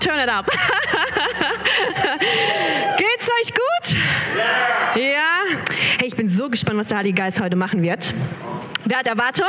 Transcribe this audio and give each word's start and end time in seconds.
turn 0.00 0.18
it 0.18 0.28
up. 0.28 0.46
Geht's 2.96 3.28
euch 3.40 3.52
gut? 3.54 3.96
Ja. 4.96 5.44
Hey, 5.98 6.08
ich 6.08 6.16
bin 6.16 6.28
so 6.28 6.48
gespannt, 6.50 6.78
was 6.78 6.88
der 6.88 6.98
Heilige 6.98 7.14
Geist 7.16 7.40
heute 7.40 7.56
machen 7.56 7.82
wird. 7.82 8.12
Wer 8.90 8.98
hat 8.98 9.06
Erwartung? 9.06 9.46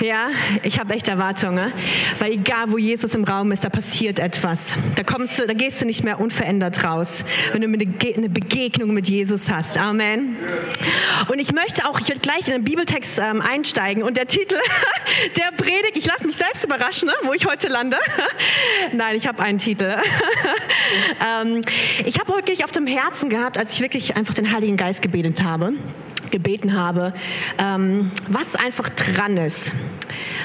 Ja, 0.00 0.28
ich 0.62 0.78
habe 0.78 0.92
echt 0.92 1.08
Erwartungen, 1.08 1.72
weil 2.18 2.32
egal 2.32 2.70
wo 2.70 2.76
Jesus 2.76 3.14
im 3.14 3.24
Raum 3.24 3.52
ist, 3.52 3.64
da 3.64 3.70
passiert 3.70 4.18
etwas. 4.18 4.74
Da 4.96 5.02
kommst 5.02 5.38
du, 5.38 5.46
da 5.46 5.54
gehst 5.54 5.80
du 5.80 5.86
nicht 5.86 6.04
mehr 6.04 6.20
unverändert 6.20 6.84
raus, 6.84 7.24
wenn 7.52 7.62
du 7.62 7.66
eine 7.68 8.28
Begegnung 8.28 8.92
mit 8.92 9.08
Jesus 9.08 9.50
hast. 9.50 9.78
Amen. 9.78 10.36
Und 11.28 11.38
ich 11.38 11.54
möchte 11.54 11.86
auch, 11.86 12.00
ich 12.00 12.08
werde 12.10 12.20
gleich 12.20 12.46
in 12.48 12.52
den 12.52 12.64
Bibeltext 12.64 13.18
ähm, 13.18 13.40
einsteigen 13.40 14.02
und 14.02 14.18
der 14.18 14.26
Titel 14.26 14.58
der 15.38 15.50
Predigt, 15.56 15.96
ich 15.96 16.04
lasse 16.04 16.26
mich 16.26 16.36
selbst 16.36 16.66
überraschen, 16.66 17.08
ne, 17.08 17.14
wo 17.22 17.32
ich 17.32 17.46
heute 17.46 17.68
lande. 17.68 17.96
Nein, 18.92 19.16
ich 19.16 19.26
habe 19.26 19.42
einen 19.42 19.56
Titel. 19.56 19.96
ähm, 21.26 21.62
ich 22.04 22.20
habe 22.20 22.34
wirklich 22.34 22.62
auf 22.64 22.72
dem 22.72 22.86
Herzen 22.86 23.30
gehabt, 23.30 23.56
als 23.56 23.72
ich 23.72 23.80
wirklich 23.80 24.16
einfach 24.16 24.34
den 24.34 24.52
Heiligen 24.52 24.76
Geist 24.76 25.00
gebetet 25.00 25.42
habe 25.42 25.72
gebeten 26.30 26.74
habe, 26.74 27.12
ähm, 27.58 28.10
was 28.28 28.56
einfach 28.56 28.88
dran 28.90 29.36
ist, 29.36 29.72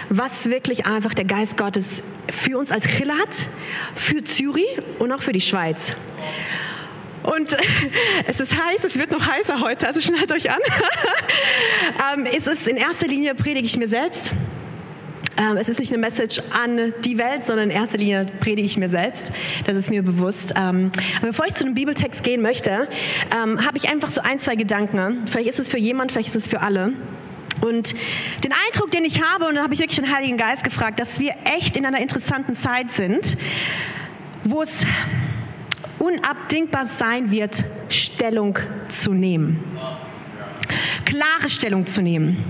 was 0.10 0.50
wirklich 0.50 0.86
einfach 0.86 1.14
der 1.14 1.26
Geist 1.26 1.58
Gottes 1.58 2.04
für 2.30 2.58
uns 2.58 2.72
als 2.72 2.86
Chille 2.86 3.14
hat, 3.14 3.48
für 3.96 4.24
Zürich 4.24 4.66
und 5.00 5.12
auch 5.12 5.22
für 5.22 5.34
die 5.34 5.42
Schweiz. 5.42 5.96
Und 7.24 7.56
es 8.28 8.40
ist 8.40 8.56
heiß, 8.56 8.84
es 8.84 9.00
wird 9.00 9.12
noch 9.12 9.26
heißer 9.26 9.60
heute, 9.62 9.88
also 9.88 10.02
schnallt 10.02 10.32
euch 10.32 10.52
an. 10.52 10.60
ähm, 12.14 12.26
es 12.26 12.48
ist 12.48 12.68
in 12.68 12.78
erster 12.78 13.08
Linie 13.08 13.36
predige 13.36 13.66
ich 13.66 13.78
mir 13.78 13.88
selbst. 13.88 14.32
Ähm, 15.38 15.58
es 15.58 15.70
ist 15.70 15.80
nicht 15.80 15.92
eine 15.92 16.00
Message 16.00 16.42
an 16.54 16.94
die 17.04 17.18
Welt, 17.18 17.44
sondern 17.44 17.70
in 17.70 17.76
erster 17.76 17.98
Linie 17.98 18.28
predige 18.40 18.66
ich 18.66 18.78
mir 18.78 18.90
selbst. 18.90 19.32
Das 19.66 19.76
ist 19.76 19.90
mir 19.90 20.04
bewusst. 20.04 20.54
Ähm, 20.56 20.92
aber 21.18 21.28
bevor 21.28 21.46
ich 21.48 21.54
zu 21.54 21.66
einem 21.66 21.74
Bibeltext 21.74 22.24
gehen 22.24 22.42
möchte, 22.42 22.88
ähm, 23.36 23.66
habe 23.66 23.78
ich 23.78 23.90
einfach 23.90 24.10
so 24.10 24.22
ein, 24.22 24.40
zwei 24.40 24.56
Gedanken. 24.56 25.26
Vielleicht 25.28 25.50
ist 25.50 25.60
es 25.60 25.70
für 25.70 25.80
jemand, 25.80 26.12
vielleicht 26.12 26.30
ist 26.30 26.36
es 26.36 26.48
für 26.48 26.62
alle. 26.62 26.94
Und 27.62 27.94
den 28.44 28.52
Eindruck, 28.52 28.92
den 28.92 29.06
ich 29.06 29.22
habe, 29.24 29.46
und 29.46 29.56
da 29.56 29.64
habe 29.64 29.74
ich 29.74 29.80
wirklich 29.80 30.00
den 30.00 30.14
Heiligen 30.14 30.38
Geist 30.38 30.64
gefragt, 30.64 31.00
dass 31.00 31.20
wir 31.20 31.34
echt 31.46 31.78
in 31.78 31.86
einer 31.86 32.00
interessanten 32.00 32.56
Zeit 32.56 32.92
sind, 32.92 33.38
wo 34.44 34.62
es 34.62 34.86
unabdingbar 36.00 36.86
sein 36.86 37.32
wird, 37.32 37.64
Stellung 37.90 38.60
zu 38.90 39.14
nehmen 39.14 39.64
klare 41.06 41.50
Stellung 41.50 41.86
zu 41.86 42.02
nehmen. 42.02 42.44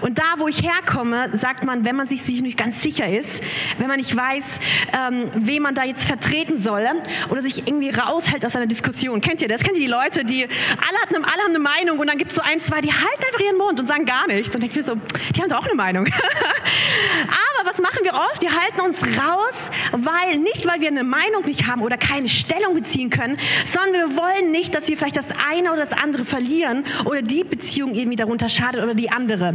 Und 0.00 0.18
da, 0.18 0.34
wo 0.38 0.48
ich 0.48 0.62
herkomme, 0.62 1.36
sagt 1.36 1.64
man, 1.64 1.84
wenn 1.84 1.96
man 1.96 2.08
sich, 2.08 2.26
nicht 2.42 2.58
ganz 2.58 2.82
sicher 2.82 3.08
ist, 3.08 3.42
wenn 3.78 3.88
man 3.88 3.96
nicht 3.96 4.14
weiß, 4.14 4.60
ähm, 4.92 5.30
wen 5.34 5.62
man 5.62 5.74
da 5.74 5.84
jetzt 5.84 6.04
vertreten 6.04 6.56
soll 6.58 6.86
oder 7.30 7.42
sich 7.42 7.66
irgendwie 7.66 7.90
raushält 7.90 8.44
aus 8.44 8.54
einer 8.54 8.66
Diskussion. 8.66 9.20
Kennt 9.20 9.42
ihr 9.42 9.48
das? 9.48 9.62
Kennt 9.62 9.76
ihr 9.76 9.86
die 9.86 9.90
Leute, 9.90 10.24
die 10.24 10.44
alle, 10.44 10.98
hatten, 11.02 11.16
alle 11.16 11.42
haben 11.42 11.50
eine 11.50 11.58
Meinung 11.58 11.98
und 11.98 12.06
dann 12.06 12.18
gibt 12.18 12.30
es 12.30 12.36
so 12.36 12.42
ein, 12.42 12.60
zwei, 12.60 12.80
die 12.80 12.92
halten 12.92 13.24
einfach 13.26 13.40
ihren 13.40 13.56
Mund 13.56 13.80
und 13.80 13.86
sagen 13.86 14.04
gar 14.04 14.26
nichts. 14.26 14.54
Und 14.54 14.62
ich 14.62 14.74
mir 14.74 14.82
so, 14.82 14.94
die 15.34 15.40
haben 15.40 15.48
doch 15.48 15.58
auch 15.58 15.66
eine 15.66 15.74
Meinung. 15.74 16.06
Machen 17.80 18.00
wir 18.02 18.14
oft? 18.14 18.42
Wir 18.42 18.52
halten 18.52 18.80
uns 18.80 19.02
raus, 19.02 19.70
weil 19.92 20.38
nicht, 20.38 20.66
weil 20.66 20.80
wir 20.80 20.88
eine 20.88 21.04
Meinung 21.04 21.44
nicht 21.44 21.66
haben 21.66 21.82
oder 21.82 21.96
keine 21.96 22.28
Stellung 22.28 22.74
beziehen 22.74 23.10
können, 23.10 23.38
sondern 23.64 23.92
wir 23.92 24.16
wollen 24.16 24.50
nicht, 24.50 24.74
dass 24.74 24.88
wir 24.88 24.96
vielleicht 24.96 25.16
das 25.16 25.28
eine 25.48 25.70
oder 25.70 25.80
das 25.80 25.92
andere 25.92 26.24
verlieren 26.24 26.84
oder 27.04 27.22
die 27.22 27.44
Beziehung 27.44 27.94
irgendwie 27.94 28.16
darunter 28.16 28.48
schadet 28.48 28.82
oder 28.82 28.94
die 28.94 29.10
andere. 29.10 29.54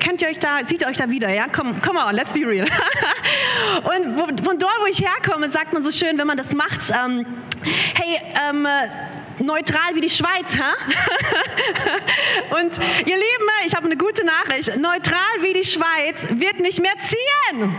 Kennt 0.00 0.20
ihr 0.20 0.28
euch 0.28 0.38
da, 0.38 0.58
seht 0.66 0.82
ihr 0.82 0.88
euch 0.88 0.98
da 0.98 1.08
wieder, 1.08 1.30
ja? 1.30 1.48
Come, 1.48 1.74
come 1.84 1.98
on, 1.98 2.14
let's 2.14 2.32
be 2.32 2.46
real. 2.46 2.66
Und 3.76 4.40
von 4.44 4.58
dort, 4.58 4.78
wo 4.80 4.86
ich 4.86 5.00
herkomme, 5.00 5.48
sagt 5.48 5.72
man 5.72 5.82
so 5.82 5.90
schön, 5.90 6.18
wenn 6.18 6.26
man 6.26 6.36
das 6.36 6.52
macht, 6.52 6.80
ähm, 6.90 7.24
hey, 7.94 8.20
ähm, 8.48 8.66
neutral 9.40 9.94
wie 9.94 10.00
die 10.00 10.10
Schweiz, 10.10 10.56
ha? 10.58 10.72
Und 12.60 12.78
ihr 13.06 13.16
Lieben, 13.16 13.48
ich 13.66 13.74
habe 13.74 13.86
eine 13.86 13.96
gute 13.96 14.24
Nachricht. 14.24 14.76
Neutral 14.76 15.18
wie 15.40 15.52
die 15.52 15.64
Schweiz 15.64 16.26
wird 16.30 16.60
nicht 16.60 16.80
mehr 16.80 16.92
ziehen. 16.98 17.74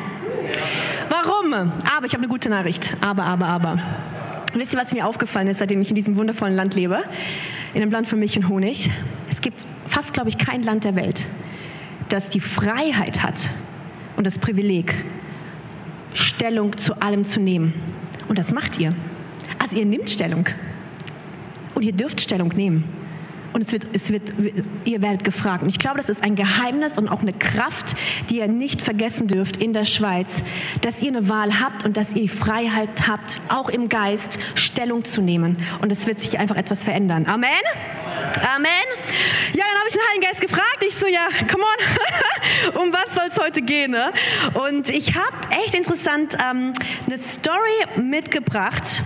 Warum? 1.09 1.53
Aber 1.53 2.05
ich 2.05 2.13
habe 2.13 2.23
eine 2.23 2.27
gute 2.27 2.49
Nachricht. 2.49 2.95
Aber, 3.01 3.23
aber, 3.23 3.47
aber. 3.47 3.79
Wisst 4.53 4.73
ihr, 4.73 4.79
was 4.79 4.91
mir 4.91 5.05
aufgefallen 5.05 5.47
ist, 5.47 5.59
seitdem 5.59 5.81
ich 5.81 5.89
in 5.89 5.95
diesem 5.95 6.15
wundervollen 6.15 6.55
Land 6.55 6.75
lebe? 6.75 7.03
In 7.73 7.81
einem 7.81 7.91
Land 7.91 8.07
für 8.07 8.15
Milch 8.15 8.37
und 8.37 8.47
Honig. 8.47 8.89
Es 9.29 9.41
gibt 9.41 9.59
fast, 9.87 10.13
glaube 10.13 10.29
ich, 10.29 10.37
kein 10.37 10.63
Land 10.63 10.83
der 10.85 10.95
Welt, 10.95 11.25
das 12.09 12.29
die 12.29 12.39
Freiheit 12.39 13.21
hat 13.21 13.49
und 14.15 14.25
das 14.25 14.39
Privileg, 14.39 14.93
Stellung 16.13 16.77
zu 16.77 17.01
allem 17.01 17.25
zu 17.25 17.41
nehmen. 17.41 17.73
Und 18.27 18.39
das 18.39 18.51
macht 18.51 18.79
ihr. 18.79 18.95
Also 19.59 19.75
ihr 19.75 19.85
nehmt 19.85 20.09
Stellung. 20.09 20.47
Und 21.75 21.83
ihr 21.83 21.93
dürft 21.93 22.21
Stellung 22.21 22.49
nehmen. 22.49 22.83
Und 23.55 23.61
es 23.61 23.71
wird, 23.71 23.87
es 23.93 24.11
wird, 24.11 24.33
ihr 24.83 25.01
werdet 25.01 25.23
gefragt. 25.23 25.63
Und 25.63 25.69
ich 25.69 25.79
glaube, 25.79 25.95
das 25.95 26.09
ist 26.09 26.21
ein 26.21 26.35
Geheimnis 26.35 26.97
und 26.97 27.07
auch 27.07 27.21
eine 27.21 27.31
Kraft, 27.31 27.95
die 28.29 28.39
ihr 28.39 28.49
nicht 28.49 28.81
vergessen 28.81 29.29
dürft 29.29 29.55
in 29.55 29.71
der 29.71 29.85
Schweiz, 29.85 30.43
dass 30.81 31.01
ihr 31.01 31.07
eine 31.07 31.29
Wahl 31.29 31.61
habt 31.61 31.85
und 31.85 31.95
dass 31.95 32.13
ihr 32.15 32.23
die 32.23 32.27
Freiheit 32.27 33.07
habt, 33.07 33.39
auch 33.47 33.69
im 33.69 33.87
Geist 33.87 34.39
Stellung 34.55 35.05
zu 35.05 35.21
nehmen. 35.21 35.55
Und 35.81 35.89
es 35.89 36.05
wird 36.05 36.19
sich 36.19 36.37
einfach 36.37 36.57
etwas 36.57 36.83
verändern. 36.83 37.27
Amen. 37.27 37.49
Amen. 38.43 38.69
Ja, 39.53 39.63
dann 39.63 39.79
habe 39.79 39.87
ich 39.87 39.93
den 39.93 40.01
Heiligen 40.09 40.25
Geist 40.27 40.41
gefragt. 40.41 40.83
Ich 40.85 40.95
so, 40.97 41.07
ja, 41.07 41.29
come 41.49 41.63
on, 41.63 42.81
um 42.81 42.91
was 42.91 43.15
soll 43.15 43.27
es 43.29 43.39
heute 43.39 43.61
gehen? 43.61 43.91
Ne? 43.91 44.11
Und 44.53 44.89
ich 44.89 45.15
habe 45.15 45.63
echt 45.63 45.75
interessant 45.75 46.35
ähm, 46.45 46.73
eine 47.05 47.17
Story 47.17 47.85
mitgebracht 47.95 49.01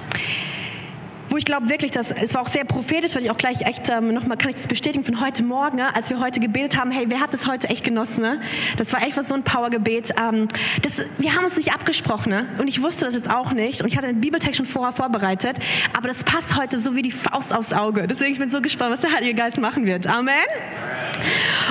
wo 1.29 1.37
ich 1.37 1.45
glaube 1.45 1.69
wirklich, 1.69 1.91
dass 1.91 2.11
es 2.11 2.33
war 2.33 2.41
auch 2.41 2.47
sehr 2.47 2.65
prophetisch, 2.65 3.15
weil 3.15 3.23
ich 3.23 3.31
auch 3.31 3.37
gleich 3.37 3.61
echt 3.61 3.89
ähm, 3.89 4.13
nochmal 4.13 4.37
kann 4.37 4.49
ich 4.49 4.55
das 4.55 4.67
bestätigen 4.67 5.03
von 5.03 5.21
heute 5.21 5.43
Morgen, 5.43 5.77
ne, 5.77 5.95
als 5.95 6.09
wir 6.09 6.19
heute 6.19 6.39
gebetet 6.39 6.77
haben. 6.77 6.91
Hey, 6.91 7.05
wer 7.07 7.19
hat 7.19 7.33
das 7.33 7.45
heute 7.45 7.69
echt 7.69 7.83
genossen? 7.83 8.21
Ne? 8.21 8.41
Das 8.77 8.91
war 8.93 9.01
echt 9.03 9.17
was 9.17 9.27
so 9.27 9.35
ein 9.35 9.43
Powergebet. 9.43 10.11
Ähm, 10.19 10.47
das, 10.81 11.03
wir 11.17 11.35
haben 11.35 11.45
uns 11.45 11.57
nicht 11.57 11.71
abgesprochen 11.71 12.29
ne? 12.29 12.47
und 12.57 12.67
ich 12.67 12.81
wusste 12.81 13.05
das 13.05 13.13
jetzt 13.13 13.29
auch 13.29 13.53
nicht 13.53 13.81
und 13.81 13.87
ich 13.87 13.97
hatte 13.97 14.07
den 14.07 14.21
Bibeltext 14.21 14.57
schon 14.57 14.65
vorher 14.65 14.93
vorbereitet, 14.93 15.57
aber 15.95 16.07
das 16.07 16.23
passt 16.23 16.57
heute 16.57 16.77
so 16.77 16.95
wie 16.95 17.01
die 17.01 17.11
Faust 17.11 17.53
aufs 17.53 17.73
Auge. 17.73 18.07
Deswegen 18.07 18.33
ich 18.33 18.39
bin 18.39 18.49
so 18.49 18.61
gespannt, 18.61 18.91
was 18.91 19.01
der 19.01 19.11
Heilige 19.11 19.35
Geist 19.35 19.57
machen 19.57 19.85
wird. 19.85 20.07
Amen. 20.07 20.33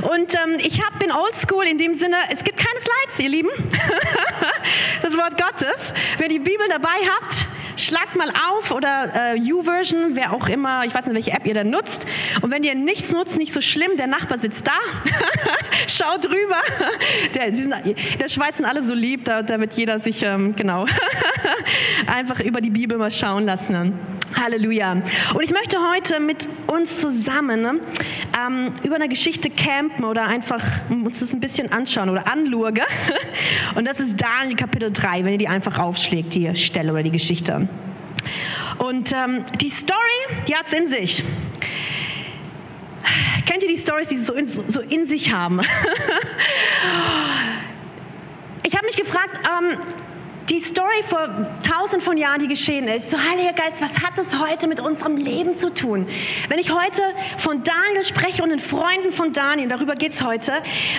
Und 0.02 0.34
ähm, 0.34 0.58
ich 0.58 0.84
hab, 0.84 0.98
bin 0.98 1.10
oldschool 1.10 1.66
in 1.66 1.78
dem 1.78 1.94
Sinne, 1.94 2.16
es 2.30 2.44
gibt 2.44 2.58
keine 2.58 2.78
Slides, 2.80 3.20
ihr 3.20 3.28
Lieben. 3.28 3.48
das 5.02 5.16
Wort 5.16 5.40
Gottes. 5.40 5.92
Wer 6.18 6.28
die 6.28 6.38
Bibel 6.38 6.66
dabei 6.68 6.88
habt, 6.88 7.46
schlagt 7.78 8.16
mal 8.16 8.30
auf 8.30 8.70
oder 8.70 9.12
äh, 9.14 9.38
YouVersion, 9.38 10.16
wer 10.16 10.32
auch 10.32 10.48
immer, 10.48 10.84
ich 10.84 10.94
weiß 10.94 11.06
nicht, 11.06 11.14
welche 11.14 11.32
App 11.32 11.46
ihr 11.46 11.54
da 11.54 11.64
nutzt. 11.64 12.06
Und 12.42 12.50
wenn 12.50 12.64
ihr 12.64 12.74
nichts 12.74 13.12
nutzt, 13.12 13.38
nicht 13.38 13.52
so 13.52 13.60
schlimm, 13.60 13.96
der 13.96 14.06
Nachbar 14.06 14.38
sitzt 14.38 14.66
da, 14.66 14.72
schaut 15.86 16.26
rüber. 16.26 16.60
Der, 17.34 17.54
sind, 17.56 17.74
der 18.20 18.28
Schweiz 18.28 18.56
sind 18.56 18.66
alle 18.66 18.82
so 18.82 18.94
lieb, 18.94 19.24
da, 19.24 19.42
da 19.42 19.60
wird 19.60 19.74
jeder 19.74 19.98
sich, 19.98 20.22
ähm, 20.22 20.56
genau, 20.56 20.86
einfach 22.06 22.40
über 22.40 22.60
die 22.60 22.70
Bibel 22.70 22.98
mal 22.98 23.10
schauen 23.10 23.44
lassen. 23.44 24.17
Halleluja. 24.34 24.92
Und 24.92 25.42
ich 25.42 25.50
möchte 25.50 25.78
heute 25.92 26.20
mit 26.20 26.48
uns 26.66 27.00
zusammen 27.00 27.80
ähm, 28.38 28.72
über 28.82 28.96
eine 28.96 29.08
Geschichte 29.08 29.50
campen 29.50 30.04
oder 30.04 30.24
einfach 30.24 30.62
uns 30.90 31.20
das 31.20 31.32
ein 31.32 31.40
bisschen 31.40 31.72
anschauen 31.72 32.10
oder 32.10 32.30
anlurge. 32.30 32.82
Und 33.74 33.86
das 33.86 34.00
ist 34.00 34.20
Daniel 34.20 34.56
Kapitel 34.56 34.92
3, 34.92 35.24
wenn 35.24 35.32
ihr 35.32 35.38
die 35.38 35.48
einfach 35.48 35.78
aufschlägt, 35.78 36.34
die 36.34 36.54
Stelle 36.54 36.92
oder 36.92 37.02
die 37.02 37.10
Geschichte. 37.10 37.68
Und 38.78 39.12
ähm, 39.12 39.44
die 39.60 39.70
Story, 39.70 39.98
die 40.46 40.54
hat 40.54 40.66
es 40.66 40.72
in 40.72 40.86
sich. 40.86 41.24
Kennt 43.46 43.62
ihr 43.62 43.68
die 43.68 43.78
Stories, 43.78 44.08
die 44.08 44.18
sie 44.18 44.24
so 44.24 44.34
in, 44.34 44.46
so 44.46 44.80
in 44.80 45.06
sich 45.06 45.32
haben? 45.32 45.60
ich 48.62 48.76
habe 48.76 48.84
mich 48.86 48.96
gefragt, 48.96 49.38
ähm, 49.44 49.78
die 50.50 50.60
Story 50.60 51.02
vor 51.06 51.28
tausend 51.62 52.02
von 52.02 52.16
Jahren, 52.16 52.40
die 52.40 52.48
geschehen 52.48 52.88
ist. 52.88 53.10
So, 53.10 53.18
Heiliger 53.18 53.52
Geist, 53.52 53.82
was 53.82 54.00
hat 54.00 54.16
das 54.16 54.38
heute 54.38 54.66
mit 54.66 54.80
unserem 54.80 55.16
Leben 55.16 55.56
zu 55.56 55.72
tun? 55.72 56.06
Wenn 56.48 56.58
ich 56.58 56.72
heute 56.72 57.02
von 57.36 57.62
Daniel 57.62 58.02
spreche 58.02 58.42
und 58.42 58.50
den 58.50 58.58
Freunden 58.58 59.12
von 59.12 59.32
Daniel, 59.32 59.68
darüber 59.68 59.94
geht 59.94 60.12
es 60.12 60.22
heute, 60.22 60.52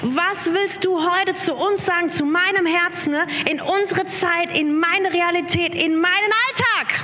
was 0.04 0.54
willst 0.54 0.86
du 0.86 1.00
heute 1.00 1.34
zu 1.34 1.56
uns 1.56 1.86
sagen, 1.86 2.10
zu 2.10 2.26
meinem 2.26 2.66
Herzen, 2.66 3.12
ne? 3.12 3.26
in 3.50 3.60
unsere 3.60 4.06
Zeit, 4.06 4.56
in 4.58 4.78
meine 4.78 5.12
Realität, 5.12 5.74
in 5.74 5.96
meinen 6.00 6.32
Alltag? 6.48 7.04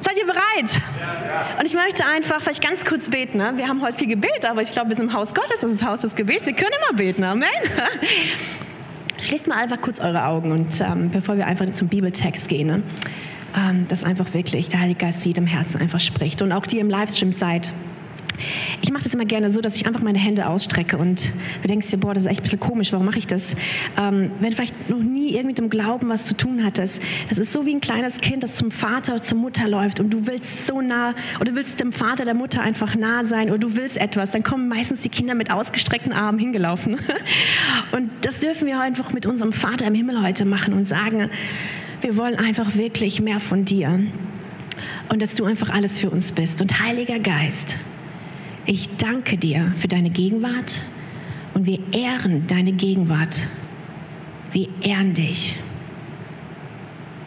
Seid 0.00 0.18
ihr 0.18 0.26
bereit? 0.26 0.80
Und 1.58 1.66
ich 1.66 1.74
möchte 1.74 2.04
einfach 2.04 2.40
vielleicht 2.40 2.62
ganz 2.62 2.84
kurz 2.84 3.10
beten. 3.10 3.38
Ne? 3.38 3.52
Wir 3.56 3.68
haben 3.68 3.82
heute 3.82 3.98
viel 3.98 4.08
Gebet, 4.08 4.44
aber 4.44 4.62
ich 4.62 4.72
glaube, 4.72 4.90
wir 4.90 4.96
sind 4.96 5.06
im 5.06 5.12
Haus 5.12 5.34
Gottes, 5.34 5.60
das 5.60 5.70
ist 5.70 5.80
das 5.82 5.88
Haus 5.88 6.00
des 6.02 6.14
Gebets. 6.14 6.46
Wir 6.46 6.54
können 6.54 6.72
immer 6.82 6.96
beten. 6.96 7.24
Amen. 7.24 7.48
Schließt 9.28 9.46
mal 9.46 9.56
einfach 9.58 9.82
kurz 9.82 10.00
eure 10.00 10.24
Augen 10.24 10.52
und 10.52 10.80
ähm, 10.80 11.10
bevor 11.10 11.36
wir 11.36 11.46
einfach 11.46 11.70
zum 11.74 11.88
Bibeltext 11.88 12.48
gehen, 12.48 12.66
ne, 12.66 12.82
ähm, 13.54 13.84
dass 13.86 14.02
einfach 14.02 14.32
wirklich 14.32 14.70
der 14.70 14.80
Heilige 14.80 15.00
Geist 15.00 15.20
zu 15.20 15.28
jedem 15.28 15.46
Herzen 15.46 15.78
einfach 15.78 16.00
spricht 16.00 16.40
und 16.40 16.50
auch 16.50 16.64
die 16.64 16.78
im 16.78 16.88
Livestream 16.88 17.32
seid. 17.32 17.74
Ich 18.82 18.92
mache 18.92 19.04
das 19.04 19.14
immer 19.14 19.24
gerne 19.24 19.50
so, 19.50 19.60
dass 19.60 19.76
ich 19.76 19.86
einfach 19.86 20.02
meine 20.02 20.18
Hände 20.18 20.48
ausstrecke 20.48 20.96
und 20.96 21.32
du 21.62 21.68
denkst 21.68 21.88
dir, 21.88 21.98
boah, 21.98 22.14
das 22.14 22.24
ist 22.24 22.30
echt 22.30 22.40
ein 22.40 22.42
bisschen 22.44 22.60
komisch, 22.60 22.92
warum 22.92 23.06
mache 23.06 23.18
ich 23.18 23.26
das? 23.26 23.56
Ähm, 23.96 24.30
wenn 24.40 24.52
vielleicht 24.52 24.90
noch 24.90 24.98
nie 24.98 25.30
irgendwie 25.34 25.48
mit 25.48 25.58
dem 25.58 25.70
Glauben 25.70 26.08
was 26.08 26.26
zu 26.26 26.36
tun 26.36 26.64
hattest, 26.64 27.00
das 27.28 27.38
ist 27.38 27.52
so 27.52 27.66
wie 27.66 27.74
ein 27.74 27.80
kleines 27.80 28.20
Kind, 28.20 28.42
das 28.42 28.56
zum 28.56 28.70
Vater 28.70 29.14
oder 29.14 29.22
zur 29.22 29.38
Mutter 29.38 29.66
läuft 29.66 29.98
und 30.00 30.10
du 30.10 30.26
willst 30.26 30.66
so 30.66 30.80
nah 30.80 31.14
oder 31.40 31.50
du 31.50 31.56
willst 31.56 31.80
dem 31.80 31.92
Vater, 31.92 32.24
der 32.24 32.34
Mutter 32.34 32.62
einfach 32.62 32.94
nah 32.94 33.24
sein 33.24 33.48
oder 33.48 33.58
du 33.58 33.76
willst 33.76 33.96
etwas, 33.96 34.30
dann 34.30 34.42
kommen 34.42 34.68
meistens 34.68 35.00
die 35.00 35.08
Kinder 35.08 35.34
mit 35.34 35.50
ausgestreckten 35.50 36.12
Armen 36.12 36.38
hingelaufen. 36.38 36.98
Und 37.92 38.10
das 38.22 38.40
dürfen 38.40 38.66
wir 38.66 38.80
einfach 38.80 39.12
mit 39.12 39.26
unserem 39.26 39.52
Vater 39.52 39.86
im 39.86 39.94
Himmel 39.94 40.22
heute 40.22 40.44
machen 40.44 40.74
und 40.74 40.86
sagen, 40.86 41.30
wir 42.00 42.16
wollen 42.16 42.36
einfach 42.36 42.76
wirklich 42.76 43.20
mehr 43.20 43.40
von 43.40 43.64
dir 43.64 44.00
und 45.08 45.22
dass 45.22 45.34
du 45.34 45.44
einfach 45.44 45.70
alles 45.70 45.98
für 45.98 46.10
uns 46.10 46.32
bist. 46.32 46.60
Und 46.60 46.80
Heiliger 46.80 47.18
Geist, 47.18 47.76
ich 48.68 48.90
danke 48.98 49.38
dir 49.38 49.72
für 49.76 49.88
deine 49.88 50.10
Gegenwart 50.10 50.82
und 51.54 51.66
wir 51.66 51.80
ehren 51.92 52.46
deine 52.48 52.72
Gegenwart. 52.72 53.34
Wir 54.52 54.68
ehren 54.82 55.14
dich. 55.14 55.56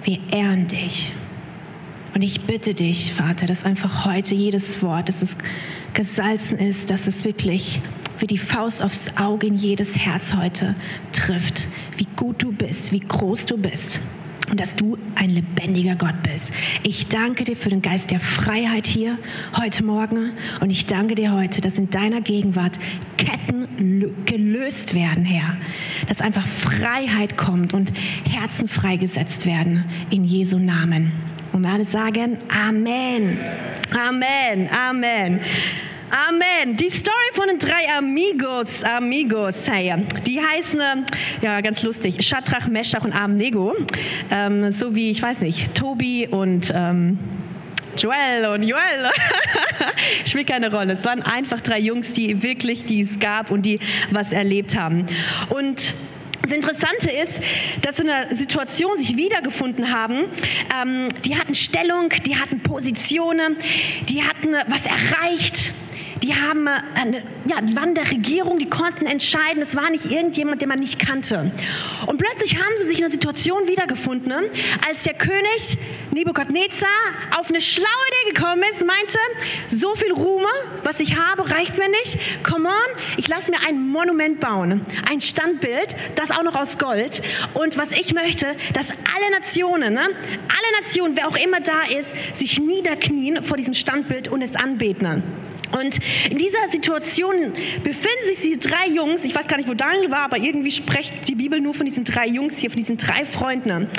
Wir 0.03 0.19
ehren 0.31 0.67
dich. 0.67 1.13
Und 2.13 2.23
ich 2.23 2.41
bitte 2.41 2.75
dich, 2.75 3.13
Vater, 3.13 3.47
dass 3.47 3.63
einfach 3.63 4.05
heute 4.05 4.35
jedes 4.35 4.83
Wort, 4.83 5.09
dass 5.09 5.23
es 5.23 5.35
gesalzen 5.93 6.59
ist, 6.59 6.91
dass 6.91 7.07
es 7.07 7.25
wirklich 7.25 7.81
wie 8.19 8.27
die 8.27 8.37
Faust 8.37 8.83
aufs 8.83 9.17
Auge 9.17 9.47
in 9.47 9.55
jedes 9.55 9.97
Herz 9.97 10.35
heute 10.35 10.75
trifft, 11.11 11.67
wie 11.97 12.07
gut 12.17 12.43
du 12.43 12.51
bist, 12.51 12.91
wie 12.91 12.99
groß 12.99 13.47
du 13.47 13.57
bist 13.57 13.99
und 14.51 14.59
dass 14.59 14.75
du 14.75 14.97
ein 15.15 15.29
lebendiger 15.29 15.95
Gott 15.95 16.21
bist. 16.23 16.51
Ich 16.83 17.07
danke 17.07 17.45
dir 17.45 17.55
für 17.55 17.69
den 17.69 17.81
Geist 17.81 18.11
der 18.11 18.19
Freiheit 18.19 18.85
hier 18.85 19.17
heute 19.57 19.83
Morgen 19.83 20.33
und 20.59 20.69
ich 20.69 20.85
danke 20.85 21.15
dir 21.15 21.31
heute, 21.31 21.61
dass 21.61 21.77
in 21.77 21.89
deiner 21.89 22.21
Gegenwart 22.21 22.77
Ketten 23.17 24.15
gelöst 24.25 24.93
werden, 24.93 25.23
Herr. 25.23 25.55
Dass 26.09 26.21
einfach 26.21 26.45
Freiheit 26.45 27.37
kommt 27.37 27.73
und 27.73 27.93
Herzen 28.29 28.67
freigesetzt 28.67 29.45
werden 29.45 29.85
in 30.09 30.25
Jesu 30.25 30.59
Namen. 30.59 31.13
Und 31.53 31.65
alle 31.65 31.85
sagen 31.85 32.37
Amen. 32.49 33.37
Amen. 33.91 34.69
Amen. 34.69 35.39
Amen. 36.11 36.75
Die 36.75 36.89
Story 36.89 37.15
von 37.31 37.47
den 37.47 37.57
drei 37.57 37.87
Amigos, 37.89 38.83
Amigos, 38.83 39.69
hey, 39.69 39.95
die 40.27 40.41
heißen, 40.41 40.79
äh, 40.81 40.95
ja, 41.41 41.61
ganz 41.61 41.83
lustig, 41.83 42.21
Shadrach, 42.21 42.67
Meshach 42.67 43.05
und 43.05 43.13
Abednego. 43.13 43.73
Ähm, 44.29 44.71
so 44.71 44.93
wie, 44.93 45.09
ich 45.09 45.21
weiß 45.21 45.39
nicht, 45.39 45.73
Tobi 45.73 46.27
und 46.27 46.69
ähm, 46.75 47.17
Joel 47.97 48.45
und 48.53 48.63
Joel. 48.63 49.09
Spielt 50.25 50.47
keine 50.47 50.69
Rolle. 50.69 50.93
Es 50.93 51.05
waren 51.05 51.21
einfach 51.21 51.61
drei 51.61 51.79
Jungs, 51.79 52.11
die 52.11 52.43
wirklich, 52.43 52.83
die 52.83 53.03
es 53.03 53.17
gab 53.17 53.49
und 53.49 53.65
die 53.65 53.79
was 54.11 54.33
erlebt 54.33 54.75
haben. 54.75 55.05
Und 55.47 55.93
das 56.41 56.51
Interessante 56.51 57.09
ist, 57.09 57.39
dass 57.83 57.95
sie 57.95 58.03
in 58.03 58.09
einer 58.09 58.35
Situation 58.35 58.97
sich 58.97 59.15
wiedergefunden 59.15 59.97
haben. 59.97 60.25
Ähm, 60.75 61.07
die 61.23 61.37
hatten 61.37 61.55
Stellung, 61.55 62.09
die 62.25 62.35
hatten 62.35 62.59
Positionen, 62.59 63.55
die 64.09 64.23
hatten 64.23 64.55
was 64.67 64.85
erreicht 64.85 65.71
die 66.23 66.35
haben 66.35 66.67
äh, 66.67 66.71
eine, 66.95 67.23
ja, 67.45 67.61
die 67.61 67.75
waren 67.75 67.95
der 67.95 68.09
Regierung, 68.11 68.59
die 68.59 68.69
konnten 68.69 69.05
entscheiden. 69.05 69.61
Es 69.61 69.75
war 69.75 69.89
nicht 69.89 70.05
irgendjemand, 70.05 70.61
den 70.61 70.69
man 70.69 70.79
nicht 70.79 70.99
kannte. 70.99 71.51
Und 72.05 72.17
plötzlich 72.17 72.57
haben 72.57 72.73
sie 72.77 72.87
sich 72.87 72.99
in 72.99 73.05
einer 73.05 73.11
Situation 73.11 73.67
wiedergefunden, 73.67 74.45
als 74.87 75.03
der 75.03 75.13
König 75.13 75.77
Nebukadnezar 76.11 76.89
auf 77.39 77.49
eine 77.49 77.61
schlaue 77.61 77.87
Idee 78.23 78.33
gekommen 78.33 78.63
ist, 78.69 78.85
meinte, 78.85 79.17
so 79.69 79.95
viel 79.95 80.11
Ruhme, 80.11 80.47
was 80.83 80.99
ich 80.99 81.15
habe, 81.15 81.49
reicht 81.49 81.77
mir 81.77 81.89
nicht. 81.89 82.19
Come 82.43 82.69
on, 82.69 83.03
ich 83.17 83.27
lasse 83.27 83.49
mir 83.49 83.59
ein 83.67 83.87
Monument 83.87 84.39
bauen, 84.39 84.81
ein 85.09 85.21
Standbild, 85.21 85.95
das 86.15 86.31
auch 86.31 86.43
noch 86.43 86.55
aus 86.55 86.77
Gold. 86.77 87.21
Und 87.53 87.77
was 87.77 87.91
ich 87.91 88.13
möchte, 88.13 88.55
dass 88.73 88.91
alle 88.91 89.31
Nationen, 89.31 89.93
ne, 89.93 90.01
alle 90.01 90.81
Nationen, 90.81 91.15
wer 91.15 91.27
auch 91.27 91.37
immer 91.37 91.61
da 91.61 91.83
ist, 91.83 92.13
sich 92.37 92.59
niederknien 92.59 93.43
vor 93.43 93.57
diesem 93.57 93.73
Standbild 93.73 94.27
und 94.27 94.41
es 94.41 94.55
anbeten. 94.55 95.23
Und 95.71 95.99
in 96.29 96.37
dieser 96.37 96.67
Situation 96.69 97.53
befinden 97.83 98.25
sich 98.25 98.41
diese 98.41 98.59
drei 98.59 98.87
Jungs, 98.87 99.23
ich 99.23 99.35
weiß 99.35 99.47
gar 99.47 99.57
nicht, 99.57 99.69
wo 99.69 99.73
Daniel 99.73 100.11
war, 100.11 100.25
aber 100.25 100.37
irgendwie 100.37 100.71
spricht 100.71 101.27
die 101.27 101.35
Bibel 101.35 101.59
nur 101.61 101.73
von 101.73 101.85
diesen 101.85 102.03
drei 102.03 102.27
Jungs 102.27 102.57
hier, 102.57 102.69
von 102.69 102.77
diesen 102.77 102.97
drei 102.97 103.25
Freunden. 103.25 103.89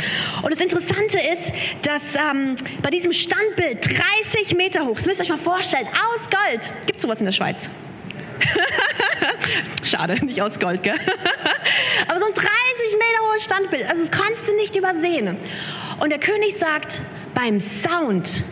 Und 0.42 0.50
das 0.50 0.60
Interessante 0.60 1.18
ist, 1.18 1.52
dass 1.82 2.14
ähm, 2.16 2.56
bei 2.82 2.90
diesem 2.90 3.12
Standbild 3.12 3.86
30 4.32 4.56
Meter 4.56 4.84
hoch, 4.86 4.96
das 4.96 5.06
müsst 5.06 5.20
ihr 5.20 5.24
euch 5.24 5.30
mal 5.30 5.38
vorstellen, 5.38 5.86
aus 5.86 6.28
Gold, 6.30 6.70
gibt 6.86 6.96
es 6.96 7.02
sowas 7.02 7.20
in 7.20 7.26
der 7.26 7.32
Schweiz? 7.32 7.68
Schade, 9.82 10.24
nicht 10.24 10.42
aus 10.42 10.58
Gold, 10.58 10.82
gell? 10.82 10.94
Aber 12.08 12.18
so 12.18 12.26
ein 12.26 12.34
30 12.34 12.46
Meter 12.92 13.30
hohes 13.30 13.44
Standbild, 13.44 13.88
also 13.88 14.04
das 14.04 14.10
kannst 14.10 14.48
du 14.48 14.56
nicht 14.56 14.76
übersehen. 14.76 15.36
Und 16.00 16.10
der 16.10 16.18
König 16.18 16.56
sagt, 16.56 17.00
beim 17.34 17.60
Sound, 17.60 18.44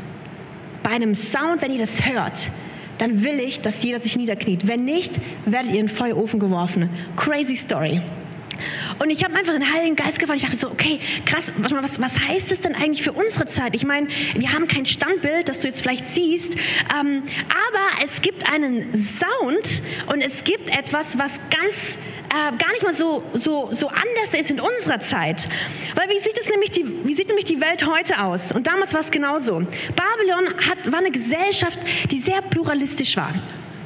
bei 0.82 0.90
einem 0.90 1.14
Sound, 1.14 1.62
wenn 1.62 1.72
ihr 1.72 1.78
das 1.78 2.06
hört, 2.06 2.50
dann 3.00 3.24
will 3.24 3.40
ich, 3.40 3.62
dass 3.62 3.82
jeder 3.82 3.98
sich 3.98 4.16
niederkniet. 4.16 4.68
Wenn 4.68 4.84
nicht, 4.84 5.20
werdet 5.46 5.72
ihr 5.72 5.80
in 5.80 5.86
den 5.86 5.94
Feuerofen 5.94 6.38
geworfen. 6.38 6.90
Crazy 7.16 7.56
Story. 7.56 8.02
Und 8.98 9.10
ich 9.10 9.24
habe 9.24 9.34
einfach 9.34 9.52
den 9.52 9.72
Heiligen 9.72 9.96
Geist 9.96 10.18
gefragt. 10.18 10.38
Ich 10.38 10.44
dachte 10.44 10.56
so, 10.56 10.70
okay, 10.70 11.00
krass, 11.24 11.52
was, 11.56 12.00
was 12.00 12.20
heißt 12.20 12.50
das 12.50 12.60
denn 12.60 12.74
eigentlich 12.74 13.02
für 13.02 13.12
unsere 13.12 13.46
Zeit? 13.46 13.74
Ich 13.74 13.84
meine, 13.84 14.08
wir 14.34 14.52
haben 14.52 14.68
kein 14.68 14.86
Standbild, 14.86 15.48
das 15.48 15.60
du 15.60 15.68
jetzt 15.68 15.82
vielleicht 15.82 16.06
siehst, 16.06 16.54
ähm, 16.98 17.22
aber 17.48 18.04
es 18.04 18.20
gibt 18.20 18.50
einen 18.50 18.96
Sound 18.96 19.82
und 20.06 20.20
es 20.20 20.44
gibt 20.44 20.68
etwas, 20.68 21.18
was 21.18 21.40
ganz 21.50 21.98
äh, 22.30 22.56
gar 22.56 22.72
nicht 22.72 22.82
mal 22.82 22.92
so, 22.92 23.22
so, 23.34 23.70
so 23.72 23.88
anders 23.88 24.34
ist 24.38 24.50
in 24.50 24.60
unserer 24.60 25.00
Zeit. 25.00 25.48
Weil 25.94 26.08
wie 26.08 26.20
sieht, 26.20 26.38
es 26.38 26.48
nämlich 26.48 26.70
die, 26.70 26.84
wie 27.04 27.14
sieht 27.14 27.26
nämlich 27.28 27.44
die 27.44 27.60
Welt 27.60 27.86
heute 27.86 28.22
aus? 28.22 28.52
Und 28.52 28.66
damals 28.66 28.94
war 28.94 29.00
es 29.00 29.10
genauso. 29.10 29.54
Babylon 29.60 30.54
hat, 30.68 30.92
war 30.92 31.00
eine 31.00 31.10
Gesellschaft, 31.10 31.78
die 32.10 32.18
sehr 32.18 32.42
pluralistisch 32.42 33.16
war. 33.16 33.34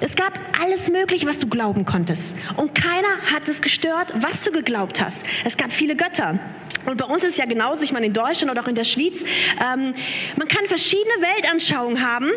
Es 0.05 0.17
gab 0.17 0.39
alles 0.61 0.91
Mögliche, 0.91 1.27
was 1.27 1.39
du 1.39 1.47
glauben 1.47 1.87
konntest. 1.87 2.37
Und 2.59 2.75
keiner 2.75 3.23
hat 3.33 3.49
es 3.49 3.63
gestört, 3.63 4.13
was 4.15 4.43
du 4.43 4.53
geglaubt 4.53 5.01
hast. 5.01 5.25
Es 5.47 5.57
gab 5.57 5.73
viele 5.73 5.97
Götter. 5.97 6.39
Und 6.85 6.99
bei 6.99 7.07
uns 7.07 7.25
ist 7.25 7.39
ja 7.39 7.47
genauso, 7.47 7.85
ich 7.85 7.93
meine 7.93 8.05
in 8.05 8.13
Deutschland 8.13 8.51
oder 8.51 8.61
auch 8.61 8.69
in 8.69 8.75
der 8.75 8.85
Schweiz, 8.85 9.23
ähm, 9.63 9.95
man 10.37 10.47
kann 10.47 10.67
verschiedene 10.67 11.15
Weltanschauungen 11.23 12.07
haben. 12.07 12.31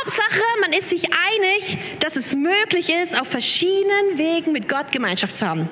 Hauptsache, 0.00 0.40
man 0.62 0.72
ist 0.72 0.88
sich 0.88 1.04
einig, 1.12 1.76
dass 2.00 2.16
es 2.16 2.34
möglich 2.34 2.90
ist, 2.90 3.20
auf 3.20 3.28
verschiedenen 3.28 4.16
Wegen 4.16 4.52
mit 4.52 4.66
Gott 4.66 4.90
Gemeinschaft 4.90 5.36
zu 5.36 5.46
haben. 5.46 5.68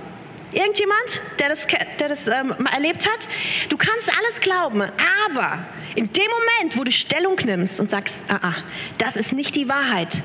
Irgendjemand, 0.53 1.23
der 1.39 1.49
das, 1.49 1.67
der 1.99 2.09
das 2.09 2.29
ähm, 2.29 2.55
erlebt 2.71 3.09
hat? 3.09 3.27
Du 3.71 3.79
kannst 3.79 4.11
alles 4.11 4.39
glauben, 4.41 4.83
aber 4.83 5.65
in 5.95 6.13
dem 6.13 6.31
Moment, 6.31 6.77
wo 6.77 6.85
du 6.85 6.93
Stellung 6.93 7.37
nimmst 7.43 7.81
und 7.81 7.89
sagst, 7.89 8.17
ah, 8.29 8.39
ah, 8.43 8.55
das 8.99 9.17
ist 9.17 9.33
nicht 9.33 9.55
die 9.55 9.71
Wahrheit, 9.71 10.23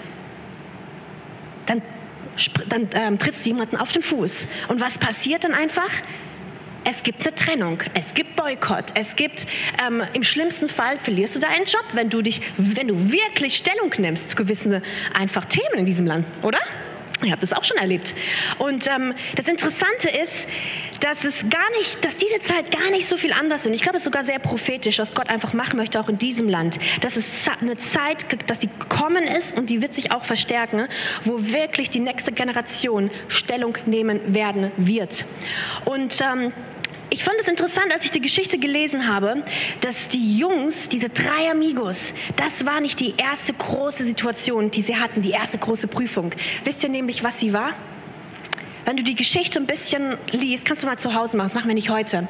dann, 1.67 1.81
dann 2.69 2.89
ähm, 2.93 3.19
trittst 3.19 3.45
du 3.45 3.49
jemanden 3.49 3.77
auf 3.77 3.91
den 3.91 4.01
Fuß. 4.01 4.47
Und 4.67 4.81
was 4.81 4.97
passiert 4.97 5.43
dann 5.43 5.53
einfach? 5.53 5.89
Es 6.89 7.03
gibt 7.03 7.27
eine 7.27 7.35
Trennung, 7.35 7.79
es 7.95 8.13
gibt 8.13 8.37
Boykott, 8.37 8.85
es 8.93 9.17
gibt 9.17 9.45
ähm, 9.85 10.03
im 10.13 10.23
schlimmsten 10.23 10.69
Fall 10.69 10.97
verlierst 10.97 11.35
du 11.35 11.39
deinen 11.39 11.65
Job, 11.65 11.83
wenn 11.91 12.09
du 12.09 12.21
dich, 12.21 12.41
wenn 12.55 12.87
du 12.87 13.11
wirklich 13.11 13.57
Stellung 13.57 13.93
nimmst 13.97 14.29
zu 14.29 14.37
gewissen 14.37 14.81
einfach 15.13 15.43
Themen 15.43 15.79
in 15.79 15.85
diesem 15.85 16.05
Land, 16.05 16.25
oder? 16.43 16.59
Ich 17.23 17.31
habe 17.31 17.41
das 17.41 17.51
auch 17.51 17.63
schon 17.63 17.77
erlebt. 17.77 18.13
Und 18.59 18.87
ähm, 18.87 19.13
das 19.35 19.47
Interessante 19.47 20.09
ist, 20.09 20.47
dass 20.99 21.23
es 21.23 21.49
gar 21.49 21.69
nicht, 21.77 22.03
dass 22.05 22.15
diese 22.15 22.39
Zeit 22.39 22.71
gar 22.71 22.91
nicht 22.91 23.07
so 23.07 23.17
viel 23.17 23.33
anders 23.33 23.61
ist. 23.61 23.67
Und 23.67 23.73
ich 23.73 23.81
glaube, 23.81 23.97
es 23.97 24.01
ist 24.01 24.05
sogar 24.05 24.23
sehr 24.23 24.39
prophetisch, 24.39 24.99
was 24.99 25.13
Gott 25.13 25.29
einfach 25.29 25.53
machen 25.53 25.77
möchte, 25.77 25.99
auch 25.99 26.09
in 26.09 26.19
diesem 26.19 26.47
Land. 26.47 26.77
Dass 27.01 27.15
es 27.15 27.47
eine 27.59 27.77
Zeit, 27.77 28.25
dass 28.47 28.59
die 28.59 28.69
kommen 28.89 29.23
ist 29.23 29.57
und 29.57 29.69
die 29.69 29.81
wird 29.81 29.95
sich 29.95 30.11
auch 30.11 30.25
verstärken, 30.25 30.87
wo 31.23 31.39
wirklich 31.39 31.89
die 31.89 31.99
nächste 31.99 32.31
Generation 32.31 33.09
Stellung 33.27 33.77
nehmen 33.85 34.33
werden 34.33 34.71
wird. 34.77 35.25
Und 35.85 36.21
ähm, 36.21 36.53
ich 37.09 37.23
fand 37.23 37.39
es 37.39 37.47
interessant, 37.47 37.91
als 37.91 38.03
ich 38.03 38.11
die 38.11 38.21
Geschichte 38.21 38.57
gelesen 38.57 39.07
habe, 39.07 39.43
dass 39.81 40.09
die 40.09 40.37
Jungs, 40.37 40.89
diese 40.89 41.09
drei 41.09 41.49
Amigos, 41.49 42.13
das 42.35 42.65
war 42.65 42.81
nicht 42.81 42.99
die 42.99 43.15
erste 43.17 43.53
große 43.53 44.03
Situation, 44.03 44.71
die 44.71 44.81
sie 44.81 44.97
hatten, 44.97 45.21
die 45.21 45.31
erste 45.31 45.57
große 45.57 45.87
Prüfung. 45.87 46.31
Wisst 46.63 46.83
ihr 46.83 46.89
nämlich, 46.89 47.23
was 47.23 47.39
sie 47.39 47.53
war? 47.53 47.75
Wenn 48.85 48.97
du 48.97 49.03
die 49.03 49.15
Geschichte 49.15 49.59
ein 49.59 49.67
bisschen 49.67 50.17
liest, 50.31 50.65
kannst 50.65 50.83
du 50.83 50.87
mal 50.87 50.97
zu 50.97 51.13
Hause 51.13 51.37
machen, 51.37 51.47
das 51.47 51.55
machen 51.55 51.67
wir 51.67 51.75
nicht 51.75 51.89
heute. 51.89 52.27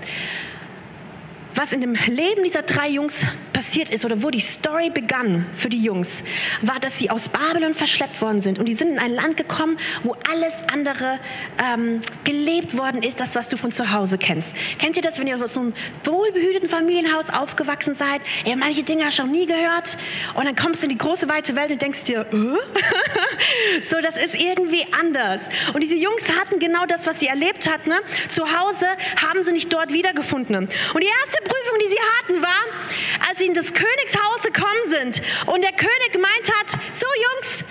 Was 1.56 1.74
in 1.74 1.82
dem 1.82 1.94
Leben 1.94 2.44
dieser 2.44 2.62
drei 2.62 2.90
Jungs 2.90 3.26
passiert 3.54 3.90
ist 3.90 4.06
oder 4.06 4.22
wo 4.24 4.30
die 4.30 4.40
Story 4.40 4.90
begann 4.90 5.48
für 5.54 5.70
die 5.70 5.82
Jungs, 5.82 6.24
war, 6.62 6.80
dass 6.80 7.00
sie 7.00 7.10
aus 7.10 7.30
Babylon 7.30 7.74
verschleppt 7.74 8.22
worden 8.22 8.42
sind 8.42 8.60
und 8.60 8.66
die 8.66 8.74
sind 8.74 8.92
in 8.92 9.00
ein 9.00 9.14
Land 9.14 9.38
gekommen, 9.38 9.78
wo 10.04 10.16
alles 10.32 10.54
andere 10.72 11.20
ähm, 11.64 12.02
gelebt 12.24 12.78
worden 12.78 13.02
ist, 13.02 13.20
das, 13.20 13.36
was 13.36 13.48
du 13.48 13.58
von 13.58 13.72
zu 13.72 13.92
Hause 13.92 14.18
kennst. 14.18 14.54
Kennt 14.78 14.96
ihr 14.96 15.02
das, 15.02 15.20
wenn 15.20 15.28
ihr 15.28 15.42
aus 15.44 15.54
so 15.54 15.62
einem 15.62 15.74
wohlbehüteten 16.04 16.70
Familienhaus 16.70 17.30
aufgewachsen 17.30 17.96
seid? 17.96 18.22
Ihr 18.46 18.56
manche 18.56 18.84
Dinge 18.84 19.06
noch 19.18 19.26
nie 19.26 19.46
gehört 19.46 19.98
und 20.36 20.46
dann 20.46 20.56
kommst 20.56 20.84
du 20.84 20.86
in 20.86 20.92
die 20.92 20.98
große 20.98 21.28
weite 21.30 21.56
Welt 21.56 21.72
und 21.72 21.82
denkst 21.82 22.04
dir, 22.04 22.22
äh? 22.22 23.82
so, 23.82 24.00
das 24.02 24.18
ist 24.18 24.36
irgendwie 24.36 24.86
anders. 25.00 25.50
Und 25.74 25.82
diese 25.82 25.96
Jungs 25.96 26.24
hatten 26.40 26.60
genau 26.60 26.86
das, 26.86 27.08
was 27.08 27.20
sie 27.20 27.28
erlebt 27.28 27.70
hatten. 27.70 27.90
Ne? 27.90 28.00
Zu 28.30 28.44
Hause 28.44 28.88
haben 29.26 29.44
sie 29.44 29.52
nicht 29.52 29.72
dort 29.72 29.92
wiedergefunden. 29.92 30.56
Und 30.58 31.04
die 31.04 31.10
erste 31.24 31.47
Prüfung, 31.48 31.80
die 31.82 31.88
sie 31.88 32.00
hatten, 32.18 32.42
war, 32.42 33.30
als 33.30 33.40
sie 33.40 33.48
in 33.48 33.54
das 33.54 33.74
Königshaus 33.74 34.42
gekommen 34.44 34.88
sind 34.88 35.22
und 35.46 35.64
der 35.64 35.72
König 35.72 36.12
gemeint 36.12 36.52
hat, 36.60 36.72
so 36.94 37.06
Jungs, 37.34 37.66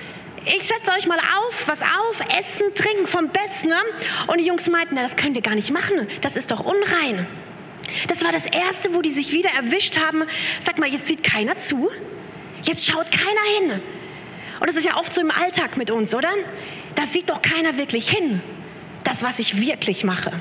ich 0.46 0.62
setze 0.66 0.92
euch 0.96 1.06
mal 1.06 1.18
auf, 1.18 1.66
was 1.66 1.82
auf, 1.82 2.20
essen, 2.38 2.74
trinken 2.74 3.06
vom 3.06 3.28
Besten. 3.30 3.68
Ne? 3.68 3.80
Und 4.28 4.38
die 4.38 4.46
Jungs 4.46 4.68
meinten, 4.68 4.94
na, 4.94 5.02
das 5.02 5.16
können 5.16 5.34
wir 5.34 5.42
gar 5.42 5.54
nicht 5.54 5.70
machen, 5.70 6.08
das 6.20 6.36
ist 6.36 6.50
doch 6.50 6.60
unrein. 6.60 7.26
Das 8.08 8.24
war 8.24 8.32
das 8.32 8.46
Erste, 8.46 8.94
wo 8.94 9.02
die 9.02 9.10
sich 9.10 9.32
wieder 9.32 9.50
erwischt 9.50 9.98
haben. 9.98 10.24
Sag 10.64 10.78
mal, 10.78 10.88
jetzt 10.88 11.06
sieht 11.08 11.22
keiner 11.22 11.56
zu, 11.56 11.90
jetzt 12.62 12.86
schaut 12.86 13.10
keiner 13.10 13.42
hin. 13.58 13.82
Und 14.60 14.68
das 14.68 14.76
ist 14.76 14.86
ja 14.86 14.96
oft 14.96 15.14
so 15.14 15.20
im 15.20 15.30
Alltag 15.30 15.76
mit 15.76 15.90
uns, 15.90 16.14
oder? 16.14 16.30
Da 16.94 17.06
sieht 17.06 17.28
doch 17.28 17.42
keiner 17.42 17.76
wirklich 17.76 18.08
hin, 18.10 18.40
das, 19.04 19.22
was 19.22 19.38
ich 19.38 19.60
wirklich 19.60 20.02
mache. 20.02 20.32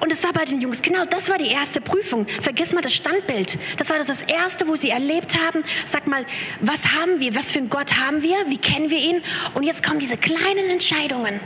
Und 0.00 0.10
es 0.10 0.24
war 0.24 0.32
bei 0.32 0.44
den 0.44 0.60
Jungs, 0.60 0.80
genau, 0.82 1.04
das 1.04 1.28
war 1.28 1.38
die 1.38 1.48
erste 1.48 1.80
Prüfung. 1.80 2.26
Vergiss 2.40 2.72
mal 2.72 2.80
das 2.80 2.94
Standbild. 2.94 3.58
Das 3.76 3.90
war 3.90 3.98
das, 3.98 4.22
Erste, 4.22 4.68
wo 4.68 4.76
sie 4.76 4.90
erlebt 4.90 5.38
haben. 5.38 5.62
Sag 5.86 6.06
mal, 6.06 6.24
was 6.60 6.86
haben 6.92 7.20
wir? 7.20 7.34
Was 7.34 7.52
für 7.52 7.58
einen 7.58 7.70
Gott 7.70 7.96
haben 7.98 8.22
wir? 8.22 8.36
Wie 8.48 8.58
kennen 8.58 8.90
wir 8.90 8.98
ihn? 8.98 9.22
Und 9.54 9.62
jetzt 9.62 9.82
kommen 9.82 9.98
diese 9.98 10.16
kleinen 10.16 10.70
Entscheidungen 10.70 11.40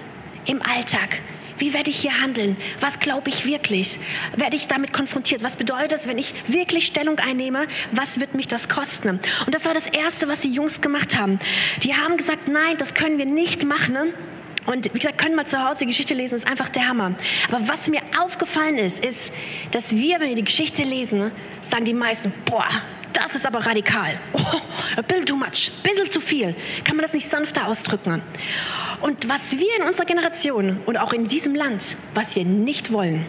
im 0.46 0.62
Alltag. 0.62 1.20
Wie 1.56 1.73
werde 1.73 1.90
ich 1.90 1.99
hier 1.99 2.20
handeln? 2.20 2.56
Was 2.80 2.99
glaube 2.99 3.30
ich 3.30 3.46
wirklich? 3.46 3.99
Werde 4.37 4.56
ich 4.56 4.66
damit 4.66 4.92
konfrontiert? 4.92 5.42
Was 5.42 5.56
bedeutet 5.56 5.92
das, 5.92 6.08
wenn 6.08 6.18
ich 6.18 6.34
wirklich 6.49 6.87
Stellung 6.87 7.18
einnehme? 7.18 7.66
Was 7.92 8.18
wird 8.18 8.34
mich 8.34 8.49
das 8.49 8.68
kosten? 8.68 9.20
Und 9.46 9.54
das 9.54 9.64
war 9.64 9.75
das 9.75 9.87
Erste, 9.87 10.28
was 10.28 10.40
die 10.40 10.52
Jungs 10.52 10.80
gemacht 10.80 11.16
haben. 11.16 11.38
Die 11.82 11.94
haben 11.94 12.16
gesagt, 12.16 12.49
nein, 12.49 12.76
das 12.78 12.94
können 12.94 13.18
wir 13.18 13.26
nicht 13.26 13.64
machen. 13.64 14.12
Und 14.66 14.92
wie 14.94 14.99
gesagt, 14.99 15.18
können 15.18 15.35
mal 15.35 15.47
zu 15.47 15.62
Hause 15.62 15.80
die 15.80 15.87
Geschichte 15.87 16.14
lesen, 16.14 16.37
ist 16.37 16.47
einfach 16.47 16.68
der 16.68 16.88
Hammer. 16.88 17.14
Aber 17.49 17.68
was 17.68 17.88
mir 17.88 18.00
aufgefallen 18.18 18.78
ist, 18.78 19.04
ist, 19.04 19.33
dass 19.73 19.94
wir, 19.94 20.21
wenn 20.21 20.30
wir 20.30 20.37
die 20.37 20.44
Geschichte 20.44 20.83
lesen, 20.83 21.30
sagen 21.61 21.85
die 21.85 21.94
meisten, 21.94 22.33
boah, 22.47 22.68
das 23.12 23.35
ist 23.35 23.47
aber 23.47 23.64
radikal. 23.64 24.18
Oh, 24.33 24.61
a 24.97 25.02
bit 25.02 25.28
too 25.28 25.37
much, 25.37 25.71
ein 25.71 25.83
bisschen 25.83 26.11
zu 26.11 26.21
viel. 26.21 26.54
Kann 26.83 26.97
man 26.97 27.04
das 27.04 27.12
nicht 27.12 27.30
sanfter 27.30 27.68
ausdrücken? 27.68 28.23
Und 29.00 29.28
was 29.28 29.59
wir 29.59 29.76
in 29.76 29.83
unserer 29.83 30.06
Generation 30.06 30.80
und 30.87 30.99
auch 30.99 31.12
in 31.12 31.28
diesem 31.28 31.54
Land, 31.54 31.97
was 32.14 32.35
wir 32.35 32.44
nicht 32.44 32.92
wollen, 32.92 33.25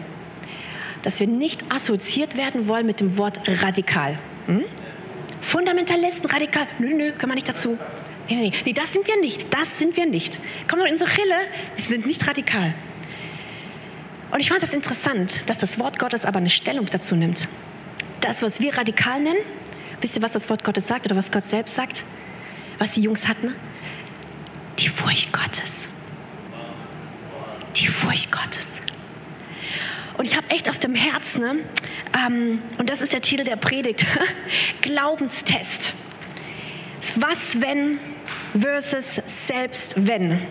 dass 1.02 1.20
wir 1.20 1.28
nicht 1.28 1.64
assoziiert 1.70 2.36
werden 2.36 2.66
wollen 2.66 2.84
mit 2.84 3.00
dem 3.00 3.16
Wort 3.16 3.40
radikal. 3.62 4.18
Hm? 4.46 4.64
Fundamentalisten, 5.40 6.28
radikal, 6.28 6.66
nö, 6.80 6.94
nö, 6.94 7.12
können 7.12 7.30
wir 7.30 7.36
nicht 7.36 7.48
dazu. 7.48 7.78
Nee, 8.28 8.36
nee, 8.36 8.52
nee, 8.64 8.72
das 8.72 8.92
sind 8.92 9.06
wir 9.06 9.20
nicht. 9.20 9.46
Das 9.50 9.78
sind 9.78 9.96
wir 9.96 10.06
nicht. 10.06 10.40
Kommen 10.68 10.82
wir 10.82 10.86
in 10.86 10.92
unsere 10.92 11.10
Chille, 11.10 11.36
wir 11.76 11.84
sind 11.84 12.06
nicht 12.06 12.26
radikal. 12.26 12.74
Und 14.32 14.40
ich 14.40 14.48
fand 14.48 14.62
das 14.62 14.74
interessant, 14.74 15.42
dass 15.46 15.58
das 15.58 15.78
Wort 15.78 15.98
Gottes 15.98 16.24
aber 16.24 16.38
eine 16.38 16.50
Stellung 16.50 16.86
dazu 16.86 17.14
nimmt. 17.14 17.48
Das, 18.20 18.42
was 18.42 18.60
wir 18.60 18.76
radikal 18.76 19.20
nennen, 19.20 19.38
wisst 20.00 20.16
ihr, 20.16 20.22
was 20.22 20.32
das 20.32 20.48
Wort 20.50 20.64
Gottes 20.64 20.88
sagt 20.88 21.06
oder 21.06 21.16
was 21.16 21.30
Gott 21.30 21.48
selbst 21.48 21.74
sagt? 21.74 22.04
Was 22.78 22.92
die 22.92 23.02
Jungs 23.02 23.28
hatten? 23.28 23.54
Die 24.78 24.88
Furcht 24.88 25.32
Gottes. 25.32 25.86
Die 27.76 27.86
Furcht 27.86 28.32
Gottes. 28.32 28.80
Und 30.18 30.24
ich 30.24 30.36
habe 30.36 30.50
echt 30.50 30.68
auf 30.68 30.78
dem 30.78 30.94
Herzen, 30.94 31.42
ne, 31.42 31.56
ähm, 32.26 32.62
und 32.78 32.88
das 32.88 33.02
ist 33.02 33.12
der 33.12 33.20
Titel 33.20 33.44
der 33.44 33.56
Predigt, 33.56 34.06
Glaubenstest. 34.80 35.94
Was, 37.16 37.60
wenn 37.60 37.98
versus 38.54 39.20
selbst 39.26 39.94
wenn. 40.06 40.46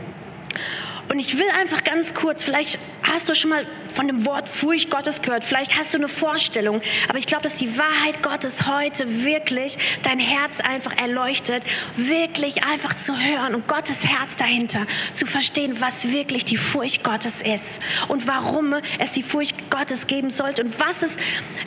Und 1.10 1.20
ich 1.20 1.38
will 1.38 1.50
einfach 1.50 1.84
ganz 1.84 2.14
kurz, 2.14 2.44
vielleicht 2.44 2.80
hast 3.04 3.30
du 3.30 3.36
schon 3.36 3.52
mal 3.52 3.66
von 3.94 4.08
dem 4.08 4.26
Wort 4.26 4.50
Furcht 4.50 4.90
Gottes 4.90 5.22
gehört, 5.22 5.44
vielleicht 5.44 5.78
hast 5.78 5.94
du 5.94 5.98
eine 5.98 6.08
Vorstellung, 6.08 6.82
aber 7.08 7.18
ich 7.18 7.28
glaube, 7.28 7.44
dass 7.44 7.56
die 7.56 7.78
Wahrheit 7.78 8.22
Gottes 8.24 8.68
heute 8.68 9.24
wirklich 9.24 9.78
dein 10.04 10.20
Herz 10.20 10.60
einfach 10.60 10.98
erleuchtet, 10.98 11.64
wirklich 11.96 12.64
einfach 12.64 12.96
zu 12.96 13.18
hören 13.18 13.56
und 13.56 13.68
Gottes 13.68 14.06
Herz 14.06 14.36
dahinter, 14.36 14.86
zu 15.14 15.26
verstehen, 15.26 15.78
was 15.80 16.12
wirklich 16.12 16.44
die 16.44 16.58
Furcht 16.58 17.04
Gottes 17.04 17.42
ist 17.42 17.80
und 18.08 18.28
warum 18.28 18.76
es 19.00 19.12
die 19.12 19.24
Furcht 19.24 19.70
Gottes 19.70 20.08
geben 20.08 20.32
sollte 20.32 20.64
und 20.64 20.80
was 20.80 21.04
es 21.04 21.16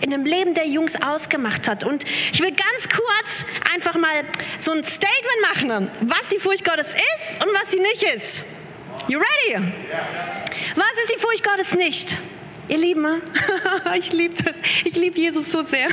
in 0.00 0.10
dem 0.10 0.24
Leben 0.24 0.54
der 0.54 0.66
Jungs 0.66 1.00
ausgemacht 1.00 1.68
hat. 1.68 1.84
Und 1.84 2.04
ich 2.32 2.40
will 2.40 2.50
ganz 2.50 2.88
kurz 2.88 3.46
einfach 3.72 3.94
mal 3.94 4.24
so 4.58 4.72
ein 4.72 4.84
Statement 4.84 5.08
machen, 5.54 5.90
was 6.00 6.28
die 6.28 6.38
Furcht 6.38 6.64
Gottes 6.64 6.88
ist 6.88 7.42
und 7.42 7.52
was 7.54 7.70
sie 7.70 7.80
nicht 7.80 8.02
ist. 8.02 8.44
You 9.08 9.18
ready? 9.18 9.72
Was 10.76 10.92
ist 11.02 11.14
die 11.14 11.18
Furcht 11.18 11.42
Gottes 11.42 11.74
nicht? 11.74 12.18
Ihr 12.68 12.76
Lieben, 12.76 13.22
ich 13.96 14.12
liebe 14.12 14.42
das. 14.42 14.58
Ich 14.84 14.94
liebe 14.96 15.18
Jesus 15.18 15.50
so 15.50 15.62
sehr. 15.62 15.88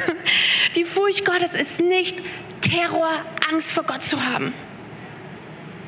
Die 0.75 0.83
Furcht 0.83 1.23
Gottes 1.23 1.55
ist 1.55 1.79
nicht 1.79 2.17
Terror, 2.59 3.23
Angst 3.49 3.71
vor 3.71 3.83
Gott 3.83 4.03
zu 4.03 4.21
haben. 4.21 4.53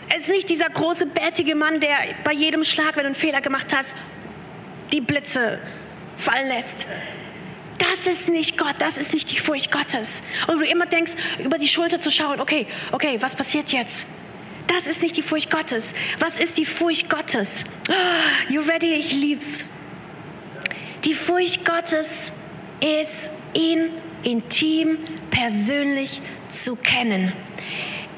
Es 0.07 0.23
ist 0.23 0.29
nicht 0.29 0.49
dieser 0.49 0.69
große, 0.69 1.05
bärtige 1.07 1.53
Mann, 1.55 1.81
der 1.81 1.97
bei 2.23 2.31
jedem 2.31 2.63
Schlag, 2.63 2.95
wenn 2.95 3.03
du 3.03 3.07
einen 3.07 3.15
Fehler 3.15 3.41
gemacht 3.41 3.75
hast, 3.75 3.93
die 4.93 5.01
Blitze 5.01 5.59
fallen 6.15 6.47
lässt. 6.47 6.87
Das 7.77 8.07
ist 8.07 8.29
nicht 8.29 8.57
Gott, 8.57 8.75
das 8.79 8.97
ist 8.97 9.13
nicht 9.13 9.29
die 9.31 9.39
Furcht 9.39 9.69
Gottes. 9.69 10.23
Und 10.47 10.59
du 10.59 10.65
immer 10.65 10.85
denkst, 10.85 11.11
über 11.43 11.57
die 11.57 11.67
Schulter 11.67 11.99
zu 11.99 12.09
schauen, 12.09 12.39
okay, 12.39 12.67
okay, 12.93 13.17
was 13.19 13.35
passiert 13.35 13.73
jetzt? 13.73 14.05
Das 14.67 14.85
ist 14.85 15.01
nicht 15.01 15.15
die 15.17 15.21
Furcht 15.21 15.49
Gottes. 15.49 15.93
Was 16.19 16.37
ist 16.37 16.57
die 16.57 16.65
Furcht 16.65 17.09
Gottes? 17.09 17.63
Oh, 17.89 18.51
you 18.51 18.61
ready? 18.61 18.93
Ich 18.93 19.13
lieb's. 19.13 19.65
Die 21.05 21.13
Furcht 21.13 21.65
Gottes 21.65 22.31
ist, 22.81 23.29
ihn 23.53 23.89
intim, 24.23 24.99
persönlich 25.31 26.21
zu 26.49 26.75
kennen, 26.75 27.33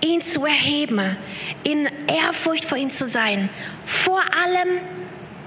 ihn 0.01 0.21
zu 0.21 0.45
erheben, 0.45 1.17
in 1.63 1.87
Ehrfurcht 2.07 2.65
vor 2.65 2.77
ihm 2.77 2.89
zu 2.89 3.05
sein, 3.05 3.49
vor 3.85 4.21
allem 4.35 4.81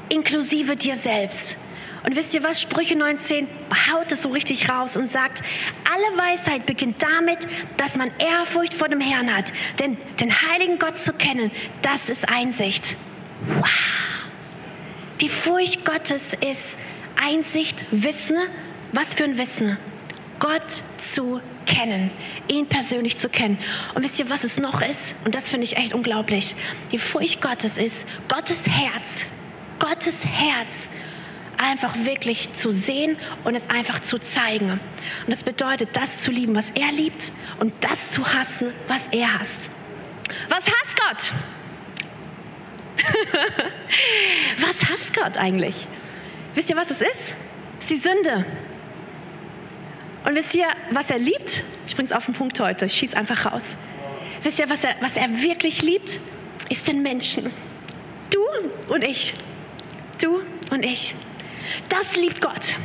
inklusive 0.09 0.77
dir 0.77 0.97
selbst. 0.97 1.57
Und 2.05 2.17
wisst 2.17 2.35
ihr 2.35 2.43
was? 2.43 2.61
Sprüche 2.61 2.97
19 2.97 3.49
haut 3.91 4.11
es 4.11 4.23
so 4.23 4.31
richtig 4.31 4.69
raus 4.69 4.97
und 4.97 5.09
sagt, 5.09 5.43
alle 5.85 6.19
Weisheit 6.19 6.67
beginnt 6.67 7.03
damit, 7.03 7.47
dass 7.77 7.97
man 7.97 8.11
Ehrfurcht 8.19 8.75
vor 8.75 8.89
dem 8.89 9.01
Herrn 9.01 9.35
hat. 9.35 9.53
Denn 9.79 9.97
den 10.21 10.33
heiligen 10.33 10.79
Gott 10.79 10.99
zu 10.99 11.13
kennen, 11.13 11.53
das 11.83 12.09
ist 12.09 12.29
Einsicht. 12.29 12.97
Wow! 13.47 13.69
Die 15.21 15.29
Furcht 15.29 15.85
Gottes 15.85 16.35
ist 16.41 16.77
Einsicht, 17.23 17.85
Wissen. 17.93 18.37
Was 18.93 19.15
für 19.15 19.25
ein 19.25 19.39
Wissen? 19.39 19.79
Gott 20.41 20.83
zu 20.99 21.41
kennen, 21.67 22.11
ihn 22.49 22.67
persönlich 22.67 23.17
zu 23.17 23.29
kennen. 23.29 23.59
Und 23.95 24.03
wisst 24.03 24.19
ihr, 24.19 24.29
was 24.29 24.43
es 24.43 24.59
noch 24.59 24.83
ist? 24.83 25.15
Und 25.25 25.37
das 25.37 25.49
finde 25.49 25.65
ich 25.65 25.77
echt 25.77 25.93
unglaublich. 25.93 26.57
Die 26.91 26.99
Furcht 26.99 27.41
Gottes 27.41 27.79
ist 27.79 28.05
Gottes 28.29 28.67
Herz. 28.67 29.27
Gottes 29.79 30.25
Herz 30.25 30.89
einfach 31.63 31.95
wirklich 32.05 32.53
zu 32.55 32.73
sehen 32.73 33.17
und 33.45 33.55
es 33.55 33.71
einfach 33.71 34.01
zu 34.01 34.19
zeigen. 34.19 34.73
Und 34.73 34.81
das 35.29 35.45
bedeutet, 35.45 35.91
das 35.95 36.21
zu 36.23 36.31
lieben, 36.31 36.55
was 36.55 36.71
er 36.71 36.93
liebt 36.93 37.33
und 37.61 37.73
das 37.81 38.11
zu 38.11 38.27
hassen, 38.35 38.73
was 38.89 39.09
er 39.09 39.39
hasst. 39.39 39.71
Was 40.49 40.65
hasst 40.67 40.99
Gott? 41.01 41.33
was 44.61 44.91
hasst 44.91 45.15
Gott 45.15 45.37
eigentlich? 45.39 45.87
Wisst 46.55 46.71
ihr, 46.71 46.77
was 46.77 46.91
es 46.91 47.01
ist? 47.01 47.35
Es 47.79 47.87
ist 47.87 47.91
die 47.91 47.97
Sünde. 47.97 48.45
Und 50.25 50.35
wisst 50.35 50.55
ihr, 50.55 50.67
was 50.91 51.11
er 51.11 51.19
liebt? 51.19 51.63
Ich 51.87 51.97
bringe 51.97 52.07
es 52.07 52.13
auf 52.13 52.27
den 52.27 52.35
Punkt 52.35 52.59
heute, 52.61 52.87
ich 52.87 52.95
schieße 52.95 53.17
einfach 53.17 53.53
raus. 53.53 53.77
Wisst 54.43 54.59
ihr, 54.59 54.69
was 54.69 54.85
er, 54.85 54.97
was 55.01 55.17
er 55.17 55.43
wirklich 55.43 55.83
liebt? 55.83 56.19
Ist 56.69 56.89
den 56.89 57.03
Menschen. 57.03 57.51
Du 58.31 58.41
und 58.93 59.03
ich. 59.03 59.35
Du 60.21 60.43
und 60.71 60.85
ich. 60.85 61.15
Das 61.89 62.17
liebt 62.17 62.41
Gott. 62.41 62.77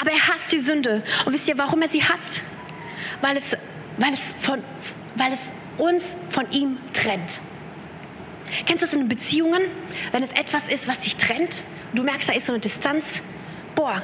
Aber 0.00 0.10
er 0.10 0.28
hasst 0.28 0.52
die 0.52 0.58
Sünde. 0.58 1.02
Und 1.24 1.32
wisst 1.32 1.48
ihr, 1.48 1.58
warum 1.58 1.82
er 1.82 1.88
sie 1.88 2.02
hasst? 2.02 2.40
Weil 3.20 3.36
es, 3.36 3.56
weil 3.98 4.12
es, 4.12 4.34
von, 4.38 4.62
weil 5.16 5.32
es 5.32 5.40
uns 5.78 6.16
von 6.28 6.50
ihm 6.50 6.78
trennt. 6.92 7.40
Kennst 8.66 8.82
du 8.82 8.86
das 8.86 8.94
in 8.94 9.08
Beziehungen? 9.08 9.62
Wenn 10.12 10.22
es 10.22 10.32
etwas 10.32 10.68
ist, 10.68 10.86
was 10.86 11.00
dich 11.00 11.16
trennt, 11.16 11.64
du 11.94 12.02
merkst, 12.02 12.28
da 12.28 12.34
ist 12.34 12.46
so 12.46 12.52
eine 12.52 12.60
Distanz. 12.60 13.22
Boah, 13.74 14.02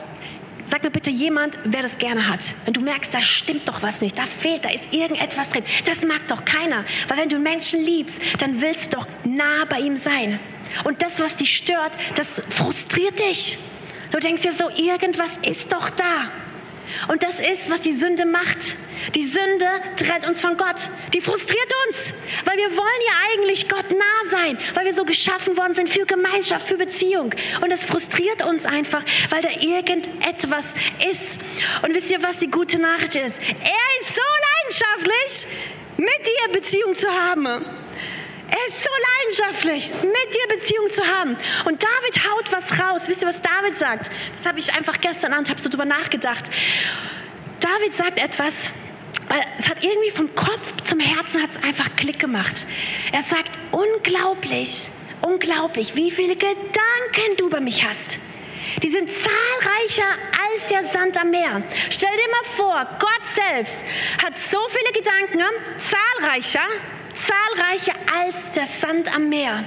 Sag 0.70 0.84
mir 0.84 0.90
bitte 0.90 1.10
jemand, 1.10 1.58
wer 1.64 1.82
das 1.82 1.98
gerne 1.98 2.28
hat. 2.28 2.52
Wenn 2.64 2.74
du 2.74 2.80
merkst, 2.80 3.12
da 3.12 3.20
stimmt 3.20 3.68
doch 3.68 3.82
was 3.82 4.02
nicht, 4.02 4.16
da 4.16 4.22
fehlt, 4.22 4.64
da 4.64 4.70
ist 4.70 4.92
irgendetwas 4.92 5.48
drin. 5.48 5.64
Das 5.84 6.06
mag 6.06 6.28
doch 6.28 6.44
keiner. 6.44 6.84
Weil 7.08 7.18
wenn 7.18 7.28
du 7.28 7.40
Menschen 7.40 7.82
liebst, 7.84 8.20
dann 8.38 8.60
willst 8.60 8.92
du 8.92 8.98
doch 8.98 9.08
nah 9.24 9.64
bei 9.68 9.80
ihm 9.80 9.96
sein. 9.96 10.38
Und 10.84 11.02
das, 11.02 11.18
was 11.18 11.34
dich 11.34 11.56
stört, 11.56 11.92
das 12.14 12.28
frustriert 12.50 13.18
dich. 13.18 13.58
Du 14.10 14.18
denkst 14.18 14.42
dir 14.42 14.52
so, 14.52 14.68
irgendwas 14.70 15.30
ist 15.42 15.72
doch 15.72 15.90
da. 15.90 16.30
Und 17.08 17.22
das 17.22 17.38
ist, 17.38 17.70
was 17.70 17.80
die 17.80 17.94
Sünde 17.94 18.24
macht. 18.24 18.74
Die 19.14 19.24
Sünde 19.24 19.66
trennt 19.96 20.26
uns 20.26 20.40
von 20.40 20.56
Gott. 20.56 20.88
Die 21.14 21.20
frustriert 21.20 21.72
uns, 21.86 22.12
weil 22.44 22.56
wir 22.58 22.76
wollen 22.76 23.02
ja 23.06 23.12
eigentlich 23.32 23.68
Gott 23.68 23.90
nah 23.90 24.30
sein, 24.30 24.58
weil 24.74 24.86
wir 24.86 24.94
so 24.94 25.04
geschaffen 25.04 25.56
worden 25.56 25.74
sind 25.74 25.88
für 25.88 26.04
Gemeinschaft, 26.04 26.66
für 26.66 26.76
Beziehung. 26.76 27.34
Und 27.60 27.70
es 27.70 27.84
frustriert 27.84 28.44
uns 28.44 28.66
einfach, 28.66 29.04
weil 29.30 29.42
da 29.42 29.50
irgendetwas 29.50 30.74
ist. 31.10 31.40
Und 31.82 31.94
wisst 31.94 32.10
ihr, 32.10 32.22
was 32.22 32.38
die 32.38 32.50
gute 32.50 32.80
Nachricht 32.80 33.14
ist? 33.14 33.38
Er 33.38 34.02
ist 34.02 34.14
so 34.14 34.22
leidenschaftlich, 34.58 35.46
mit 35.96 36.26
dir 36.26 36.52
Beziehung 36.52 36.94
zu 36.94 37.08
haben. 37.08 37.64
Er 38.50 38.66
ist 38.66 38.82
so 38.82 38.90
leidenschaftlich, 39.40 39.92
mit 40.02 40.34
dir 40.34 40.56
Beziehung 40.56 40.88
zu 40.90 41.02
haben. 41.06 41.36
Und 41.66 41.82
David 41.82 42.30
haut 42.30 42.50
was 42.50 42.78
raus. 42.80 43.08
Wisst 43.08 43.22
ihr, 43.22 43.28
was 43.28 43.40
David 43.40 43.76
sagt? 43.76 44.10
Das 44.36 44.46
habe 44.46 44.58
ich 44.58 44.72
einfach 44.72 45.00
gestern 45.00 45.32
Abend, 45.32 45.48
habe 45.48 45.60
so 45.60 45.68
drüber 45.68 45.84
nachgedacht. 45.84 46.46
David 47.60 47.94
sagt 47.94 48.18
etwas, 48.18 48.70
es 49.58 49.68
hat 49.68 49.84
irgendwie 49.84 50.10
vom 50.10 50.34
Kopf 50.34 50.74
zum 50.84 50.98
Herzen 50.98 51.40
hat 51.40 51.50
es 51.50 51.62
einfach 51.62 51.94
Klick 51.94 52.18
gemacht. 52.18 52.66
Er 53.12 53.22
sagt, 53.22 53.60
unglaublich, 53.70 54.88
unglaublich, 55.20 55.94
wie 55.94 56.10
viele 56.10 56.34
Gedanken 56.34 57.36
du 57.36 57.46
über 57.46 57.60
mich 57.60 57.84
hast. 57.84 58.18
Die 58.82 58.88
sind 58.88 59.08
zahlreicher 59.10 60.16
als 60.52 60.66
der 60.68 60.84
Sand 60.84 61.16
am 61.18 61.30
Meer. 61.30 61.62
Stell 61.90 62.10
dir 62.10 62.30
mal 62.30 62.56
vor, 62.56 62.98
Gott 62.98 63.26
selbst 63.32 63.84
hat 64.22 64.36
so 64.38 64.58
viele 64.68 64.92
Gedanken, 64.92 65.44
zahlreicher 65.78 66.66
zahlreicher 67.26 67.94
als 68.22 68.50
der 68.52 68.66
Sand 68.66 69.14
am 69.14 69.28
Meer. 69.28 69.64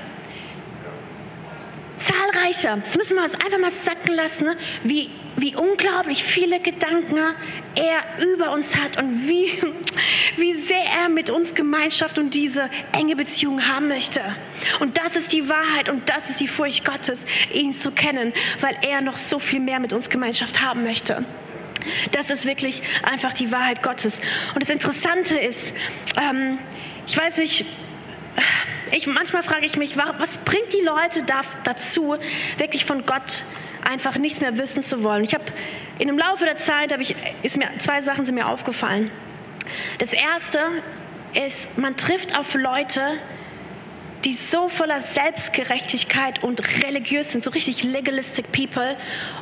Zahlreicher. 1.98 2.78
Das 2.78 2.96
müssen 2.98 3.16
wir 3.16 3.24
uns 3.24 3.34
einfach 3.34 3.60
mal 3.60 3.72
sacken 3.72 4.14
lassen, 4.14 4.46
ne? 4.46 4.58
wie, 4.84 5.10
wie 5.38 5.56
unglaublich 5.56 6.24
viele 6.24 6.60
Gedanken 6.60 7.18
er 7.76 8.24
über 8.26 8.52
uns 8.52 8.76
hat 8.76 9.02
und 9.02 9.28
wie, 9.28 9.52
wie 10.38 10.54
sehr 10.54 10.84
er 11.02 11.10
mit 11.10 11.30
uns 11.30 11.56
Gemeinschaft 11.56 12.18
und 12.18 12.34
diese 12.34 12.70
enge 12.92 13.16
Beziehung 13.16 13.68
haben 13.68 13.88
möchte. 13.88 14.22
Und 14.80 14.98
das 14.98 15.16
ist 15.16 15.32
die 15.32 15.48
Wahrheit 15.48 15.88
und 15.90 16.10
das 16.10 16.30
ist 16.30 16.40
die 16.40 16.48
Furcht 16.48 16.84
Gottes, 16.84 17.26
ihn 17.54 17.74
zu 17.74 17.92
kennen, 17.92 18.34
weil 18.60 18.76
er 18.82 19.02
noch 19.02 19.18
so 19.18 19.40
viel 19.40 19.60
mehr 19.60 19.80
mit 19.80 19.94
uns 19.94 20.10
Gemeinschaft 20.10 20.62
haben 20.62 20.84
möchte. 20.84 21.24
Das 22.12 22.30
ist 22.30 22.46
wirklich 22.46 22.82
einfach 23.04 23.34
die 23.34 23.52
Wahrheit 23.52 23.84
Gottes. 23.84 24.22
Und 24.54 24.62
das 24.62 24.70
Interessante 24.70 25.38
ist, 25.38 25.74
ähm, 26.18 26.58
ich 27.08 27.18
weiß 27.18 27.38
nicht, 27.38 27.66
ich, 28.92 29.08
manchmal 29.08 29.44
frage 29.44 29.66
ich 29.66 29.78
mich, 29.78 29.98
was 29.98 30.38
bringt 30.40 30.72
die 30.74 30.82
Leute 30.82 31.24
da, 31.24 31.42
dazu, 31.64 32.16
wirklich 32.58 32.86
von 32.86 33.06
Gott 33.06 33.44
einfach 33.84 34.18
nichts 34.18 34.42
mehr 34.42 34.58
wissen 34.58 34.84
zu 34.84 35.04
wollen? 35.04 35.24
Ich 35.24 35.34
habe 35.34 35.46
in 36.00 36.08
dem 36.08 36.18
Laufe 36.18 36.46
der 36.46 36.58
Zeit, 36.58 36.92
ich, 37.00 37.16
ist 37.42 37.58
mir, 37.58 37.70
zwei 37.80 38.02
Sachen 38.02 38.26
sind 38.26 38.36
mir 38.36 38.48
aufgefallen. 38.48 39.12
Das 40.00 40.14
erste 40.14 40.60
ist, 41.46 41.78
man 41.78 41.98
trifft 41.98 42.38
auf 42.38 42.54
Leute, 42.56 43.02
die 44.26 44.34
so 44.34 44.70
voller 44.70 45.02
Selbstgerechtigkeit 45.02 46.44
und 46.44 46.62
religiös 46.84 47.32
sind, 47.32 47.44
so 47.44 47.50
richtig 47.50 47.84
legalistic 47.84 48.52
people. 48.52 48.96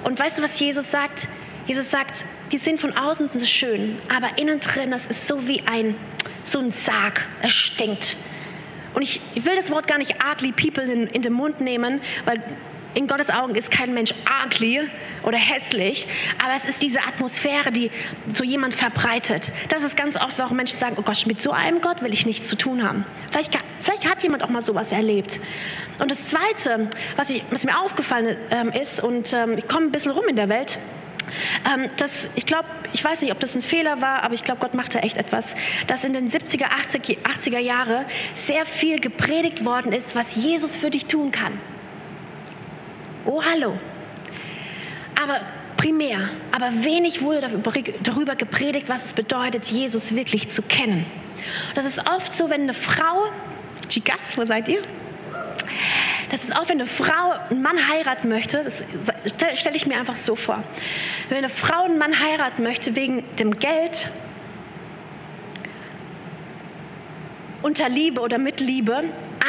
Und 0.03 0.19
weißt 0.19 0.39
du, 0.39 0.43
was 0.43 0.59
Jesus 0.59 0.89
sagt? 0.89 1.27
Jesus 1.71 1.89
sagt, 1.89 2.25
die 2.51 2.57
sind 2.57 2.81
von 2.81 2.97
außen 2.97 3.29
sind 3.29 3.47
schön, 3.47 3.97
aber 4.13 4.37
innen 4.37 4.59
drin, 4.59 4.91
das 4.91 5.07
ist 5.07 5.25
so 5.25 5.47
wie 5.47 5.63
ein 5.65 5.95
so 6.43 6.59
ein 6.59 6.69
Sarg. 6.69 7.25
Es 7.41 7.53
stinkt. 7.53 8.17
Und 8.93 9.03
ich, 9.03 9.21
ich 9.35 9.45
will 9.45 9.55
das 9.55 9.71
Wort 9.71 9.87
gar 9.87 9.97
nicht 9.97 10.15
ugly 10.21 10.51
people 10.51 10.83
in, 10.83 11.07
in 11.07 11.21
den 11.21 11.31
Mund 11.31 11.61
nehmen, 11.61 12.01
weil 12.25 12.43
in 12.93 13.07
Gottes 13.07 13.29
Augen 13.29 13.55
ist 13.55 13.71
kein 13.71 13.93
Mensch 13.93 14.13
ugly 14.45 14.81
oder 15.23 15.37
hässlich, 15.37 16.07
aber 16.43 16.57
es 16.57 16.65
ist 16.65 16.81
diese 16.81 17.03
Atmosphäre, 17.03 17.71
die 17.71 17.89
so 18.33 18.43
jemand 18.43 18.75
verbreitet. 18.75 19.53
Das 19.69 19.83
ist 19.83 19.95
ganz 19.95 20.17
oft, 20.17 20.39
warum 20.39 20.57
Menschen 20.57 20.77
sagen, 20.77 20.97
oh 20.99 21.03
Gott, 21.03 21.25
mit 21.25 21.41
so 21.41 21.51
einem 21.51 21.79
Gott 21.79 22.01
will 22.01 22.11
ich 22.11 22.25
nichts 22.25 22.49
zu 22.49 22.57
tun 22.57 22.85
haben. 22.85 23.05
Vielleicht, 23.31 23.57
vielleicht 23.79 24.09
hat 24.09 24.23
jemand 24.23 24.43
auch 24.43 24.49
mal 24.49 24.61
sowas 24.61 24.91
erlebt. 24.91 25.39
Und 25.99 26.11
das 26.11 26.27
Zweite, 26.27 26.89
was, 27.15 27.29
ich, 27.29 27.45
was 27.49 27.63
mir 27.63 27.79
aufgefallen 27.79 28.35
ähm, 28.49 28.73
ist, 28.73 29.01
und 29.01 29.31
ähm, 29.31 29.57
ich 29.57 29.69
komme 29.69 29.85
ein 29.85 29.91
bisschen 29.93 30.11
rum 30.11 30.27
in 30.27 30.35
der 30.35 30.49
Welt, 30.49 30.77
ähm, 31.73 31.89
das, 31.97 32.29
ich 32.35 32.45
glaube, 32.45 32.67
ich 32.93 33.03
weiß 33.03 33.21
nicht, 33.21 33.31
ob 33.31 33.39
das 33.39 33.55
ein 33.55 33.61
Fehler 33.61 34.01
war, 34.01 34.23
aber 34.23 34.33
ich 34.33 34.43
glaube, 34.43 34.59
Gott 34.59 34.73
machte 34.73 34.99
echt 34.99 35.17
etwas, 35.17 35.55
dass 35.87 36.03
in 36.03 36.13
den 36.13 36.29
70er, 36.29 36.65
80er, 36.65 37.17
80er 37.23 37.59
Jahre 37.59 38.05
sehr 38.33 38.65
viel 38.65 38.99
gepredigt 38.99 39.65
worden 39.65 39.93
ist, 39.93 40.15
was 40.15 40.35
Jesus 40.35 40.75
für 40.75 40.89
dich 40.89 41.05
tun 41.05 41.31
kann. 41.31 41.59
Oh, 43.25 43.41
hallo. 43.43 43.77
Aber 45.21 45.41
primär, 45.77 46.29
aber 46.51 46.83
wenig 46.83 47.21
wurde 47.21 47.41
darüber 48.03 48.35
gepredigt, 48.35 48.89
was 48.89 49.05
es 49.05 49.13
bedeutet, 49.13 49.67
Jesus 49.67 50.15
wirklich 50.15 50.49
zu 50.49 50.61
kennen. 50.61 51.05
Das 51.75 51.85
ist 51.85 51.99
oft 51.99 52.35
so, 52.35 52.49
wenn 52.49 52.61
eine 52.61 52.73
Frau, 52.73 53.31
Chicas, 53.87 54.37
wo 54.37 54.45
seid 54.45 54.69
ihr? 54.69 54.81
Das 56.29 56.43
ist 56.43 56.55
auch, 56.55 56.69
wenn 56.69 56.79
eine 56.79 56.85
Frau 56.85 57.33
einen 57.49 57.61
Mann 57.61 57.89
heiraten 57.89 58.29
möchte, 58.29 58.63
das 58.63 59.59
stelle 59.59 59.75
ich 59.75 59.85
mir 59.85 59.97
einfach 59.97 60.15
so 60.15 60.35
vor. 60.35 60.63
Wenn 61.29 61.39
eine 61.39 61.49
Frau 61.49 61.83
einen 61.83 61.97
Mann 61.97 62.19
heiraten 62.19 62.63
möchte 62.63 62.95
wegen 62.95 63.23
dem 63.35 63.57
Geld, 63.57 64.07
unter 67.61 67.89
Liebe 67.89 68.21
oder 68.21 68.37
mit 68.37 68.59
Liebe, 68.59 69.03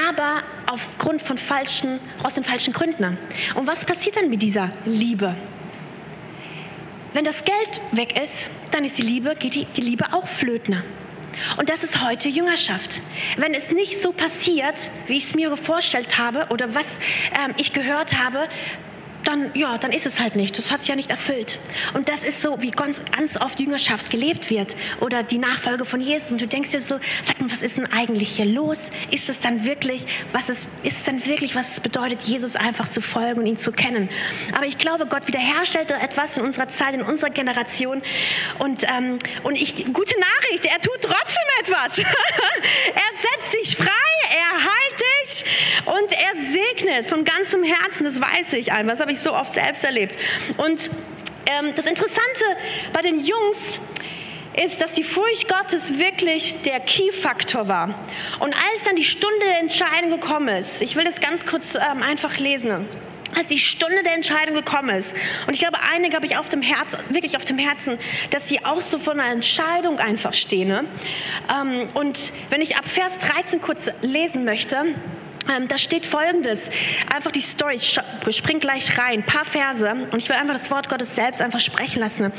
aber 0.08 0.42
aufgrund 0.70 1.22
von 1.22 1.38
falschen, 1.38 2.00
aus 2.22 2.34
den 2.34 2.44
falschen 2.44 2.72
Gründen. 2.72 3.18
Und 3.54 3.66
was 3.66 3.84
passiert 3.84 4.16
dann 4.16 4.28
mit 4.28 4.42
dieser 4.42 4.70
Liebe? 4.84 5.34
Wenn 7.14 7.24
das 7.24 7.44
Geld 7.44 7.82
weg 7.92 8.20
ist, 8.20 8.48
dann 8.70 8.84
ist 8.84 8.96
die 8.98 9.02
Liebe, 9.02 9.34
geht 9.38 9.54
die, 9.54 9.64
die 9.66 9.82
Liebe 9.82 10.12
auch 10.12 10.26
flöten. 10.26 10.82
Und 11.56 11.70
das 11.70 11.84
ist 11.84 12.02
heute 12.02 12.28
Jüngerschaft. 12.28 13.00
Wenn 13.36 13.54
es 13.54 13.70
nicht 13.70 14.00
so 14.00 14.12
passiert, 14.12 14.90
wie 15.06 15.18
ich 15.18 15.26
es 15.26 15.34
mir 15.34 15.56
vorgestellt 15.56 16.18
habe 16.18 16.46
oder 16.50 16.74
was 16.74 16.98
ähm, 17.32 17.54
ich 17.56 17.72
gehört 17.72 18.18
habe, 18.18 18.48
dann, 19.24 19.50
ja, 19.54 19.78
dann 19.78 19.92
ist 19.92 20.06
es 20.06 20.20
halt 20.20 20.36
nicht. 20.36 20.56
Das 20.58 20.70
hat 20.70 20.80
sich 20.80 20.88
ja 20.88 20.96
nicht 20.96 21.10
erfüllt. 21.10 21.58
Und 21.94 22.08
das 22.08 22.24
ist 22.24 22.42
so, 22.42 22.60
wie 22.60 22.70
ganz, 22.70 23.02
ganz 23.16 23.40
oft 23.40 23.58
Jüngerschaft 23.60 24.10
gelebt 24.10 24.50
wird 24.50 24.76
oder 25.00 25.22
die 25.22 25.38
Nachfolge 25.38 25.84
von 25.84 26.00
Jesus. 26.00 26.32
Und 26.32 26.40
du 26.40 26.46
denkst 26.46 26.70
dir 26.70 26.80
so, 26.80 26.98
sag 27.22 27.40
mal, 27.40 27.50
was 27.50 27.62
ist 27.62 27.78
denn 27.78 27.90
eigentlich 27.92 28.36
hier 28.36 28.46
los? 28.46 28.90
Ist 29.10 29.28
es 29.28 29.40
dann 29.40 29.64
wirklich, 29.64 30.04
was 30.32 30.48
ist, 30.48 30.68
ist 30.82 30.98
es 30.98 31.04
dann 31.04 31.24
wirklich, 31.26 31.54
was 31.54 31.72
es 31.72 31.80
bedeutet, 31.80 32.22
Jesus 32.22 32.56
einfach 32.56 32.88
zu 32.88 33.00
folgen 33.00 33.40
und 33.40 33.46
ihn 33.46 33.58
zu 33.58 33.72
kennen? 33.72 34.08
Aber 34.54 34.66
ich 34.66 34.78
glaube, 34.78 35.06
Gott 35.06 35.26
wiederherstellt 35.26 35.90
etwas 35.90 36.38
in 36.38 36.44
unserer 36.44 36.68
Zeit, 36.68 36.94
in 36.94 37.02
unserer 37.02 37.30
Generation. 37.30 38.02
Und, 38.58 38.84
ähm, 38.84 39.18
und 39.42 39.60
ich, 39.60 39.74
gute 39.92 40.14
Nachricht, 40.18 40.66
er 40.66 40.80
tut 40.80 41.00
trotzdem 41.00 41.44
etwas. 41.60 41.98
er 41.98 42.04
setzt 42.04 43.54
dich 43.54 43.76
frei, 43.76 44.21
dich 45.22 45.44
und 45.84 46.12
er 46.12 46.32
segnet 46.40 47.06
von 47.06 47.24
ganzem 47.24 47.62
Herzen, 47.62 48.04
das 48.04 48.20
weiß 48.20 48.54
ich 48.54 48.72
einfach. 48.72 48.92
Das 48.92 49.00
habe 49.00 49.12
ich 49.12 49.20
so 49.20 49.32
oft 49.32 49.52
selbst 49.52 49.84
erlebt. 49.84 50.16
Und 50.56 50.90
ähm, 51.46 51.72
das 51.74 51.86
Interessante 51.86 52.44
bei 52.92 53.02
den 53.02 53.24
Jungs 53.24 53.80
ist, 54.64 54.82
dass 54.82 54.92
die 54.92 55.02
Furcht 55.02 55.48
Gottes 55.48 55.98
wirklich 55.98 56.60
der 56.62 56.80
Key-Faktor 56.80 57.68
war. 57.68 57.94
Und 58.38 58.54
als 58.54 58.84
dann 58.84 58.96
die 58.96 59.04
Stunde 59.04 59.46
der 59.46 59.60
Entscheidung 59.60 60.10
gekommen 60.10 60.48
ist, 60.48 60.82
ich 60.82 60.94
will 60.96 61.04
das 61.04 61.20
ganz 61.20 61.46
kurz 61.46 61.74
ähm, 61.74 62.02
einfach 62.02 62.38
lesen 62.38 62.86
als 63.36 63.48
die 63.48 63.58
Stunde 63.58 64.02
der 64.02 64.14
Entscheidung 64.14 64.54
gekommen 64.54 64.90
ist. 64.90 65.14
Und 65.46 65.54
ich 65.54 65.60
glaube, 65.60 65.78
einige 65.92 66.16
habe 66.16 66.26
ich 66.26 66.36
auf 66.36 66.48
dem 66.48 66.62
Herzen, 66.62 66.98
wirklich 67.08 67.36
auf 67.36 67.44
dem 67.44 67.58
Herzen, 67.58 67.98
dass 68.30 68.48
sie 68.48 68.64
auch 68.64 68.80
so 68.80 68.98
vor 68.98 69.14
einer 69.14 69.30
Entscheidung 69.30 69.98
einfach 69.98 70.34
stehen. 70.34 70.68
Ne? 70.68 70.84
Ähm, 71.50 71.88
und 71.94 72.32
wenn 72.50 72.60
ich 72.60 72.76
ab 72.76 72.84
Vers 72.86 73.18
13 73.18 73.60
kurz 73.60 73.90
lesen 74.00 74.44
möchte, 74.44 74.94
ähm, 75.48 75.68
da 75.68 75.78
steht 75.78 76.06
folgendes, 76.06 76.70
einfach 77.12 77.30
die 77.30 77.40
Story, 77.40 77.76
ich 77.76 78.00
spring 78.30 78.60
gleich 78.60 78.98
rein, 78.98 79.20
ein 79.20 79.26
paar 79.26 79.44
Verse 79.44 79.90
und 79.90 80.18
ich 80.18 80.28
will 80.28 80.36
einfach 80.36 80.54
das 80.54 80.70
Wort 80.70 80.88
Gottes 80.88 81.14
selbst 81.14 81.40
einfach 81.40 81.60
sprechen 81.60 82.00
lassen. 82.00 82.32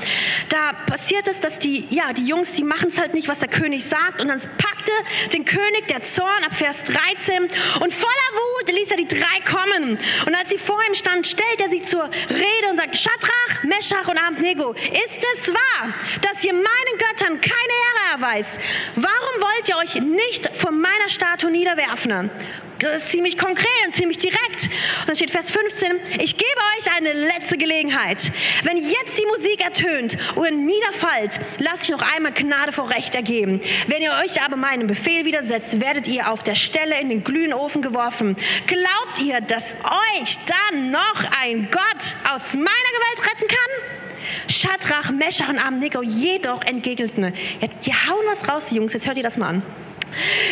Da 0.50 0.74
passiert 0.88 1.28
es, 1.28 1.40
dass 1.40 1.60
die, 1.60 1.86
ja, 1.90 2.14
die 2.14 2.26
Jungs, 2.26 2.54
die 2.54 2.64
machen 2.64 2.90
es 2.90 3.00
halt 3.00 3.14
nicht, 3.14 3.28
was 3.28 3.40
der 3.40 3.50
König 3.50 3.84
sagt 3.86 4.22
und 4.22 4.28
dann 4.28 4.40
packte 4.40 4.92
den 5.34 5.46
König 5.46 5.88
der 5.88 6.02
Zorn 6.02 6.44
ab 6.44 6.54
Vers 6.54 6.84
13 6.84 7.44
und 7.44 7.94
voller 7.94 8.30
Wut 8.34 8.72
ließ 8.72 8.92
er 8.92 8.98
die 8.98 9.08
drei 9.08 9.40
kommen 9.46 9.98
und 10.26 10.36
als 10.36 10.50
sie 10.50 10.58
vor 10.58 10.80
ihm 10.88 10.96
stand, 10.96 11.28
stellt 11.28 11.62
er 11.62 11.70
sie 11.70 11.84
zur 11.84 12.04
Rede 12.30 12.70
und 12.70 12.78
sagt, 12.78 12.98
Schadrach, 12.98 13.64
Meschach 13.64 14.08
und 14.08 14.18
Abednego, 14.18 14.74
ist 14.74 15.26
es 15.36 15.54
wahr, 15.54 15.94
dass 16.22 16.44
ihr 16.44 16.54
meinen 16.54 16.98
Göttern 16.98 17.40
keine 17.40 17.54
Ehre 17.54 18.22
erweist? 18.22 18.60
Warum 18.96 19.42
wollt 19.42 19.70
ihr 19.70 19.78
euch 19.78 19.96
nicht 19.96 20.56
vor 20.56 20.72
meiner 20.72 21.10
Statue 21.10 21.52
niederwerfen. 21.52 22.30
Das 22.84 23.04
ist 23.04 23.12
ziemlich 23.12 23.38
konkret 23.38 23.66
und 23.86 23.96
ziemlich 23.96 24.18
direkt. 24.18 24.64
Und 25.00 25.08
dann 25.08 25.16
steht 25.16 25.32
Vers 25.32 25.52
15, 25.52 26.02
ich 26.20 26.36
gebe 26.36 26.60
euch 26.78 26.92
eine 26.92 27.14
letzte 27.14 27.58
Gelegenheit. 27.58 28.30
Wenn 28.64 28.76
jetzt 28.76 29.18
die 29.18 29.26
Musik 29.26 29.64
ertönt 29.64 30.18
und 30.36 30.66
niederfallt, 30.66 31.40
lasst 31.60 31.84
ich 31.84 31.92
noch 31.92 32.02
einmal 32.02 32.34
Gnade 32.34 32.74
vor 32.74 32.90
Recht 32.90 33.16
ergeben. 33.16 33.62
Wenn 33.88 34.02
ihr 34.02 34.12
euch 34.22 34.42
aber 34.42 34.58
meinem 34.58 34.88
Befehl 34.88 35.24
widersetzt, 35.24 35.80
werdet 35.80 36.10
ihr 36.10 36.30
auf 36.30 36.44
der 36.44 36.56
Stelle 36.56 37.00
in 37.00 37.08
den 37.08 37.24
glühenden 37.24 37.54
Ofen 37.54 37.82
geworfen. 37.82 38.36
Glaubt 38.68 39.22
ihr, 39.22 39.40
dass 39.40 39.76
euch 39.76 40.38
dann 40.46 40.92
noch 40.92 41.24
ein 41.42 41.70
Gott 41.72 42.34
aus 42.34 42.54
meiner 42.54 42.66
Gewalt 42.68 43.32
retten 43.32 43.48
kann? 43.48 44.50
Schadrach, 44.50 45.10
Meschach 45.12 45.48
und 45.48 45.60
Abednego 45.60 46.02
jedoch 46.02 46.62
entgegneten, 46.64 47.34
jetzt, 47.62 47.86
die 47.86 47.94
hauen 47.94 48.26
was 48.30 48.48
raus, 48.50 48.66
die 48.70 48.76
Jungs, 48.76 48.92
jetzt 48.92 49.08
hört 49.08 49.16
ihr 49.16 49.24
das 49.24 49.38
mal 49.38 49.48
an. 49.48 49.64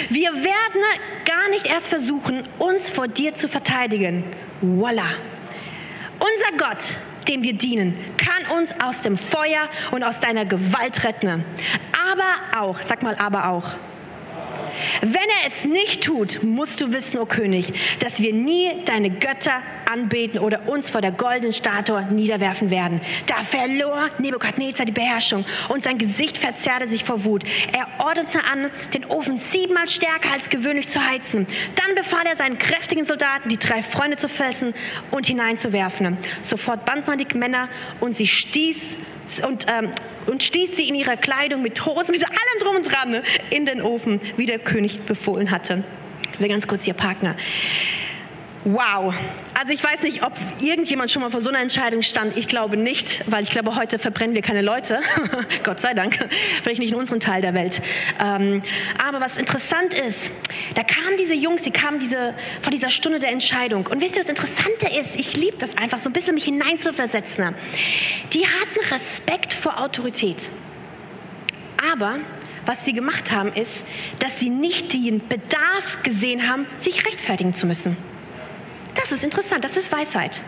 Wir 0.10 0.34
werden 0.34 0.82
gar 1.26 1.50
nicht 1.50 1.66
erst 1.66 1.90
versuchen, 1.90 2.44
uns 2.60 2.90
vor 2.90 3.08
dir 3.08 3.36
zu 3.36 3.48
verteidigen. 3.48 4.24
Voila. 4.62 5.06
Unser 6.20 6.58
Gott, 6.58 6.98
dem 7.28 7.44
wir 7.44 7.54
dienen, 7.54 7.96
kann 8.18 8.58
uns 8.58 8.74
aus 8.84 9.02
dem 9.02 9.18
Feuer 9.18 9.70
und 9.92 10.04
aus 10.04 10.20
deiner 10.20 10.46
Gewalt 10.46 11.04
retten. 11.04 11.44
Aber 12.12 12.62
auch, 12.62 12.80
sag 12.82 13.04
mal, 13.04 13.16
aber 13.16 13.48
auch. 13.50 13.76
Wenn 15.02 15.14
er 15.14 15.48
es 15.48 15.66
nicht 15.66 16.04
tut, 16.04 16.44
musst 16.44 16.82
du 16.82 16.92
wissen, 16.92 17.18
o 17.18 17.24
oh 17.24 17.26
König, 17.26 17.74
dass 18.00 18.22
wir 18.22 18.34
nie 18.34 18.72
deine 18.86 19.10
Götter 19.10 19.62
anbeten 19.92 20.40
oder 20.40 20.68
uns 20.70 20.90
vor 20.90 21.02
der 21.02 21.12
goldenen 21.12 21.54
Statue 21.54 22.04
niederwerfen 22.12 22.70
werden. 22.70 23.02
Da 23.28 23.36
verlor 23.44 24.10
Nebukadnezar 24.20 24.86
die 24.86 24.92
Beherrschung 24.92 25.46
und 25.70 25.84
sein 25.84 25.98
Gesicht 25.98 26.38
verzerrte 26.38 26.88
sich 26.88 27.04
vor 27.04 27.26
Wut. 27.26 27.44
Er 27.72 27.88
ordnete 28.06 28.44
an, 28.44 28.70
den 28.94 29.06
Ofen 29.06 29.38
siebenmal 29.38 29.88
stärker 29.88 30.32
als 30.32 30.50
gewöhnlich 30.50 30.90
zu 30.90 31.06
heizen. 31.06 31.48
Dann 31.76 31.96
befahl 31.96 32.26
er 32.26 32.36
seinen 32.36 32.58
kräftigen 32.58 33.06
Soldaten, 33.06 33.50
die 33.50 33.58
drei 33.58 33.84
Freunde 33.84 34.18
zu 34.18 34.30
fesseln 34.30 34.74
und 35.12 35.28
hineinzuwerfen. 35.28 36.18
Sofort 36.42 36.86
band 36.86 37.08
man 37.08 37.18
die 37.18 37.28
Männer 37.38 37.70
und 38.00 38.16
sie 38.16 38.28
stieß 38.28 38.98
und, 39.40 39.66
ähm, 39.68 39.92
und 40.28 40.44
stieß 40.44 40.76
sie 40.76 40.90
in 40.90 40.96
ihrer 40.96 41.18
Kleidung 41.18 41.62
mit 41.62 41.86
Hosen, 41.86 42.12
mit 42.12 42.24
allem 42.24 42.60
drum 42.60 42.76
und 42.76 42.92
dran 42.92 43.12
ne, 43.12 43.24
in 43.50 43.66
den 43.66 43.82
Ofen, 43.82 44.20
wie 44.38 44.46
der 44.46 44.60
König 44.60 45.02
befohlen 45.02 45.52
hatte. 45.52 45.84
Ich 46.34 46.40
will 46.40 46.50
ganz 46.50 46.68
kurz 46.68 46.84
hier 46.84 46.94
parken. 46.94 47.36
Wow. 48.64 49.14
Also 49.58 49.74
ich 49.74 49.84
weiß 49.84 50.04
nicht, 50.04 50.24
ob 50.24 50.34
irgendjemand 50.62 51.10
schon 51.10 51.24
mal 51.24 51.32
vor 51.32 51.42
so 51.42 51.50
einer 51.50 51.60
Entscheidung 51.60 52.04
stand. 52.04 52.38
Ich 52.38 52.48
glaube 52.48 52.78
nicht, 52.78 53.24
weil 53.26 53.44
ich 53.44 53.50
glaube, 53.50 53.76
heute 53.76 53.98
verbrennen 53.98 54.36
wir 54.36 54.44
keine 54.44 54.62
Leute. 54.62 55.02
Gott 55.64 55.80
sei 55.80 55.96
Dank. 55.96 56.18
Vielleicht 56.62 56.80
nicht 56.80 56.92
in 56.92 56.98
unserem 56.98 57.20
Teil 57.20 57.42
der 57.42 57.56
Welt. 57.56 57.82
Ähm, 58.20 58.62
aber 59.04 59.20
was 59.20 59.40
interessant 59.40 59.96
ist, 59.96 60.32
da 60.76 60.84
kamen 60.84 61.18
diese 61.18 61.34
Jungs, 61.34 61.64
die 61.64 61.72
kamen 61.72 62.00
diese, 62.00 62.36
vor 62.62 62.72
dieser 62.72 62.92
Stunde 62.92 63.18
der 63.18 63.32
Entscheidung. 63.32 63.88
Und 63.88 64.00
wisst 64.00 64.16
ihr, 64.16 64.24
was 64.24 64.30
Interessante 64.30 64.88
ist? 65.00 65.20
Ich 65.20 65.36
liebe 65.36 65.58
das 65.58 65.76
einfach, 65.78 65.98
so 65.98 66.10
ein 66.10 66.14
bisschen 66.14 66.36
mich 66.36 66.46
hineinzuversetzen. 66.46 67.56
Die 68.34 68.46
hatten 68.46 68.92
Respekt 68.92 69.54
vor 69.54 69.80
Autorität. 69.80 70.50
Aber 71.92 72.20
was 72.66 72.86
sie 72.86 72.94
gemacht 72.94 73.32
haben, 73.32 73.52
ist, 73.54 73.84
dass 74.20 74.40
sie 74.40 74.50
nicht 74.50 74.94
den 74.94 75.28
Bedarf 75.28 76.04
gesehen 76.04 76.48
haben, 76.48 76.68
sich 76.78 77.08
rechtfertigen 77.08 77.56
zu 77.56 77.66
müssen. 77.66 77.98
Das 78.96 79.12
ist 79.12 79.24
interessant, 79.24 79.64
das 79.64 79.78
ist 79.78 79.92
Weisheit. 79.92 80.44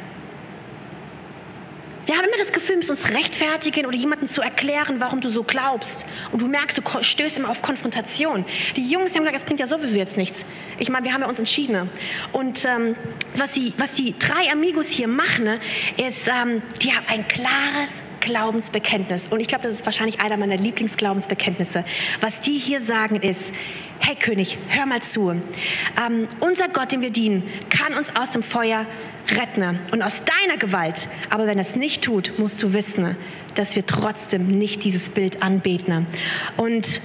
Wir 2.06 2.17
haben 2.17 2.25
immer 2.25 2.38
das 2.38 2.51
Gefühl, 2.51 2.71
wir 2.71 2.77
müssen 2.77 2.91
uns 2.91 3.10
rechtfertigen 3.13 3.86
oder 3.86 3.95
jemandem 3.95 4.27
zu 4.27 4.41
erklären, 4.41 4.99
warum 4.99 5.21
du 5.21 5.29
so 5.29 5.43
glaubst. 5.43 6.06
Und 6.34 6.41
du 6.41 6.47
merkst, 6.47 6.77
du 6.77 6.82
stößt 7.01 7.38
immer 7.38 7.49
auf 7.49 7.62
Konfrontation. 7.62 8.43
Die 8.75 8.86
Jungs 8.86 9.15
haben 9.15 9.21
gesagt, 9.21 9.38
es 9.38 9.43
bringt 9.45 9.62
ja 9.62 9.67
sowieso 9.67 9.97
jetzt 9.97 10.17
nichts. 10.17 10.45
Ich 10.79 10.89
meine, 10.89 11.06
wir 11.06 11.13
haben 11.13 11.21
ja 11.21 11.29
uns 11.29 11.39
entschieden. 11.39 11.89
Und 12.34 12.65
ähm, 12.65 12.97
was, 13.36 13.53
die, 13.53 13.73
was 13.77 13.93
die 13.93 14.15
drei 14.19 14.51
Amigos 14.51 14.88
hier 14.88 15.08
machen, 15.08 15.45
ne, 15.45 15.60
ist, 15.95 16.27
ähm, 16.27 16.62
die 16.82 16.93
haben 16.93 17.06
ein 17.08 17.25
klares 17.27 17.93
Glaubensbekenntnis. 18.24 19.28
Und 19.28 19.42
ich 19.42 19.48
glaube, 19.48 19.66
das 19.66 19.74
ist 19.74 19.86
wahrscheinlich 19.86 20.22
einer 20.22 20.38
meiner 20.38 20.56
Lieblingsglaubensbekenntnisse. 20.56 21.84
Was 22.22 22.40
die 22.40 22.58
hier 22.58 22.80
sagen 22.80 23.18
ist, 23.18 23.54
hey 24.00 24.16
König, 24.16 24.58
hör 24.70 24.86
mal 24.86 25.02
zu. 25.02 25.32
Ähm, 25.32 26.28
unser 26.40 26.70
Gott, 26.70 26.94
den 26.94 27.02
wir 27.02 27.12
dienen, 27.12 27.44
kann 27.70 27.94
uns 27.94 28.16
aus 28.16 28.32
dem 28.32 28.42
Feuer 28.42 28.86
retten 29.30 29.78
und 29.92 30.02
aus 30.02 30.24
deiner 30.24 30.58
Gewalt. 30.58 31.10
Aber 31.30 31.48
wenn 31.48 31.58
er 31.58 31.66
es 31.66 31.76
nicht 31.76 32.02
tut, 32.02 32.40
musst 32.40 32.64
du 32.64 32.74
wissen, 32.74 33.18
dass 33.56 33.76
wir 33.76 33.86
trotzdem 33.86 34.48
nicht 34.48 34.86
dieses 34.86 35.10
Bild 35.10 35.44
anbeten. 35.44 36.08
Und 36.56 37.02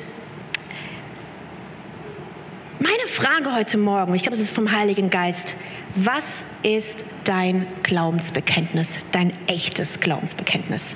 meine 2.79 3.09
Frage 3.09 3.57
heute 3.57 3.77
Morgen, 3.77 4.15
ich 4.15 4.23
glaube, 4.23 4.37
es 4.37 4.41
ist 4.41 4.55
vom 4.55 4.71
Heiligen 4.71 5.11
Geist, 5.11 5.57
was 5.97 6.45
ist 6.63 7.05
dein 7.25 7.67
Glaubensbekenntnis, 7.83 9.01
dein 9.11 9.33
echtes 9.49 9.99
Glaubensbekenntnis? 9.99 10.95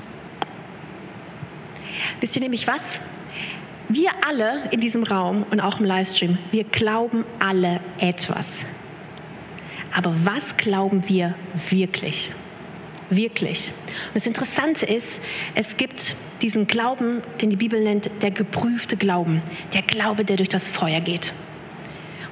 Wisst 2.21 2.37
ihr 2.37 2.43
nämlich 2.43 2.67
was? 2.67 3.01
Wir 3.89 4.11
alle 4.27 4.69
in 4.71 4.81
diesem 4.81 5.03
Raum 5.03 5.45
und 5.51 5.61
auch 5.61 5.81
im 5.81 5.87
Livestream, 5.87 6.39
wir 6.51 6.65
glauben 6.65 7.25
alle 7.39 7.81
etwas. 7.99 8.65
Aber 9.95 10.15
was 10.25 10.57
glauben 10.57 11.09
wir 11.09 11.35
wirklich? 11.69 12.31
Wirklich. 13.11 13.73
Und 14.09 14.15
das 14.15 14.27
Interessante 14.27 14.87
ist, 14.87 15.21
es 15.55 15.77
gibt 15.77 16.15
diesen 16.41 16.67
Glauben, 16.67 17.23
den 17.43 17.51
die 17.51 17.57
Bibel 17.57 17.83
nennt, 17.83 18.11
der 18.23 18.31
geprüfte 18.31 18.97
Glauben. 18.97 19.43
Der 19.75 19.83
Glaube, 19.83 20.25
der 20.25 20.37
durch 20.37 20.49
das 20.49 20.71
Feuer 20.71 21.01
geht. 21.01 21.35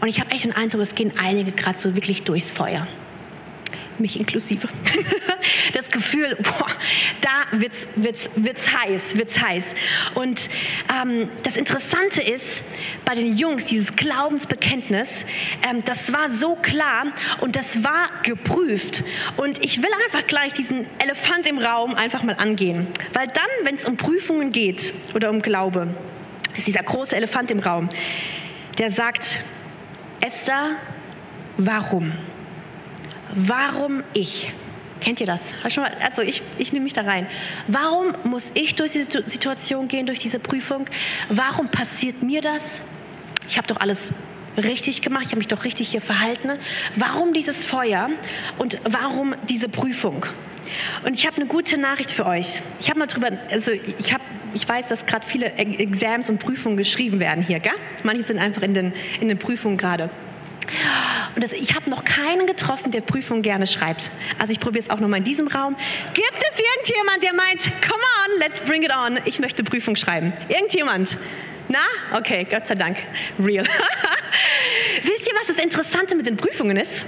Und 0.00 0.08
ich 0.08 0.20
habe 0.20 0.30
echt 0.30 0.44
den 0.44 0.52
Eindruck, 0.52 0.80
es 0.80 0.94
gehen 0.94 1.12
einige 1.18 1.52
gerade 1.52 1.78
so 1.78 1.94
wirklich 1.94 2.22
durchs 2.22 2.50
Feuer 2.50 2.86
mich 4.00 4.18
inklusive, 4.18 4.68
das 5.72 5.88
Gefühl, 5.88 6.36
boah, 6.42 6.66
da 7.20 7.58
wird's, 7.58 7.88
wird's, 7.96 8.30
wird's 8.36 8.72
heiß, 8.72 9.16
wird's 9.16 9.40
heiß. 9.40 9.74
Und 10.14 10.48
ähm, 11.00 11.28
das 11.42 11.56
Interessante 11.56 12.22
ist, 12.22 12.62
bei 13.04 13.14
den 13.14 13.36
Jungs, 13.36 13.64
dieses 13.66 13.94
Glaubensbekenntnis, 13.96 15.24
ähm, 15.68 15.82
das 15.84 16.12
war 16.12 16.28
so 16.28 16.56
klar 16.56 17.12
und 17.40 17.56
das 17.56 17.84
war 17.84 18.10
geprüft. 18.22 19.04
Und 19.36 19.62
ich 19.64 19.82
will 19.82 19.90
einfach 20.04 20.26
gleich 20.26 20.52
diesen 20.52 20.86
Elefant 20.98 21.46
im 21.46 21.58
Raum 21.58 21.94
einfach 21.94 22.22
mal 22.22 22.36
angehen. 22.36 22.88
Weil 23.12 23.28
dann, 23.28 23.44
wenn 23.64 23.74
es 23.74 23.84
um 23.84 23.96
Prüfungen 23.96 24.52
geht 24.52 24.92
oder 25.14 25.30
um 25.30 25.42
Glaube, 25.42 25.94
ist 26.56 26.66
dieser 26.66 26.82
große 26.82 27.14
Elefant 27.16 27.50
im 27.50 27.60
Raum, 27.60 27.88
der 28.78 28.90
sagt, 28.90 29.38
Esther, 30.20 30.76
warum? 31.56 32.12
Warum 33.34 34.02
ich? 34.12 34.52
Kennt 35.00 35.20
ihr 35.20 35.26
das? 35.26 35.42
Also 35.62 36.22
ich, 36.22 36.42
ich 36.58 36.72
nehme 36.72 36.84
mich 36.84 36.92
da 36.92 37.02
rein. 37.02 37.26
Warum 37.68 38.14
muss 38.24 38.50
ich 38.54 38.74
durch 38.74 38.92
diese 38.92 39.26
Situation 39.26 39.88
gehen, 39.88 40.06
durch 40.06 40.18
diese 40.18 40.38
Prüfung? 40.38 40.84
Warum 41.28 41.68
passiert 41.68 42.22
mir 42.22 42.42
das? 42.42 42.82
Ich 43.48 43.56
habe 43.56 43.66
doch 43.66 43.78
alles 43.78 44.12
richtig 44.56 45.00
gemacht, 45.00 45.22
ich 45.24 45.30
habe 45.30 45.38
mich 45.38 45.48
doch 45.48 45.64
richtig 45.64 45.88
hier 45.88 46.02
verhalten. 46.02 46.50
Warum 46.96 47.32
dieses 47.32 47.64
Feuer 47.64 48.10
und 48.58 48.78
warum 48.84 49.34
diese 49.48 49.68
Prüfung? 49.68 50.26
Und 51.04 51.14
ich 51.14 51.26
habe 51.26 51.36
eine 51.36 51.46
gute 51.46 51.78
Nachricht 51.78 52.10
für 52.10 52.26
euch. 52.26 52.60
Ich 52.78 52.90
habe 52.90 52.98
mal 52.98 53.06
drüber, 53.06 53.30
also 53.50 53.72
ich 53.72 54.12
habe 54.12 54.22
ich 54.52 54.68
weiß, 54.68 54.88
dass 54.88 55.06
gerade 55.06 55.26
viele 55.26 55.52
Exams 55.52 56.28
und 56.28 56.40
Prüfungen 56.40 56.76
geschrieben 56.76 57.20
werden 57.20 57.44
hier, 57.44 57.60
gell? 57.60 57.72
Manche 58.02 58.24
sind 58.24 58.38
einfach 58.38 58.62
in 58.62 58.74
den, 58.74 58.92
in 59.20 59.28
den 59.28 59.38
Prüfungen 59.38 59.76
gerade. 59.76 60.10
Und 61.34 61.44
das, 61.44 61.52
ich 61.52 61.74
habe 61.74 61.88
noch 61.88 62.04
keinen 62.04 62.46
getroffen, 62.46 62.90
der 62.90 63.00
Prüfungen 63.00 63.42
gerne 63.42 63.66
schreibt. 63.66 64.10
Also 64.38 64.52
ich 64.52 64.60
probiere 64.60 64.84
es 64.84 64.90
auch 64.90 65.00
nochmal 65.00 65.18
in 65.18 65.24
diesem 65.24 65.48
Raum. 65.48 65.76
Gibt 66.14 66.38
es 66.38 66.58
irgendjemand, 66.58 67.22
der 67.22 67.34
meint, 67.34 67.62
come 67.80 68.02
on, 68.24 68.38
let's 68.38 68.62
bring 68.62 68.82
it 68.82 68.94
on, 68.94 69.18
ich 69.24 69.38
möchte 69.38 69.62
Prüfung 69.62 69.96
schreiben? 69.96 70.32
Irgendjemand? 70.48 71.16
Na? 71.68 71.78
Okay, 72.16 72.46
Gott 72.50 72.66
sei 72.66 72.74
Dank. 72.74 72.98
Real. 73.38 73.64
Wisst 75.02 75.28
ihr, 75.28 75.34
was 75.38 75.46
das 75.46 75.58
Interessante 75.58 76.16
mit 76.16 76.26
den 76.26 76.36
Prüfungen 76.36 76.76
ist? 76.76 77.04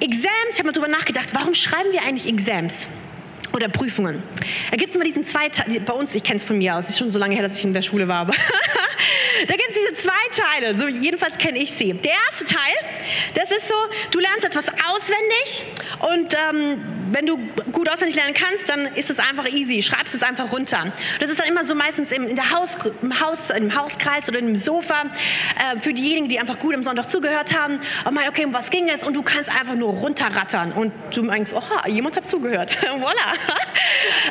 Exams, 0.00 0.26
ich 0.52 0.58
habe 0.58 0.66
mal 0.66 0.72
drüber 0.72 0.88
nachgedacht, 0.88 1.30
warum 1.32 1.54
schreiben 1.54 1.92
wir 1.92 2.02
eigentlich 2.02 2.26
Exams? 2.26 2.88
Oder 3.52 3.68
Prüfungen. 3.68 4.22
Da 4.70 4.76
gibt 4.76 4.90
es 4.90 4.94
immer 4.94 5.04
diesen 5.04 5.24
zwei 5.24 5.48
bei 5.48 5.92
uns, 5.92 6.14
ich 6.14 6.22
kenne 6.22 6.38
es 6.38 6.44
von 6.44 6.58
mir 6.58 6.76
aus, 6.76 6.88
ist 6.88 6.98
schon 6.98 7.10
so 7.10 7.18
lange 7.18 7.34
her, 7.34 7.46
dass 7.46 7.58
ich 7.58 7.64
in 7.64 7.74
der 7.74 7.82
Schule 7.82 8.08
war, 8.08 8.20
aber 8.20 8.34
da 9.46 9.54
gibt 9.54 9.68
es 9.68 9.74
diese 9.74 9.94
zwei 9.94 10.12
Teile, 10.32 10.74
so 10.76 10.88
jedenfalls 10.88 11.38
kenne 11.38 11.58
ich 11.58 11.72
sie. 11.72 11.92
Der 11.92 12.12
erste 12.30 12.44
Teil, 12.44 12.74
das 13.34 13.50
ist 13.50 13.68
so, 13.68 13.74
du 14.10 14.18
lernst 14.20 14.44
etwas 14.44 14.68
auswendig 14.68 15.64
und 16.00 16.34
ähm, 16.34 17.02
wenn 17.12 17.26
du 17.26 17.38
gut 17.72 17.90
auswendig 17.90 18.16
lernen 18.16 18.34
kannst, 18.34 18.68
dann 18.68 18.86
ist 18.94 19.10
es 19.10 19.18
einfach 19.18 19.46
easy, 19.46 19.82
schreibst 19.82 20.14
es 20.14 20.22
einfach 20.22 20.50
runter. 20.52 20.92
Das 21.20 21.30
ist 21.30 21.38
dann 21.38 21.48
immer 21.48 21.64
so 21.64 21.74
meistens 21.74 22.10
im, 22.10 22.26
in 22.26 22.36
der 22.36 22.50
Haus, 22.50 22.76
im, 23.02 23.20
Haus, 23.20 23.50
im 23.50 23.74
Hauskreis 23.74 24.28
oder 24.28 24.38
im 24.38 24.56
Sofa 24.56 25.02
äh, 25.02 25.78
für 25.80 25.92
diejenigen, 25.92 26.28
die 26.28 26.38
einfach 26.38 26.58
gut 26.58 26.74
am 26.74 26.82
Sonntag 26.82 27.10
zugehört 27.10 27.58
haben 27.58 27.80
und 28.04 28.14
meinen, 28.14 28.28
okay, 28.28 28.44
um 28.44 28.54
was 28.54 28.70
ging 28.70 28.88
es? 28.88 29.04
Und 29.04 29.14
du 29.14 29.22
kannst 29.22 29.50
einfach 29.50 29.74
nur 29.74 29.90
runterrattern 29.90 30.72
und 30.72 30.92
du 31.14 31.22
meinst, 31.22 31.52
oha, 31.52 31.86
jemand 31.88 32.16
hat 32.16 32.26
zugehört, 32.26 32.78
voila. 32.98 33.32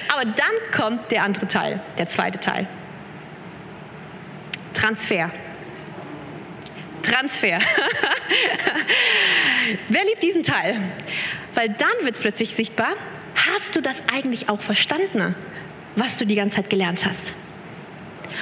Aber 0.07 0.25
dann 0.25 0.53
kommt 0.75 1.11
der 1.11 1.23
andere 1.23 1.47
Teil, 1.47 1.81
der 1.97 2.07
zweite 2.07 2.39
Teil. 2.39 2.67
Transfer. 4.73 5.31
Transfer. 7.03 7.59
Wer 9.89 10.05
liebt 10.05 10.23
diesen 10.23 10.43
Teil? 10.43 10.79
Weil 11.53 11.69
dann 11.69 11.91
wird 12.01 12.15
es 12.15 12.21
plötzlich 12.21 12.53
sichtbar, 12.53 12.95
hast 13.49 13.75
du 13.75 13.81
das 13.81 14.03
eigentlich 14.13 14.49
auch 14.49 14.61
verstanden, 14.61 15.35
was 15.95 16.17
du 16.17 16.25
die 16.25 16.35
ganze 16.35 16.57
Zeit 16.57 16.69
gelernt 16.69 17.05
hast? 17.05 17.33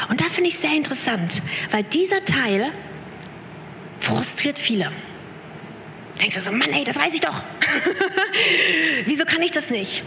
Und 0.09 0.21
da 0.21 0.25
finde 0.25 0.49
ich 0.49 0.57
sehr 0.57 0.73
interessant, 0.73 1.41
weil 1.71 1.83
dieser 1.83 2.23
Teil 2.25 2.71
frustriert 3.99 4.59
viele. 4.59 4.91
Denkst 6.19 6.35
du 6.35 6.41
so, 6.41 6.51
Mann, 6.51 6.73
ey, 6.73 6.83
das 6.83 6.97
weiß 6.97 7.13
ich 7.13 7.21
doch. 7.21 7.43
Wieso 9.05 9.23
kann 9.23 9.41
ich 9.41 9.51
das 9.51 9.69
nicht? 9.69 10.03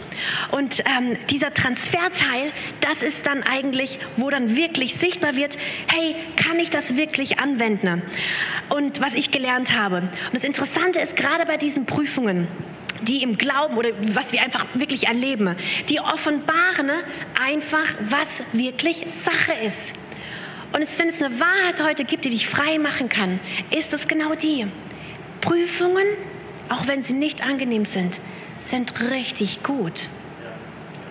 Und 0.51 0.83
ähm, 0.85 1.17
dieser 1.31 1.53
Transferteil, 1.53 2.51
das 2.81 3.01
ist 3.01 3.25
dann 3.25 3.41
eigentlich, 3.41 3.97
wo 4.15 4.29
dann 4.29 4.55
wirklich 4.55 4.93
sichtbar 4.93 5.35
wird, 5.35 5.57
hey, 5.91 6.15
kann 6.35 6.59
ich 6.59 6.69
das 6.69 6.95
wirklich 6.95 7.39
anwenden? 7.39 8.03
Und 8.69 9.01
was 9.01 9.15
ich 9.15 9.31
gelernt 9.31 9.75
habe. 9.75 9.97
Und 9.97 10.11
das 10.33 10.43
Interessante 10.43 11.01
ist, 11.01 11.15
gerade 11.15 11.47
bei 11.47 11.57
diesen 11.57 11.87
Prüfungen, 11.87 12.47
die 13.01 13.23
im 13.23 13.37
Glauben 13.37 13.75
oder 13.75 13.89
was 14.13 14.31
wir 14.31 14.43
einfach 14.43 14.67
wirklich 14.75 15.07
erleben, 15.07 15.55
die 15.89 15.99
offenbaren 15.99 16.91
einfach, 17.43 17.87
was 18.01 18.43
wirklich 18.53 19.05
Sache 19.07 19.53
ist. 19.63 19.93
Und 20.73 20.87
wenn 20.99 21.09
es 21.09 21.21
eine 21.21 21.39
Wahrheit 21.39 21.81
heute 21.83 22.05
gibt, 22.05 22.25
die 22.25 22.29
dich 22.29 22.47
frei 22.47 22.77
machen 22.77 23.09
kann, 23.09 23.39
ist 23.71 23.93
es 23.93 24.07
genau 24.07 24.35
die. 24.35 24.67
Prüfungen, 25.43 26.07
auch 26.69 26.87
wenn 26.87 27.03
sie 27.03 27.13
nicht 27.13 27.43
angenehm 27.43 27.83
sind, 27.83 28.21
sind 28.59 29.01
richtig 29.01 29.61
gut. 29.61 30.07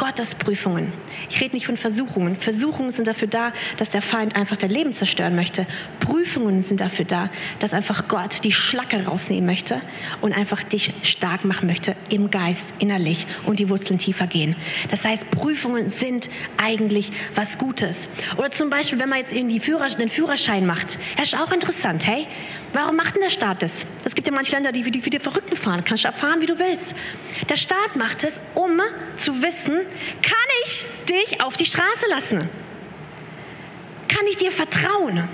Gottesprüfungen. 0.02 0.92
Ich 1.30 1.40
rede 1.40 1.54
nicht 1.54 1.66
von 1.66 1.76
Versuchungen. 1.76 2.34
Versuchungen 2.34 2.90
sind 2.90 3.06
dafür 3.06 3.28
da, 3.28 3.52
dass 3.76 3.90
der 3.90 4.02
Feind 4.02 4.34
einfach 4.34 4.56
dein 4.56 4.72
Leben 4.72 4.92
zerstören 4.92 5.36
möchte. 5.36 5.64
Prüfungen 6.00 6.64
sind 6.64 6.80
dafür 6.80 7.04
da, 7.04 7.30
dass 7.60 7.72
einfach 7.72 8.08
Gott 8.08 8.42
die 8.42 8.50
Schlacke 8.50 9.04
rausnehmen 9.04 9.46
möchte 9.46 9.80
und 10.20 10.32
einfach 10.32 10.64
dich 10.64 10.92
stark 11.04 11.44
machen 11.44 11.68
möchte 11.68 11.94
im 12.08 12.32
Geist, 12.32 12.74
innerlich 12.80 13.28
und 13.46 13.60
die 13.60 13.68
Wurzeln 13.68 14.00
tiefer 14.00 14.26
gehen. 14.26 14.56
Das 14.90 15.04
heißt, 15.04 15.30
Prüfungen 15.30 15.88
sind 15.88 16.28
eigentlich 16.56 17.12
was 17.36 17.56
Gutes. 17.56 18.08
Oder 18.36 18.50
zum 18.50 18.70
Beispiel, 18.70 18.98
wenn 18.98 19.08
man 19.08 19.20
jetzt 19.20 19.32
irgendwie 19.32 19.60
den 19.60 20.08
Führerschein 20.08 20.66
macht. 20.66 20.98
Das 21.16 21.28
ist 21.32 21.38
auch 21.38 21.52
interessant, 21.52 22.08
hey? 22.08 22.26
Warum 22.72 22.96
macht 22.96 23.16
denn 23.16 23.22
der 23.22 23.30
Staat 23.30 23.62
das? 23.62 23.86
Es 24.02 24.14
gibt 24.14 24.26
ja 24.26 24.32
manche 24.32 24.52
Länder, 24.52 24.72
die 24.72 24.84
wie 24.84 24.90
die, 24.90 25.00
die 25.00 25.18
Verrückten 25.18 25.56
fahren. 25.56 25.84
Kannst 25.84 26.04
du 26.04 26.08
erfahren, 26.08 26.40
wie 26.40 26.46
du 26.46 26.58
willst. 26.58 26.96
Der 27.48 27.56
Staat 27.56 27.96
macht 27.96 28.24
es, 28.24 28.40
um 28.54 28.80
zu 29.16 29.42
wissen, 29.42 29.82
kann 30.22 30.34
ich 30.64 30.84
dich 31.08 31.40
auf 31.40 31.56
die 31.56 31.66
Straße 31.66 32.06
lassen? 32.08 32.48
Kann 34.08 34.26
ich 34.28 34.36
dir 34.36 34.52
vertrauen? 34.52 35.28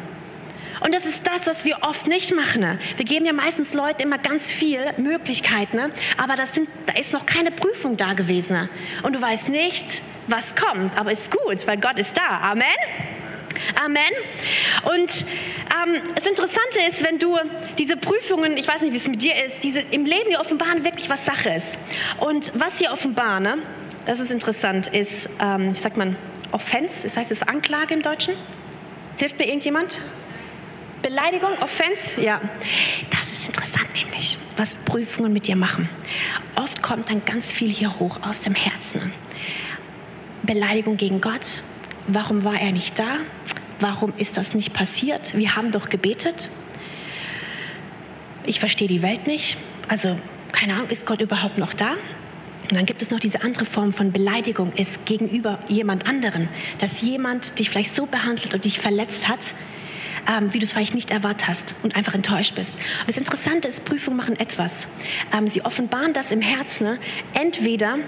Und 0.81 0.95
das 0.95 1.07
ist 1.07 1.27
das, 1.27 1.47
was 1.47 1.65
wir 1.65 1.79
oft 1.83 2.07
nicht 2.07 2.35
machen. 2.35 2.79
Wir 2.97 3.05
geben 3.05 3.27
ja 3.27 3.33
meistens 3.33 3.75
Leuten 3.75 4.03
immer 4.03 4.19
ganz 4.19 4.53
viel 4.53 4.81
Möglichkeiten, 4.97 5.81
aber 6.17 6.37
das 6.37 6.55
sind, 6.55 6.69
da 6.87 6.95
ist 6.95 7.13
noch 7.13 7.27
keine 7.27 7.51
Prüfung 7.51 7.97
da 7.97 8.13
gewesen. 8.13 8.69
Und 9.03 9.17
du 9.17 9.21
weißt 9.21 9.49
nicht, 9.49 10.03
was 10.29 10.55
kommt, 10.55 10.97
aber 10.97 11.13
ist 11.13 11.31
gut, 11.31 11.67
weil 11.67 11.79
Gott 11.79 11.99
ist 11.99 12.17
da. 12.17 12.41
Amen. 12.41 12.67
Amen. 13.83 14.13
Und 14.85 15.25
ähm, 15.75 16.01
das 16.15 16.27
Interessante 16.27 16.79
ist, 16.89 17.03
wenn 17.05 17.19
du 17.19 17.37
diese 17.77 17.97
Prüfungen, 17.97 18.57
ich 18.57 18.69
weiß 18.69 18.83
nicht, 18.83 18.93
wie 18.93 18.99
es 18.99 19.09
mit 19.09 19.23
dir 19.23 19.45
ist, 19.45 19.63
diese 19.65 19.81
im 19.81 20.05
Leben, 20.05 20.31
die 20.31 20.37
offenbaren 20.37 20.85
wirklich, 20.85 21.11
was 21.11 21.25
Sache 21.25 21.51
ist. 21.51 21.79
Und 22.19 22.53
was 22.55 22.79
sie 22.79 22.89
offenbaren, 22.89 23.43
ne, 23.43 23.59
das 24.09 24.19
ist 24.19 24.33
interessant, 24.33 24.89
ist, 24.89 25.31
ähm, 25.41 25.77
wie 25.77 25.79
sagt 25.79 25.97
man, 25.97 26.17
Offense, 26.51 27.05
das 27.05 27.17
heißt, 27.17 27.31
es 27.31 27.43
Anklage 27.43 27.95
im 27.95 28.03
Deutschen. 28.03 28.35
Hilft 29.17 29.39
mir 29.39 29.47
irgendjemand? 29.47 30.01
Beleidigung, 31.03 31.53
Offense, 31.61 32.21
ja. 32.21 32.41
Das 33.11 33.31
ist 33.31 33.47
interessant 33.47 33.87
nämlich, 33.95 34.37
was 34.57 34.75
Prüfungen 34.75 35.33
mit 35.33 35.47
dir 35.47 35.55
machen. 35.55 35.89
Oft 36.57 36.83
kommt 36.83 37.09
dann 37.09 37.25
ganz 37.25 37.53
viel 37.53 37.69
hier 37.69 38.01
hoch 38.01 38.19
aus 38.23 38.41
dem 38.41 38.57
Herzen. 38.57 39.13
Beleidigung 40.43 40.97
gegen 40.97 41.21
Gott, 41.21 41.61
Warum 42.11 42.43
war 42.43 42.59
er 42.59 42.73
nicht 42.73 42.99
da? 42.99 43.19
Warum 43.81 44.15
ist 44.17 44.39
das 44.39 44.55
nicht 44.55 44.73
passiert? 44.73 45.37
Wir 45.37 45.57
haben 45.57 45.73
doch 45.73 45.91
gebetet. 45.91 46.49
Ich 48.47 48.61
verstehe 48.61 48.89
die 48.89 49.03
Welt 49.03 49.27
nicht. 49.27 49.59
Also, 49.89 50.19
keine 50.51 50.73
Ahnung, 50.73 50.89
ist 50.89 51.05
Gott 51.05 51.21
überhaupt 51.21 51.59
noch 51.59 51.75
da? 51.75 51.97
Und 52.71 52.77
dann 52.77 52.87
gibt 52.87 53.01
es 53.01 53.11
noch 53.11 53.21
diese 53.21 53.43
andere 53.43 53.65
Form 53.65 53.93
von 53.93 54.13
Beleidigung, 54.13 54.73
ist 54.75 55.07
gegenüber 55.07 55.59
jemand 55.69 56.07
anderen, 56.07 56.49
dass 56.79 57.01
jemand 57.01 57.59
dich 57.59 57.71
vielleicht 57.71 57.97
so 57.97 58.05
behandelt 58.05 58.53
und 58.53 58.65
dich 58.65 58.79
verletzt 58.79 59.27
hat, 59.27 59.55
ähm, 60.29 60.53
wie 60.53 60.59
du 60.59 60.65
es 60.65 60.73
vielleicht 60.73 60.95
nicht 60.95 61.11
erwartet 61.11 61.49
hast 61.49 61.75
und 61.83 61.97
einfach 61.97 62.15
enttäuscht 62.15 62.55
bist. 62.55 62.75
Und 62.75 63.09
das 63.09 63.17
Interessante 63.17 63.69
ist, 63.69 63.85
Prüfungen 63.87 64.19
machen 64.19 64.39
etwas. 64.39 64.87
Ähm, 65.33 65.49
sie 65.49 65.65
offenbaren 65.65 66.13
das 66.13 66.31
im 66.31 66.43
Herzen. 66.43 66.85
Ne? 66.85 66.99
Entweder 67.33 67.99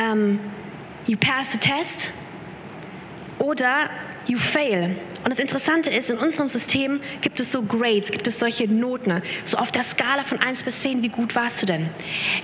ähm, 0.00 0.38
you 1.08 1.16
pass 1.16 1.50
the 1.50 1.58
test 1.58 2.12
oder 3.40 3.90
you 4.28 4.38
fail. 4.38 4.96
Und 5.24 5.30
das 5.30 5.40
Interessante 5.40 5.90
ist, 5.90 6.10
in 6.10 6.18
unserem 6.18 6.48
System 6.48 7.00
gibt 7.20 7.40
es 7.40 7.50
so 7.50 7.62
Grades, 7.62 8.12
gibt 8.12 8.28
es 8.28 8.38
solche 8.38 8.68
Noten, 8.68 9.22
so 9.44 9.56
auf 9.56 9.72
der 9.72 9.82
Skala 9.82 10.22
von 10.22 10.38
1 10.38 10.62
bis 10.62 10.82
10, 10.82 11.02
wie 11.02 11.08
gut 11.08 11.34
warst 11.34 11.62
du 11.62 11.66
denn? 11.66 11.88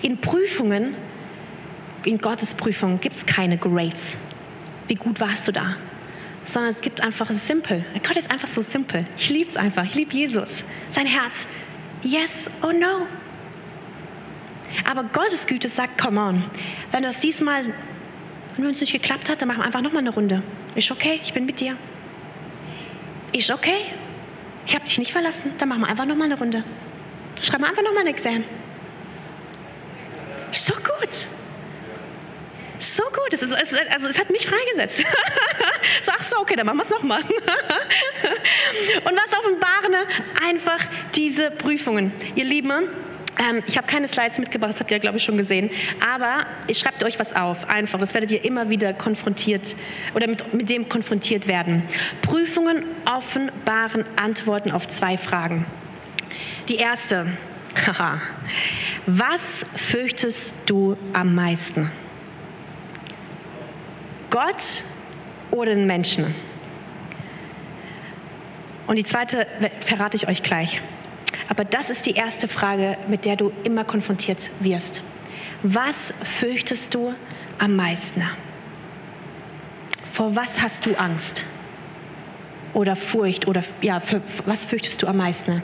In 0.02 0.20
Prüfungen, 0.20 0.96
in 2.04 2.18
Gottes 2.18 2.54
Prüfungen 2.54 3.00
gibt 3.00 3.16
es 3.16 3.26
keine 3.26 3.58
Grades. 3.58 4.16
Wie 4.88 4.94
gut 4.94 5.20
warst 5.20 5.48
du 5.48 5.52
da? 5.52 5.76
Sondern 6.44 6.70
es 6.70 6.80
gibt 6.80 7.00
einfach 7.02 7.30
simpel. 7.30 7.84
Gott 8.06 8.16
ist 8.16 8.30
einfach 8.30 8.48
so 8.48 8.62
simpel. 8.62 9.06
Ich 9.16 9.30
liebe 9.30 9.48
es 9.48 9.56
einfach. 9.56 9.84
Ich 9.84 9.94
liebe 9.94 10.12
Jesus. 10.12 10.64
Sein 10.90 11.06
Herz. 11.06 11.46
Yes 12.02 12.50
or 12.62 12.72
no. 12.72 13.06
Aber 14.84 15.04
Gottes 15.04 15.46
Güte 15.46 15.68
sagt, 15.68 16.00
come 16.00 16.20
on, 16.20 16.44
wenn 16.90 17.02
das 17.02 17.20
diesmal, 17.20 17.72
wenn 18.56 18.70
es 18.70 18.80
nicht 18.80 18.92
geklappt 18.92 19.28
hat, 19.28 19.40
dann 19.40 19.48
machen 19.48 19.60
wir 19.60 19.66
einfach 19.66 19.82
nochmal 19.82 20.00
eine 20.00 20.10
Runde. 20.10 20.42
Ist 20.74 20.90
okay, 20.90 21.20
ich 21.22 21.32
bin 21.32 21.46
mit 21.46 21.60
dir. 21.60 21.76
Ist 23.32 23.50
okay. 23.50 23.84
Ich 24.66 24.74
habe 24.74 24.84
dich 24.84 24.98
nicht 24.98 25.12
verlassen. 25.12 25.52
Dann 25.58 25.68
machen 25.68 25.82
wir 25.82 25.88
einfach 25.88 26.06
noch 26.06 26.16
mal 26.16 26.24
eine 26.24 26.38
Runde. 26.38 26.64
Schreiben 27.40 27.64
wir 27.64 27.68
einfach 27.68 27.82
noch 27.82 27.92
mal 27.92 28.00
ein 28.00 28.06
Examen. 28.08 28.44
So 30.50 30.74
gut. 30.74 31.26
So 32.82 33.04
gut. 33.04 33.32
Es 33.32 33.42
ist, 33.42 33.52
es, 33.52 33.74
also 33.90 34.08
es 34.08 34.18
hat 34.18 34.30
mich 34.30 34.44
freigesetzt. 34.44 34.98
so, 36.02 36.12
ach 36.18 36.24
so, 36.24 36.38
okay, 36.38 36.56
dann 36.56 36.66
machen 36.66 36.78
wir 36.78 36.84
es 36.84 36.90
nochmal. 36.90 37.20
Und 39.04 39.16
was 39.16 39.38
offenbaren 39.38 39.94
einfach 40.44 40.80
diese 41.14 41.52
Prüfungen? 41.52 42.12
Ihr 42.34 42.44
Lieben, 42.44 42.88
ähm, 43.38 43.62
ich 43.68 43.76
habe 43.78 43.86
keine 43.86 44.08
Slides 44.08 44.38
mitgebracht, 44.38 44.72
das 44.72 44.80
habt 44.80 44.90
ihr, 44.90 44.98
glaube 44.98 45.18
ich, 45.18 45.22
schon 45.22 45.36
gesehen. 45.36 45.70
Aber 46.04 46.44
ich 46.66 46.80
schreibt 46.80 47.04
euch 47.04 47.20
was 47.20 47.36
auf, 47.36 47.68
einfach. 47.68 48.00
Das 48.00 48.14
werdet 48.14 48.32
ihr 48.32 48.44
immer 48.44 48.68
wieder 48.68 48.92
konfrontiert 48.92 49.76
oder 50.14 50.26
mit, 50.26 50.52
mit 50.52 50.68
dem 50.68 50.88
konfrontiert 50.88 51.46
werden. 51.46 51.84
Prüfungen 52.20 52.84
offenbaren 53.04 54.04
Antworten 54.16 54.72
auf 54.72 54.88
zwei 54.88 55.16
Fragen. 55.16 55.66
Die 56.68 56.78
erste, 56.78 57.28
haha, 57.86 58.20
was 59.06 59.62
fürchtest 59.76 60.52
du 60.66 60.96
am 61.12 61.36
meisten? 61.36 61.92
Gott 64.32 64.82
oder 65.50 65.74
den 65.74 65.86
Menschen? 65.86 66.34
Und 68.86 68.96
die 68.96 69.04
zweite 69.04 69.46
verrate 69.80 70.16
ich 70.16 70.26
euch 70.26 70.42
gleich. 70.42 70.80
Aber 71.48 71.64
das 71.64 71.90
ist 71.90 72.06
die 72.06 72.12
erste 72.12 72.48
Frage, 72.48 72.96
mit 73.08 73.26
der 73.26 73.36
du 73.36 73.52
immer 73.62 73.84
konfrontiert 73.84 74.50
wirst. 74.58 75.02
Was 75.62 76.14
fürchtest 76.22 76.94
du 76.94 77.14
am 77.58 77.76
meisten? 77.76 78.22
Vor 80.10 80.34
was 80.34 80.62
hast 80.62 80.86
du 80.86 80.94
Angst? 80.94 81.44
Oder 82.72 82.96
Furcht? 82.96 83.46
Oder 83.46 83.62
ja, 83.82 84.00
für, 84.00 84.22
was 84.46 84.64
fürchtest 84.64 85.02
du 85.02 85.08
am 85.08 85.18
meisten? 85.18 85.60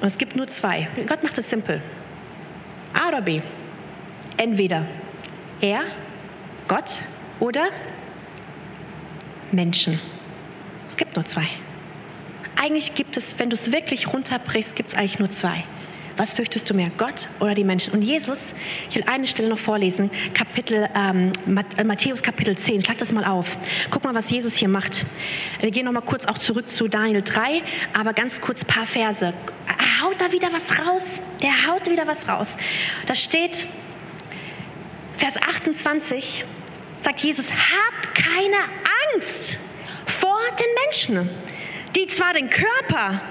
Und 0.00 0.06
es 0.06 0.16
gibt 0.16 0.34
nur 0.34 0.48
zwei. 0.48 0.88
Gott 1.06 1.22
macht 1.22 1.36
es 1.36 1.50
simpel. 1.50 1.82
A 2.94 3.08
oder 3.08 3.20
B. 3.20 3.42
Entweder 4.38 4.86
er, 5.60 5.82
Gott 6.68 7.02
oder 7.40 7.68
Menschen. 9.52 10.00
Es 10.88 10.96
gibt 10.96 11.16
nur 11.16 11.24
zwei. 11.24 11.46
Eigentlich 12.56 12.94
gibt 12.94 13.16
es, 13.16 13.38
wenn 13.38 13.50
du 13.50 13.54
es 13.54 13.72
wirklich 13.72 14.12
runterbrichst, 14.12 14.74
gibt 14.74 14.90
es 14.90 14.94
eigentlich 14.94 15.18
nur 15.18 15.30
zwei. 15.30 15.64
Was 16.16 16.32
fürchtest 16.32 16.70
du 16.70 16.74
mehr, 16.74 16.90
Gott 16.96 17.28
oder 17.40 17.52
die 17.52 17.64
Menschen? 17.64 17.92
Und 17.92 18.00
Jesus, 18.00 18.54
ich 18.88 18.96
will 18.96 19.04
eine 19.06 19.26
Stelle 19.26 19.50
noch 19.50 19.58
vorlesen, 19.58 20.10
Kapitel, 20.32 20.88
ähm, 20.94 21.32
äh, 21.76 21.84
Matthäus 21.84 22.22
Kapitel 22.22 22.56
10, 22.56 22.82
schlag 22.82 22.96
das 22.96 23.12
mal 23.12 23.24
auf. 23.24 23.58
Guck 23.90 24.04
mal, 24.04 24.14
was 24.14 24.30
Jesus 24.30 24.54
hier 24.56 24.68
macht. 24.68 25.04
Wir 25.60 25.70
gehen 25.70 25.84
noch 25.84 25.92
mal 25.92 26.00
kurz 26.00 26.24
auch 26.24 26.38
zurück 26.38 26.70
zu 26.70 26.88
Daniel 26.88 27.20
3, 27.20 27.62
aber 27.92 28.14
ganz 28.14 28.40
kurz 28.40 28.62
ein 28.62 28.66
paar 28.66 28.86
Verse. 28.86 29.26
Er 29.26 30.02
haut 30.02 30.18
da 30.18 30.32
wieder 30.32 30.48
was 30.52 30.78
raus. 30.78 31.20
Der 31.42 31.66
haut 31.66 31.90
wieder 31.90 32.06
was 32.06 32.26
raus. 32.26 32.56
Da 33.04 33.14
steht, 33.14 33.66
Vers 35.18 35.36
28, 35.36 36.44
sagt 37.00 37.20
Jesus, 37.20 37.46
habt 37.50 38.14
keine 38.14 38.56
Angst 39.14 39.58
vor 40.06 40.40
den 40.58 40.66
Menschen 40.84 41.30
die 41.96 42.06
zwar 42.06 42.34
den 42.34 42.50
Körper, 42.50 43.22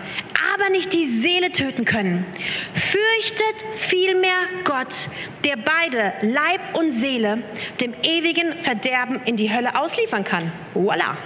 aber 0.53 0.69
nicht 0.69 0.91
die 0.91 1.05
Seele 1.05 1.51
töten 1.51 1.85
können. 1.85 2.25
Fürchtet 2.73 3.63
vielmehr 3.73 4.39
Gott, 4.63 5.09
der 5.43 5.55
beide 5.55 6.13
Leib 6.21 6.75
und 6.75 6.91
Seele 6.91 7.43
dem 7.79 7.93
ewigen 8.01 8.57
Verderben 8.57 9.21
in 9.25 9.37
die 9.37 9.53
Hölle 9.53 9.79
ausliefern 9.79 10.23
kann. 10.23 10.51
Voila. 10.73 11.17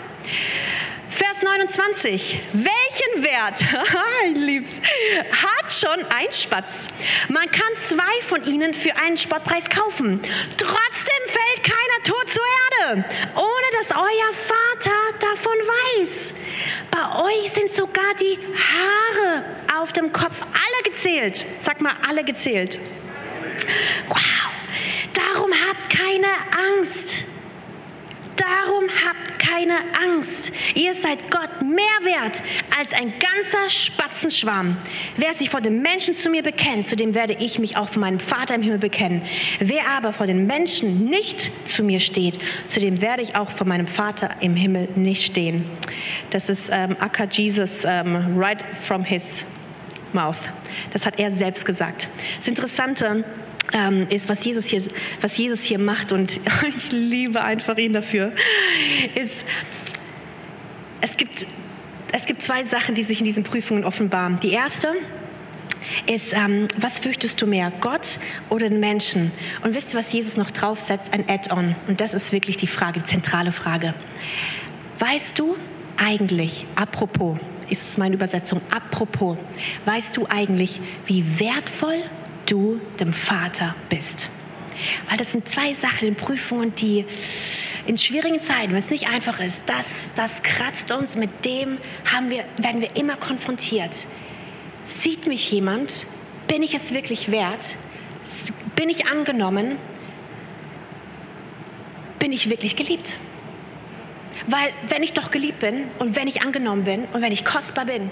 Vers 1.10 1.42
29. 1.42 2.40
Welchen 2.54 3.24
Wert, 3.24 3.62
ich 4.30 4.38
lieb's, 4.38 4.80
hat 5.32 5.72
schon 5.72 6.06
ein 6.10 6.32
Spatz? 6.32 6.88
Man 7.30 7.50
kann 7.50 7.70
zwei 7.84 8.22
von 8.28 8.44
ihnen 8.46 8.74
für 8.74 8.96
einen 8.96 9.18
Spottpreis 9.18 9.70
kaufen. 9.70 10.22
Trotzdem 10.58 11.19
keiner 11.70 12.04
tot 12.04 12.30
zur 12.30 12.44
Erde, 12.80 13.06
ohne 13.36 13.68
dass 13.78 13.92
euer 13.92 14.34
Vater 14.34 14.98
davon 15.20 15.54
weiß. 15.54 16.34
Bei 16.92 17.24
euch 17.24 17.52
sind 17.52 17.74
sogar 17.74 18.14
die 18.20 18.38
Haare 18.38 19.44
auf 19.80 19.94
dem 19.94 20.12
Kopf 20.12 20.42
alle 20.42 20.84
gezählt. 20.84 21.46
Sag 21.60 21.82
mal, 21.82 21.94
alle 22.08 22.24
gezählt. 22.24 22.80
Wow. 24.08 24.18
Darum 25.14 25.52
habt 25.68 25.90
keine 25.90 26.28
Angst. 26.78 27.24
Darum 28.36 28.86
habt 29.06 29.29
keine 29.50 29.76
Angst. 30.04 30.52
Ihr 30.76 30.94
seid 30.94 31.32
Gott 31.32 31.62
mehr 31.62 31.86
wert 32.04 32.42
als 32.78 32.94
ein 32.94 33.14
ganzer 33.20 33.70
Spatzenschwarm. 33.70 34.78
Wer 35.18 35.34
sich 35.34 35.50
vor 35.50 35.62
den 35.62 35.82
Menschen 35.82 36.16
zu 36.16 36.30
mir 36.30 36.44
bekennt, 36.44 36.88
zu 36.88 36.96
dem 36.96 37.14
werde 37.16 37.34
ich 37.34 37.60
mich 37.60 37.78
auch 37.78 37.90
von 37.90 38.02
meinem 38.02 38.20
Vater 38.20 38.56
im 38.56 38.62
Himmel 38.62 38.80
bekennen. 38.80 39.22
Wer 39.60 39.88
aber 39.88 40.14
vor 40.14 40.28
den 40.28 40.46
Menschen 40.46 41.06
nicht 41.06 41.52
zu 41.68 41.84
mir 41.84 42.00
steht, 42.00 42.40
zu 42.68 42.80
dem 42.80 43.02
werde 43.02 43.24
ich 43.24 43.36
auch 43.36 43.52
von 43.52 43.68
meinem 43.68 43.88
Vater 43.88 44.36
im 44.42 44.56
Himmel 44.56 44.90
nicht 44.96 45.26
stehen. 45.26 45.66
Das 46.30 46.50
ist 46.50 46.70
ähm, 46.72 46.96
Akka 47.00 47.26
Jesus 47.26 47.86
ähm, 47.86 48.38
right 48.38 48.64
from 48.82 49.04
his 49.04 49.46
mouth. 50.14 50.50
Das 50.92 51.06
hat 51.06 51.20
er 51.20 51.32
selbst 51.32 51.66
gesagt. 51.66 52.08
Das 52.38 52.48
Interessante 52.48 53.06
ähm, 53.06 53.24
ist, 54.10 54.30
was 54.30 54.44
Jesus, 54.44 54.66
hier, 54.66 54.82
was 55.22 55.38
Jesus 55.38 55.64
hier 55.64 55.80
macht, 55.80 56.12
und 56.12 56.40
ich 56.76 56.92
liebe 56.92 57.42
einfach 57.42 57.78
ihn 57.78 57.94
dafür, 57.94 58.32
ist, 59.16 59.46
es 61.02 61.18
gibt, 61.18 61.46
es 62.12 62.26
gibt 62.26 62.42
zwei 62.42 62.64
Sachen, 62.64 62.96
die 62.96 63.04
sich 63.04 63.20
in 63.20 63.26
diesen 63.26 63.44
Prüfungen 63.44 63.84
offenbaren. 63.84 64.40
Die 64.40 64.52
erste 64.52 64.96
ist, 66.06 66.34
ähm, 66.34 66.68
was 66.78 67.00
fürchtest 67.00 67.42
du 67.42 67.48
mehr, 67.48 67.72
Gott 67.82 68.20
oder 68.50 68.70
den 68.70 68.80
Menschen? 68.80 69.32
Und 69.64 69.76
wisst 69.76 69.94
ihr, 69.94 70.00
was 70.00 70.12
Jesus 70.12 70.38
noch 70.38 70.52
draufsetzt? 70.52 71.12
Ein 71.14 71.28
Add-on. 71.28 71.76
Und 71.88 72.02
das 72.02 72.14
ist 72.14 72.32
wirklich 72.32 72.58
die 72.58 72.68
Frage, 72.68 73.00
die 73.00 73.06
zentrale 73.06 73.52
Frage. 73.52 73.94
Weißt 75.00 75.40
du 75.40 75.56
eigentlich, 75.98 76.66
apropos, 76.76 77.38
ist 77.70 77.98
meine 77.98 78.16
Übersetzung, 78.16 78.62
apropos, 78.72 79.38
weißt 79.86 80.18
du 80.18 80.26
eigentlich, 80.28 80.82
wie 81.06 81.40
wertvoll 81.40 82.04
du 82.50 82.80
dem 83.00 83.14
Vater 83.14 83.76
bist. 83.90 84.30
Weil 85.10 85.18
das 85.18 85.32
sind 85.32 85.48
zwei 85.48 85.74
Sachen 85.74 86.08
in 86.08 86.16
Prüfungen, 86.16 86.74
die 86.76 87.06
in 87.86 87.98
schwierigen 87.98 88.42
Zeiten, 88.42 88.72
wenn 88.72 88.80
es 88.80 88.90
nicht 88.90 89.08
einfach 89.08 89.40
ist, 89.40 89.62
das, 89.66 90.12
das 90.16 90.42
kratzt 90.44 90.92
uns, 90.92 91.16
mit 91.16 91.46
dem 91.46 91.78
haben 92.12 92.30
wir, 92.30 92.46
werden 92.58 92.82
wir 92.82 92.96
immer 92.96 93.16
konfrontiert. 93.16 94.06
Sieht 94.86 95.28
mich 95.28 95.52
jemand? 95.52 96.06
Bin 96.48 96.64
ich 96.64 96.74
es 96.74 96.94
wirklich 96.94 97.32
wert? 97.32 97.78
Bin 98.76 98.90
ich 98.90 99.08
angenommen? 99.08 99.78
Bin 102.20 102.32
ich 102.32 102.50
wirklich 102.50 102.76
geliebt? 102.76 103.18
Weil 104.48 104.72
wenn 104.88 105.04
ich 105.04 105.14
doch 105.14 105.32
geliebt 105.32 105.60
bin 105.60 105.86
und 106.00 106.16
wenn 106.16 106.28
ich 106.28 106.42
angenommen 106.42 106.84
bin 106.84 107.06
und 107.14 107.22
wenn 107.22 107.32
ich 107.32 107.44
kostbar 107.44 107.86
bin 107.86 108.10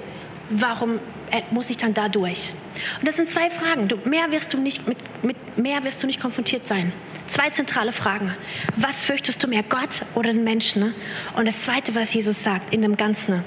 warum 0.50 1.00
äh, 1.32 1.42
muss 1.52 1.70
ich 1.70 1.78
dann 1.78 1.94
da 1.94 2.10
durch? 2.10 2.54
Und 3.00 3.08
das 3.08 3.18
sind 3.18 3.30
zwei 3.30 3.50
Fragen. 3.50 3.88
Du, 3.88 3.98
mehr, 4.06 4.32
wirst 4.32 4.54
du 4.54 4.60
nicht, 4.60 4.88
mit, 4.88 4.98
mit 5.24 5.58
mehr 5.58 5.84
wirst 5.84 6.02
du 6.02 6.08
nicht 6.08 6.20
konfrontiert 6.20 6.68
sein. 6.68 6.94
Zwei 7.28 7.50
zentrale 7.50 7.92
Fragen. 7.92 8.34
Was 8.76 9.04
fürchtest 9.04 9.44
du 9.44 9.48
mehr, 9.48 9.64
Gott 9.64 10.02
oder 10.16 10.32
den 10.32 10.44
Menschen? 10.44 10.94
Und 11.36 11.46
das 11.46 11.62
Zweite, 11.62 11.94
was 11.96 12.14
Jesus 12.14 12.42
sagt 12.44 12.74
in 12.74 12.82
dem 12.82 12.96
Ganzen, 12.96 13.44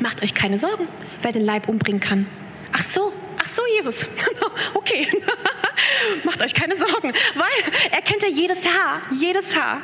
macht 0.00 0.22
euch 0.22 0.34
keine 0.34 0.58
Sorgen, 0.58 0.88
wer 1.20 1.32
den 1.32 1.44
Leib 1.44 1.68
umbringen 1.68 2.00
kann. 2.00 2.26
Ach 2.72 2.82
so, 2.82 3.12
ach 3.42 3.48
so, 3.48 3.62
Jesus. 3.76 4.06
okay, 4.74 5.08
macht 6.24 6.42
euch 6.42 6.54
keine 6.54 6.74
Sorgen, 6.76 7.12
weil 7.34 7.72
er 7.90 8.02
kennt 8.02 8.22
ja 8.22 8.28
jedes 8.28 8.64
Haar, 8.66 9.02
jedes 9.18 9.54
Haar. 9.56 9.82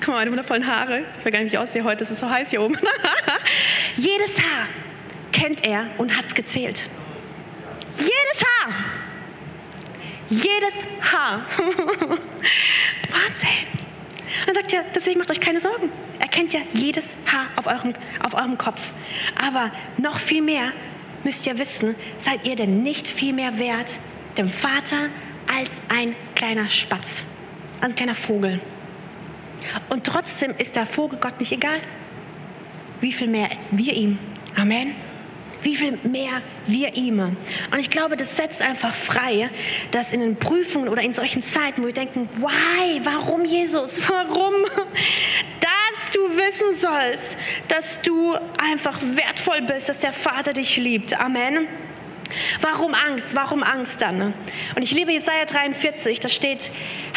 Guck 0.00 0.08
mal, 0.08 0.18
meine 0.18 0.30
wundervollen 0.30 0.66
Haare. 0.66 1.04
Ich 1.18 1.24
will 1.24 1.32
gar 1.32 1.40
nicht, 1.40 1.52
wie 1.52 1.56
ich 1.56 1.58
aussehe 1.58 1.84
heute, 1.84 2.04
es 2.04 2.10
ist 2.10 2.20
so 2.20 2.30
heiß 2.30 2.50
hier 2.50 2.62
oben. 2.62 2.78
jedes 3.96 4.40
Haar 4.40 4.68
kennt 5.32 5.64
er 5.64 5.86
und 5.98 6.16
hat 6.16 6.26
es 6.26 6.34
gezählt. 6.34 6.88
Jedes 7.96 8.44
Haar. 8.44 8.74
Jedes 10.28 10.74
Haar. 11.12 11.46
Wahnsinn. 13.10 13.66
Und 14.42 14.48
er 14.48 14.54
sagt 14.54 14.72
ja, 14.72 14.82
deswegen 14.94 15.18
macht 15.18 15.30
euch 15.30 15.40
keine 15.40 15.60
Sorgen. 15.60 15.90
Er 16.18 16.28
kennt 16.28 16.52
ja 16.52 16.60
jedes 16.72 17.14
Haar 17.26 17.46
auf 17.56 17.66
eurem, 17.66 17.94
auf 18.22 18.34
eurem 18.34 18.58
Kopf. 18.58 18.92
Aber 19.40 19.72
noch 19.96 20.18
viel 20.18 20.42
mehr 20.42 20.72
müsst 21.24 21.46
ihr 21.46 21.58
wissen, 21.58 21.94
seid 22.20 22.46
ihr 22.46 22.56
denn 22.56 22.82
nicht 22.82 23.08
viel 23.08 23.32
mehr 23.32 23.58
wert 23.58 23.98
dem 24.36 24.50
Vater 24.50 25.08
als 25.52 25.80
ein 25.88 26.14
kleiner 26.34 26.68
Spatz, 26.68 27.24
als 27.80 27.92
ein 27.92 27.96
kleiner 27.96 28.14
Vogel. 28.14 28.60
Und 29.88 30.04
trotzdem 30.04 30.54
ist 30.56 30.76
der 30.76 30.86
Vogel 30.86 31.18
Gott 31.20 31.40
nicht 31.40 31.52
egal. 31.52 31.80
Wie 33.00 33.12
viel 33.12 33.28
mehr 33.28 33.48
wir 33.70 33.94
ihm. 33.94 34.18
Amen 34.56 35.07
wie 35.62 35.76
viel 35.76 35.98
mehr 36.02 36.42
wir 36.66 36.94
ihm. 36.94 37.18
Und 37.20 37.78
ich 37.78 37.90
glaube, 37.90 38.16
das 38.16 38.36
setzt 38.36 38.62
einfach 38.62 38.94
frei, 38.94 39.50
dass 39.90 40.12
in 40.12 40.20
den 40.20 40.36
Prüfungen 40.36 40.88
oder 40.88 41.02
in 41.02 41.14
solchen 41.14 41.42
Zeiten, 41.42 41.82
wo 41.82 41.86
wir 41.86 41.94
denken, 41.94 42.28
why, 42.36 43.00
warum 43.04 43.44
Jesus, 43.44 43.98
warum, 44.08 44.54
dass 45.60 46.10
du 46.12 46.20
wissen 46.20 46.76
sollst, 46.76 47.38
dass 47.68 48.00
du 48.02 48.34
einfach 48.58 49.00
wertvoll 49.02 49.62
bist, 49.62 49.88
dass 49.88 49.98
der 49.98 50.12
Vater 50.12 50.52
dich 50.52 50.76
liebt. 50.76 51.18
Amen. 51.18 51.66
Warum 52.60 52.94
Angst? 52.94 53.34
Warum 53.34 53.62
Angst 53.62 54.00
dann? 54.02 54.34
Und 54.76 54.82
ich 54.82 54.92
liebe 54.92 55.12
Jesaja 55.12 55.44
43, 55.44 56.20
da 56.20 56.28
steht, 56.28 56.70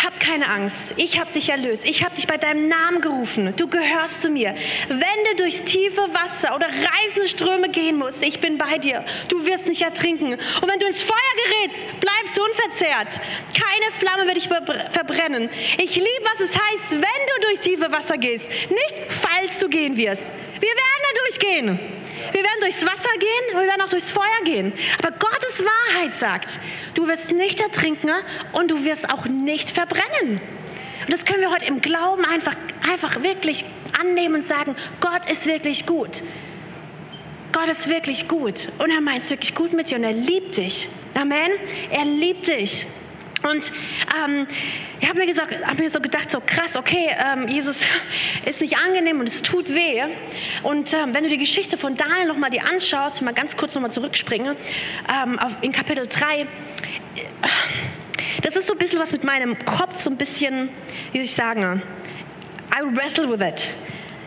hab 0.03 0.19
keine 0.19 0.47
Angst, 0.49 0.93
ich 0.97 1.19
habe 1.19 1.31
dich 1.31 1.49
erlöst, 1.49 1.85
ich 1.85 2.03
habe 2.03 2.15
dich 2.15 2.27
bei 2.27 2.37
deinem 2.37 2.67
Namen 2.67 3.01
gerufen, 3.01 3.53
du 3.57 3.67
gehörst 3.67 4.21
zu 4.21 4.29
mir. 4.29 4.55
Wenn 4.87 4.99
du 5.29 5.43
durchs 5.43 5.63
tiefe 5.63 6.01
Wasser 6.13 6.55
oder 6.55 6.67
reißende 6.67 7.27
Ströme 7.27 7.69
gehen 7.69 7.97
musst, 7.97 8.23
ich 8.23 8.39
bin 8.39 8.57
bei 8.57 8.77
dir, 8.77 9.05
du 9.29 9.45
wirst 9.45 9.67
nicht 9.67 9.81
ertrinken. 9.81 10.33
Und 10.33 10.67
wenn 10.67 10.79
du 10.79 10.87
ins 10.87 11.03
Feuer 11.03 11.17
gerätst, 11.45 11.85
bleibst 11.99 12.37
du 12.37 12.43
unverzehrt. 12.43 13.19
Keine 13.53 13.91
Flamme 13.91 14.25
wird 14.25 14.37
dich 14.37 14.47
verbrennen. 14.47 15.49
Ich 15.77 15.95
liebe, 15.95 16.25
was 16.31 16.39
es 16.39 16.51
heißt, 16.51 16.91
wenn 16.91 16.99
du 17.01 17.47
durchs 17.47 17.61
tiefe 17.61 17.91
Wasser 17.91 18.17
gehst, 18.17 18.49
nicht 18.49 19.01
falls 19.09 19.59
du 19.59 19.69
gehen 19.69 19.97
wirst. 19.97 20.31
Wir 20.59 20.69
werden 20.69 21.01
da 21.03 21.21
durchgehen. 21.23 22.00
Wir 22.31 22.43
werden 22.43 22.59
durchs 22.61 22.85
Wasser 22.85 23.09
gehen 23.19 23.53
und 23.53 23.61
wir 23.61 23.67
werden 23.67 23.81
auch 23.81 23.89
durchs 23.89 24.11
Feuer 24.11 24.43
gehen. 24.43 24.73
Aber 24.99 25.11
Gottes 25.11 25.63
Wahrheit 25.63 26.13
sagt, 26.13 26.59
du 26.93 27.07
wirst 27.07 27.31
nicht 27.31 27.61
ertrinken 27.61 28.11
und 28.53 28.71
du 28.71 28.83
wirst 28.85 29.09
auch 29.09 29.25
nicht 29.25 29.71
verbrennen. 29.71 30.41
Und 31.05 31.13
das 31.13 31.25
können 31.25 31.41
wir 31.41 31.51
heute 31.51 31.65
im 31.65 31.81
Glauben 31.81 32.25
einfach, 32.25 32.55
einfach 32.89 33.23
wirklich 33.23 33.65
annehmen 33.99 34.35
und 34.35 34.45
sagen, 34.45 34.75
Gott 34.99 35.29
ist 35.29 35.45
wirklich 35.45 35.85
gut. 35.85 36.21
Gott 37.51 37.67
ist 37.67 37.89
wirklich 37.89 38.27
gut 38.27 38.69
und 38.77 38.91
er 38.91 39.01
meint 39.01 39.23
es 39.23 39.29
wirklich 39.29 39.53
gut 39.55 39.73
mit 39.73 39.89
dir 39.89 39.97
und 39.97 40.05
er 40.05 40.13
liebt 40.13 40.57
dich. 40.57 40.87
Amen. 41.13 41.51
Er 41.89 42.05
liebt 42.05 42.47
dich. 42.47 42.87
Und 43.43 43.71
ähm, 44.23 44.47
ich 44.99 45.09
habe 45.09 45.25
mir, 45.25 45.33
hab 45.33 45.79
mir 45.79 45.89
so 45.89 45.99
gedacht, 45.99 46.29
so 46.29 46.41
krass, 46.45 46.75
okay, 46.75 47.09
ähm, 47.17 47.47
Jesus 47.47 47.83
ist 48.45 48.61
nicht 48.61 48.77
angenehm 48.77 49.19
und 49.19 49.27
es 49.27 49.41
tut 49.41 49.69
weh. 49.69 50.03
Und 50.63 50.93
ähm, 50.93 51.13
wenn 51.13 51.23
du 51.23 51.29
die 51.29 51.37
Geschichte 51.37 51.77
von 51.77 51.95
Daniel 51.95 52.27
nochmal 52.27 52.49
dir 52.49 52.65
anschaust, 52.65 53.21
mal 53.21 53.33
ganz 53.33 53.57
kurz 53.57 53.73
nochmal 53.75 53.91
zurückspringe, 53.91 54.55
ähm, 55.09 55.39
auf, 55.39 55.57
in 55.61 55.71
Kapitel 55.71 56.07
3, 56.07 56.41
äh, 56.41 56.45
das 58.43 58.55
ist 58.55 58.67
so 58.67 58.73
ein 58.73 58.79
bisschen 58.79 58.99
was 58.99 59.11
mit 59.11 59.23
meinem 59.23 59.57
Kopf, 59.65 60.01
so 60.01 60.09
ein 60.09 60.17
bisschen, 60.17 60.69
wie 61.11 61.19
soll 61.19 61.25
ich 61.25 61.33
sagen, 61.33 61.81
I 62.73 62.95
wrestle 62.95 63.29
with 63.29 63.41
it 63.41 63.73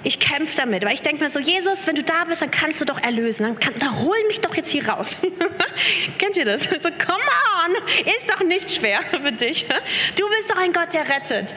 ich 0.04 0.20
kämpfe 0.20 0.56
damit, 0.56 0.84
weil 0.84 0.94
ich 0.94 1.02
denke 1.02 1.24
mir 1.24 1.30
so, 1.30 1.40
Jesus, 1.40 1.86
wenn 1.86 1.96
du 1.96 2.02
da 2.02 2.24
bist, 2.24 2.42
dann 2.42 2.50
kannst 2.50 2.80
du 2.80 2.84
doch 2.84 3.00
erlösen. 3.02 3.44
Dann, 3.44 3.58
kann, 3.58 3.74
dann 3.78 4.00
hol 4.00 4.16
mich 4.28 4.40
doch 4.40 4.54
jetzt 4.54 4.70
hier 4.70 4.88
raus. 4.88 5.16
Kennt 6.18 6.36
ihr 6.36 6.44
das? 6.44 6.68
So, 6.84 6.90
come 6.90 7.24
on, 7.64 7.74
ist 8.04 8.28
doch 8.28 8.40
nicht 8.40 8.70
schwer 8.70 9.00
für 9.02 9.32
dich. 9.32 9.64
Du 10.16 10.28
bist 10.28 10.50
doch 10.50 10.56
ein 10.56 10.72
Gott, 10.72 10.92
der 10.92 11.08
rettet. 11.08 11.54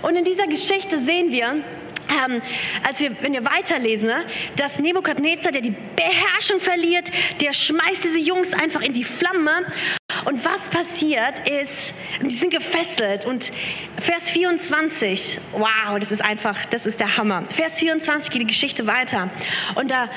Und 0.00 0.16
in 0.16 0.24
dieser 0.24 0.46
Geschichte 0.46 0.96
sehen 0.96 1.30
wir, 1.30 1.62
ähm, 2.10 2.40
als 2.86 3.00
wir, 3.00 3.14
wenn 3.20 3.32
wir 3.32 3.44
weiterlesen, 3.44 4.08
ne, 4.08 4.24
dass 4.56 4.78
Nebukadnezar, 4.78 5.52
der 5.52 5.60
die 5.60 5.74
Beherrschung 5.96 6.60
verliert, 6.60 7.10
der 7.40 7.52
schmeißt 7.52 8.04
diese 8.04 8.18
Jungs 8.18 8.54
einfach 8.54 8.80
in 8.80 8.92
die 8.92 9.04
Flamme 9.04 9.66
und 10.24 10.44
was 10.44 10.68
passiert 10.68 11.48
ist, 11.48 11.94
die 12.22 12.34
sind 12.34 12.52
gefesselt. 12.52 13.24
Und 13.24 13.52
Vers 13.98 14.30
24, 14.30 15.40
wow, 15.52 15.98
das 15.98 16.12
ist 16.12 16.22
einfach, 16.22 16.64
das 16.66 16.86
ist 16.86 17.00
der 17.00 17.16
Hammer. 17.16 17.42
Vers 17.54 17.78
24 17.78 18.30
geht 18.30 18.42
die 18.42 18.46
Geschichte 18.46 18.86
weiter. 18.86 19.30
Und 19.74 19.90
da 19.90 20.08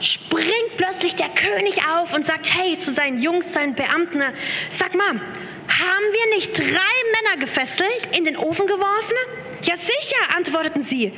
springt 0.00 0.76
plötzlich 0.76 1.14
der 1.14 1.28
König 1.28 1.80
auf 1.88 2.14
und 2.14 2.26
sagt, 2.26 2.54
hey, 2.54 2.78
zu 2.78 2.92
seinen 2.92 3.20
Jungs, 3.20 3.52
seinen 3.52 3.74
Beamten, 3.74 4.22
sag 4.68 4.94
mal, 4.94 5.10
haben 5.10 6.06
wir 6.12 6.36
nicht 6.36 6.58
drei 6.58 6.64
Männer 6.64 7.40
gefesselt, 7.40 8.08
in 8.12 8.24
den 8.24 8.36
Ofen 8.36 8.66
geworfen? 8.66 9.16
Ja 9.62 9.76
sicher, 9.76 10.36
antworteten 10.36 10.82
sie. 10.82 11.12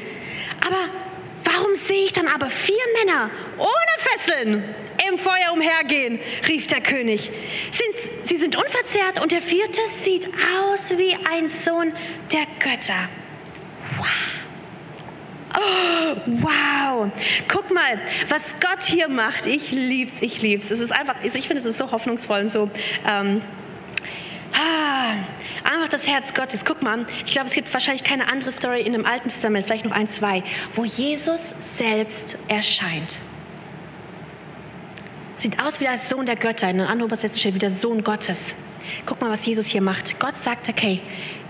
Aber 0.66 1.03
warum 1.45 1.74
sehe 1.74 2.05
ich 2.05 2.12
dann 2.12 2.28
aber 2.28 2.49
vier 2.49 2.76
Männer 2.99 3.30
ohne 3.59 3.68
Fesseln 3.99 4.64
im 5.09 5.18
Feuer 5.18 5.53
umhergehen? 5.53 6.18
rief 6.49 6.66
der 6.66 6.80
König. 6.80 7.30
Sind, 7.70 8.26
sie 8.26 8.36
sind 8.36 8.57
unverzehrt 8.57 9.22
und 9.22 9.32
der 9.32 9.42
vierte 9.42 9.80
sieht 9.99 10.26
aus 10.26 10.99
wie 10.99 11.16
ein 11.30 11.49
Sohn 11.49 11.92
der 12.32 12.47
Götter. 12.59 13.09
Wow. 13.99 14.07
Oh, 15.57 16.16
wow. 16.26 17.11
Guck 17.47 17.70
mal, 17.72 18.01
was 18.28 18.57
Gott 18.59 18.84
hier 18.84 19.09
macht. 19.09 19.47
Ich 19.47 19.70
lieb's, 19.70 20.16
ich 20.20 20.42
lieb's. 20.42 20.70
Es 20.70 20.80
ist 20.80 20.90
einfach, 20.90 21.14
ich 21.22 21.32
finde, 21.47 21.61
es 21.61 21.64
ist 21.64 21.78
so 21.78 21.92
hoffnungsvoll 21.92 22.40
und 22.40 22.51
so. 22.51 22.68
Ähm, 23.07 23.40
ah, 24.53 25.14
einfach 25.64 25.88
das 25.88 26.06
Herz 26.06 26.34
Gottes. 26.34 26.64
Guck 26.64 26.82
mal, 26.82 27.06
ich 27.24 27.32
glaube, 27.32 27.48
es 27.48 27.54
gibt 27.54 27.72
wahrscheinlich 27.72 28.04
keine 28.04 28.28
andere 28.28 28.52
Story 28.52 28.82
in 28.82 28.92
dem 28.92 29.06
Alten 29.06 29.28
Testament, 29.28 29.66
vielleicht 29.66 29.84
noch 29.84 29.92
ein, 29.92 30.08
zwei, 30.08 30.42
wo 30.72 30.84
Jesus 30.84 31.54
selbst 31.58 32.38
erscheint. 32.48 33.18
Sieht 35.38 35.60
aus 35.62 35.80
wie 35.80 35.84
der 35.84 35.98
Sohn 35.98 36.26
der 36.26 36.36
Götter. 36.36 36.70
In 36.70 36.80
einer 36.80 36.88
anderen 36.88 37.10
Übersetzung 37.10 37.38
steht 37.38 37.54
wie 37.54 37.58
der 37.58 37.70
Sohn 37.70 38.02
Gottes. 38.02 38.54
Guck 39.04 39.20
mal, 39.20 39.30
was 39.30 39.44
Jesus 39.44 39.66
hier 39.66 39.82
macht. 39.82 40.18
Gott 40.18 40.36
sagt, 40.36 40.68
okay, 40.68 41.00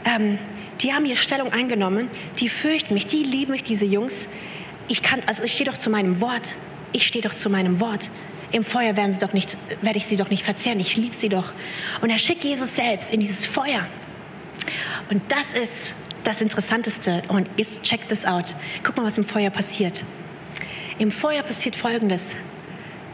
ähm, 0.04 0.38
die 0.80 0.92
haben 0.92 1.04
hier 1.04 1.16
Stellung 1.16 1.52
eingenommen, 1.52 2.10
die 2.40 2.48
fürchten 2.48 2.94
mich, 2.94 3.06
die 3.06 3.22
lieben 3.22 3.52
mich, 3.52 3.62
diese 3.62 3.84
Jungs. 3.84 4.28
Ich 4.88 5.02
kann, 5.02 5.22
also 5.26 5.44
ich 5.44 5.52
stehe 5.52 5.70
doch 5.70 5.78
zu 5.78 5.90
meinem 5.90 6.20
Wort. 6.20 6.56
Ich 6.92 7.06
stehe 7.06 7.22
doch 7.22 7.34
zu 7.34 7.50
meinem 7.50 7.80
Wort. 7.80 8.10
Im 8.52 8.64
Feuer 8.64 8.96
werden 8.96 9.14
sie 9.14 9.20
doch 9.20 9.32
nicht, 9.32 9.56
werde 9.82 9.98
ich 9.98 10.06
sie 10.06 10.16
doch 10.16 10.30
nicht 10.30 10.44
verzehren. 10.44 10.78
Ich 10.78 10.96
liebe 10.96 11.14
sie 11.14 11.28
doch. 11.28 11.52
Und 12.00 12.10
er 12.10 12.18
schickt 12.18 12.44
Jesus 12.44 12.76
selbst 12.76 13.12
in 13.12 13.20
dieses 13.20 13.46
Feuer. 13.46 13.86
Und 15.10 15.22
das 15.30 15.52
ist 15.52 15.94
das 16.24 16.40
Interessanteste. 16.40 17.22
Und 17.28 17.48
jetzt 17.56 17.82
check 17.82 18.08
this 18.08 18.24
out. 18.24 18.54
Guck 18.82 18.96
mal, 18.96 19.04
was 19.04 19.18
im 19.18 19.24
Feuer 19.24 19.50
passiert. 19.50 20.04
Im 20.98 21.10
Feuer 21.10 21.42
passiert 21.42 21.76
Folgendes. 21.76 22.24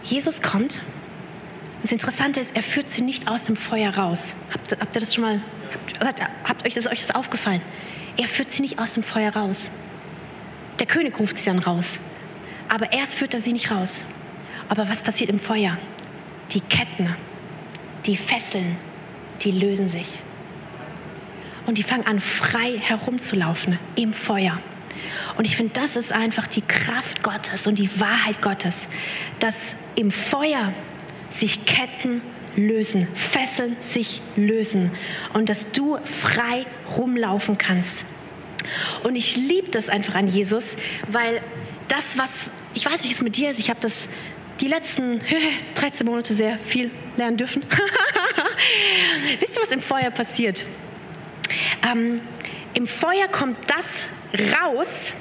Jesus 0.05 0.43
kommt. 0.43 0.81
Das 1.83 1.93
Interessante 1.93 2.41
ist, 2.41 2.55
er 2.55 2.63
führt 2.63 2.91
sie 2.91 3.03
nicht 3.03 3.29
aus 3.29 3.45
dem 3.45 3.57
Feuer 3.57 3.95
raus. 3.95 4.35
Habt, 4.53 4.73
habt 4.73 4.97
ihr 4.97 5.01
das 5.01 5.15
schon 5.15 5.25
mal 5.25 5.41
Habt, 6.01 6.21
habt 6.45 6.67
euch, 6.67 6.75
das, 6.75 6.87
euch 6.87 7.07
das 7.07 7.15
aufgefallen? 7.15 7.63
Er 8.17 8.27
führt 8.27 8.51
sie 8.51 8.63
nicht 8.63 8.79
aus 8.79 8.93
dem 8.93 9.03
Feuer 9.03 9.33
raus. 9.33 9.71
Der 10.79 10.87
König 10.87 11.19
ruft 11.19 11.37
sie 11.39 11.45
dann 11.45 11.59
raus. 11.59 11.99
Aber 12.69 12.93
erst 12.93 13.15
führt 13.15 13.35
er 13.35 13.41
sie 13.41 13.53
nicht 13.53 13.71
raus. 13.71 14.05
Aber 14.69 14.89
was 14.89 15.03
passiert 15.03 15.31
im 15.31 15.39
Feuer? 15.39 15.77
Die 16.53 16.61
Ketten, 16.61 17.15
die 18.07 18.17
Fesseln, 18.17 18.77
die 19.43 19.53
lösen 19.53 19.89
sich. 19.89 20.21
Und 21.67 21.79
die 21.79 21.83
fangen 21.83 22.07
an, 22.07 22.21
frei 22.21 22.79
herumzulaufen 22.79 23.79
im 23.97 24.13
Feuer. 24.13 24.61
Und 25.37 25.45
ich 25.45 25.57
finde, 25.57 25.73
das 25.75 25.97
ist 25.97 26.13
einfach 26.13 26.47
die 26.47 26.63
Kraft 26.63 27.23
Gottes 27.23 27.67
und 27.67 27.79
die 27.79 28.01
Wahrheit 28.01 28.43
Gottes, 28.43 28.89
dass 29.39 29.75
im 29.95 30.11
Feuer 30.11 30.73
sich 31.31 31.65
Ketten 31.65 32.23
lösen, 32.57 33.09
Fesseln 33.15 33.77
sich 33.81 34.21
lösen 34.37 34.91
und 35.33 35.49
dass 35.49 35.71
du 35.73 35.99
frei 36.05 36.67
rumlaufen 36.97 37.59
kannst. 37.59 38.05
Und 39.05 39.17
ich 39.17 39.37
liebe 39.37 39.71
das 39.71 39.89
einfach 39.89 40.15
an 40.15 40.29
Jesus, 40.29 40.77
weil 41.09 41.41
das, 41.89 42.19
was, 42.19 42.51
ich 42.75 42.85
weiß 42.85 43.03
nicht, 43.03 43.13
es 43.13 43.23
mit 43.23 43.37
dir 43.37 43.51
ist, 43.51 43.59
ich 43.59 43.71
habe 43.71 43.81
das 43.81 44.09
die 44.61 44.69
letzten 44.69 45.21
13 45.75 46.07
Monate 46.07 46.35
sehr 46.35 46.59
viel 46.59 46.91
lernen 47.17 47.37
dürfen. 47.37 47.65
Wisst 49.41 49.57
ihr, 49.57 49.63
was 49.63 49.71
im 49.71 49.81
Feuer 49.81 50.11
passiert? 50.11 50.67
Ähm, 51.83 52.21
Im 52.75 52.87
Feuer 52.87 53.29
kommt 53.29 53.59
das 53.69 54.09
raus, 54.61 55.13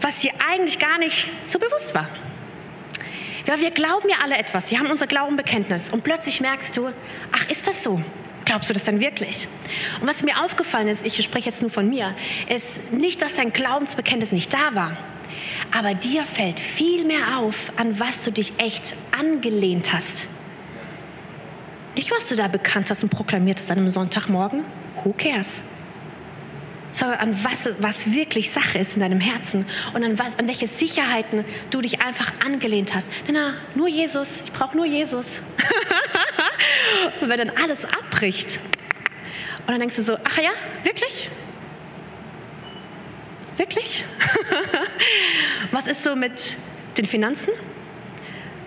was 0.00 0.20
dir 0.20 0.32
eigentlich 0.50 0.78
gar 0.78 0.98
nicht 0.98 1.28
so 1.46 1.58
bewusst 1.58 1.94
war. 1.94 2.08
Ja, 3.46 3.58
wir 3.58 3.70
glauben 3.70 4.08
ja 4.10 4.16
alle 4.22 4.36
etwas. 4.36 4.70
Wir 4.70 4.78
haben 4.78 4.90
unser 4.90 5.06
Glaubenbekenntnis. 5.06 5.90
Und 5.90 6.04
plötzlich 6.04 6.40
merkst 6.40 6.76
du, 6.76 6.90
ach, 7.32 7.48
ist 7.48 7.66
das 7.66 7.82
so? 7.82 8.02
Glaubst 8.44 8.68
du 8.68 8.74
das 8.74 8.82
denn 8.82 9.00
wirklich? 9.00 9.48
Und 10.00 10.06
was 10.06 10.22
mir 10.22 10.42
aufgefallen 10.42 10.88
ist, 10.88 11.04
ich 11.04 11.22
spreche 11.22 11.48
jetzt 11.48 11.62
nur 11.62 11.70
von 11.70 11.88
mir, 11.88 12.14
ist 12.48 12.92
nicht, 12.92 13.22
dass 13.22 13.36
dein 13.36 13.52
Glaubensbekenntnis 13.52 14.32
nicht 14.32 14.52
da 14.52 14.74
war. 14.74 14.96
Aber 15.76 15.94
dir 15.94 16.24
fällt 16.24 16.60
viel 16.60 17.04
mehr 17.04 17.38
auf, 17.38 17.72
an 17.76 17.98
was 17.98 18.22
du 18.22 18.30
dich 18.30 18.52
echt 18.58 18.94
angelehnt 19.18 19.92
hast. 19.92 20.28
Nicht, 21.94 22.10
was 22.10 22.26
du 22.26 22.36
da 22.36 22.48
bekannt 22.48 22.90
hast 22.90 23.02
und 23.02 23.08
proklamiert 23.08 23.60
hast 23.60 23.70
an 23.70 23.78
einem 23.78 23.88
Sonntagmorgen. 23.88 24.64
Who 25.04 25.12
cares? 25.12 25.60
sondern 26.98 27.18
an 27.20 27.44
was, 27.44 27.68
was 27.78 28.12
wirklich 28.12 28.50
Sache 28.50 28.78
ist 28.78 28.94
in 28.94 29.00
deinem 29.00 29.20
Herzen 29.20 29.66
und 29.94 30.04
an, 30.04 30.18
was, 30.18 30.38
an 30.38 30.46
welche 30.46 30.66
Sicherheiten 30.66 31.44
du 31.70 31.80
dich 31.80 32.00
einfach 32.00 32.32
angelehnt 32.44 32.94
hast. 32.94 33.08
Na, 33.30 33.54
nur 33.74 33.88
Jesus, 33.88 34.42
ich 34.44 34.52
brauche 34.52 34.76
nur 34.76 34.86
Jesus. 34.86 35.42
und 37.20 37.28
wenn 37.28 37.38
dann 37.38 37.50
alles 37.50 37.84
abbricht 37.84 38.58
und 39.60 39.68
dann 39.68 39.80
denkst 39.80 39.96
du 39.96 40.02
so, 40.02 40.16
ach 40.24 40.38
ja, 40.38 40.50
wirklich? 40.82 41.30
Wirklich? 43.56 44.04
was 45.72 45.86
ist 45.86 46.04
so 46.04 46.16
mit 46.16 46.56
den 46.96 47.06
Finanzen? 47.06 47.52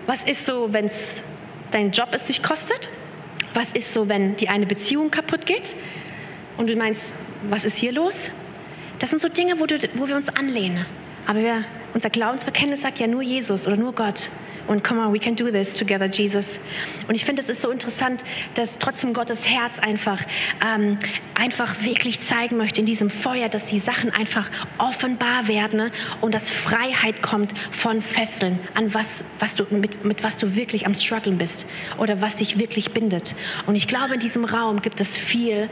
Was 0.06 0.24
ist 0.24 0.46
so, 0.46 0.72
wenn 0.72 0.86
es 0.86 1.22
dein 1.70 1.92
Job 1.92 2.08
es 2.12 2.26
sich 2.26 2.42
kostet? 2.42 2.88
Was 3.54 3.72
ist 3.72 3.92
so, 3.92 4.08
wenn 4.08 4.36
die 4.36 4.48
eine 4.48 4.66
Beziehung 4.66 5.10
kaputt 5.10 5.46
geht 5.46 5.74
und 6.62 6.68
du 6.68 6.76
meinst, 6.76 7.12
was 7.48 7.64
ist 7.64 7.76
hier 7.76 7.90
los? 7.90 8.30
Das 9.00 9.10
sind 9.10 9.20
so 9.20 9.28
Dinge, 9.28 9.58
wo, 9.58 9.66
du, 9.66 9.76
wo 9.94 10.06
wir 10.06 10.14
uns 10.14 10.28
anlehnen. 10.28 10.86
Aber 11.26 11.40
wir, 11.40 11.64
unser 11.92 12.08
Glaubensbekenntnis 12.08 12.82
sagt 12.82 13.00
ja 13.00 13.08
nur 13.08 13.22
Jesus 13.22 13.66
oder 13.66 13.76
nur 13.76 13.92
Gott. 13.92 14.30
Und 14.68 14.84
come 14.84 15.00
on, 15.00 15.12
we 15.12 15.18
can 15.18 15.34
do 15.34 15.50
this 15.50 15.74
together, 15.74 16.06
Jesus. 16.06 16.60
Und 17.08 17.16
ich 17.16 17.24
finde, 17.24 17.42
es 17.42 17.48
ist 17.48 17.62
so 17.62 17.70
interessant, 17.72 18.22
dass 18.54 18.78
trotzdem 18.78 19.12
Gottes 19.12 19.48
Herz 19.48 19.80
einfach, 19.80 20.20
ähm, 20.64 21.00
einfach 21.34 21.82
wirklich 21.82 22.20
zeigen 22.20 22.58
möchte 22.58 22.78
in 22.78 22.86
diesem 22.86 23.10
Feuer, 23.10 23.48
dass 23.48 23.64
die 23.64 23.80
Sachen 23.80 24.10
einfach 24.10 24.48
offenbar 24.78 25.48
werden 25.48 25.78
ne? 25.78 25.90
und 26.20 26.32
dass 26.32 26.48
Freiheit 26.48 27.22
kommt 27.22 27.54
von 27.72 28.00
Fesseln, 28.00 28.60
an 28.74 28.94
was, 28.94 29.24
was 29.40 29.56
du, 29.56 29.64
mit, 29.70 30.04
mit 30.04 30.22
was 30.22 30.36
du 30.36 30.54
wirklich 30.54 30.86
am 30.86 30.94
struggeln 30.94 31.38
bist 31.38 31.66
oder 31.98 32.20
was 32.20 32.36
dich 32.36 32.60
wirklich 32.60 32.92
bindet. 32.92 33.34
Und 33.66 33.74
ich 33.74 33.88
glaube, 33.88 34.14
in 34.14 34.20
diesem 34.20 34.44
Raum 34.44 34.80
gibt 34.80 35.00
es 35.00 35.16
viel, 35.16 35.68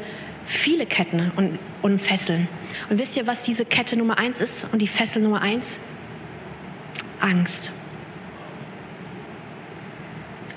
viele 0.50 0.84
Ketten 0.84 1.30
und, 1.36 1.58
und 1.80 2.00
Fesseln. 2.00 2.48
Und 2.88 2.98
wisst 2.98 3.16
ihr, 3.16 3.26
was 3.26 3.42
diese 3.42 3.64
Kette 3.64 3.96
Nummer 3.96 4.18
eins 4.18 4.40
ist 4.40 4.66
und 4.72 4.82
die 4.82 4.88
Fessel 4.88 5.22
Nummer 5.22 5.42
eins? 5.42 5.78
Angst. 7.20 7.70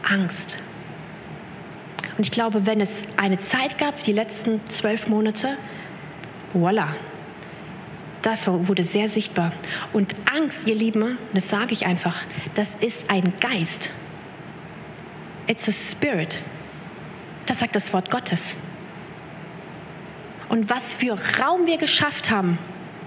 Angst. 0.01 0.57
Und 2.17 2.23
ich 2.23 2.31
glaube, 2.31 2.65
wenn 2.65 2.81
es 2.81 3.03
eine 3.17 3.37
Zeit 3.37 3.77
gab, 3.77 4.03
die 4.03 4.13
letzten 4.13 4.67
zwölf 4.67 5.07
Monate, 5.07 5.57
voila, 6.53 6.95
das 8.23 8.47
wurde 8.47 8.83
sehr 8.83 9.09
sichtbar. 9.09 9.51
Und 9.91 10.15
Angst, 10.33 10.67
ihr 10.67 10.75
Lieben, 10.75 11.17
das 11.33 11.49
sage 11.49 11.73
ich 11.73 11.85
einfach, 11.85 12.15
das 12.55 12.75
ist 12.75 13.09
ein 13.09 13.33
Geist. 13.39 13.91
It's 15.45 15.67
a 15.69 15.71
spirit. 15.71 16.41
Das 17.45 17.59
sagt 17.59 17.75
das 17.75 17.93
Wort 17.93 18.09
Gottes 18.09 18.55
und 20.49 20.69
was 20.69 20.95
für 20.95 21.17
Raum 21.39 21.65
wir 21.65 21.77
geschafft 21.77 22.29
haben 22.29 22.57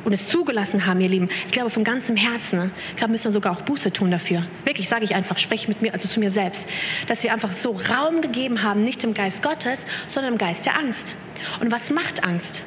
und 0.06 0.12
es 0.12 0.28
zugelassen 0.28 0.86
haben, 0.86 1.00
ihr 1.00 1.08
Lieben. 1.08 1.28
Ich 1.46 1.52
glaube 1.52 1.68
von 1.68 1.82
ganzem 1.82 2.14
Herzen. 2.14 2.70
Ich 2.90 2.96
glaube, 2.96 3.10
müssen 3.10 3.24
wir 3.24 3.32
sogar 3.32 3.52
auch 3.52 3.62
Buße 3.62 3.92
tun 3.92 4.12
dafür. 4.12 4.46
Wirklich, 4.64 4.88
sage 4.88 5.04
ich 5.04 5.16
einfach, 5.16 5.36
spreche 5.38 5.66
mit 5.66 5.82
mir, 5.82 5.92
also 5.92 6.08
zu 6.08 6.20
mir 6.20 6.30
selbst, 6.30 6.68
dass 7.08 7.24
wir 7.24 7.32
einfach 7.32 7.50
so 7.50 7.72
Raum 7.72 8.20
gegeben 8.20 8.62
haben, 8.62 8.84
nicht 8.84 9.02
im 9.02 9.14
Geist 9.14 9.42
Gottes, 9.42 9.84
sondern 10.08 10.34
im 10.34 10.38
Geist 10.38 10.64
der 10.64 10.78
Angst. 10.78 11.16
Und 11.60 11.72
was 11.72 11.90
macht 11.90 12.22
Angst? 12.22 12.62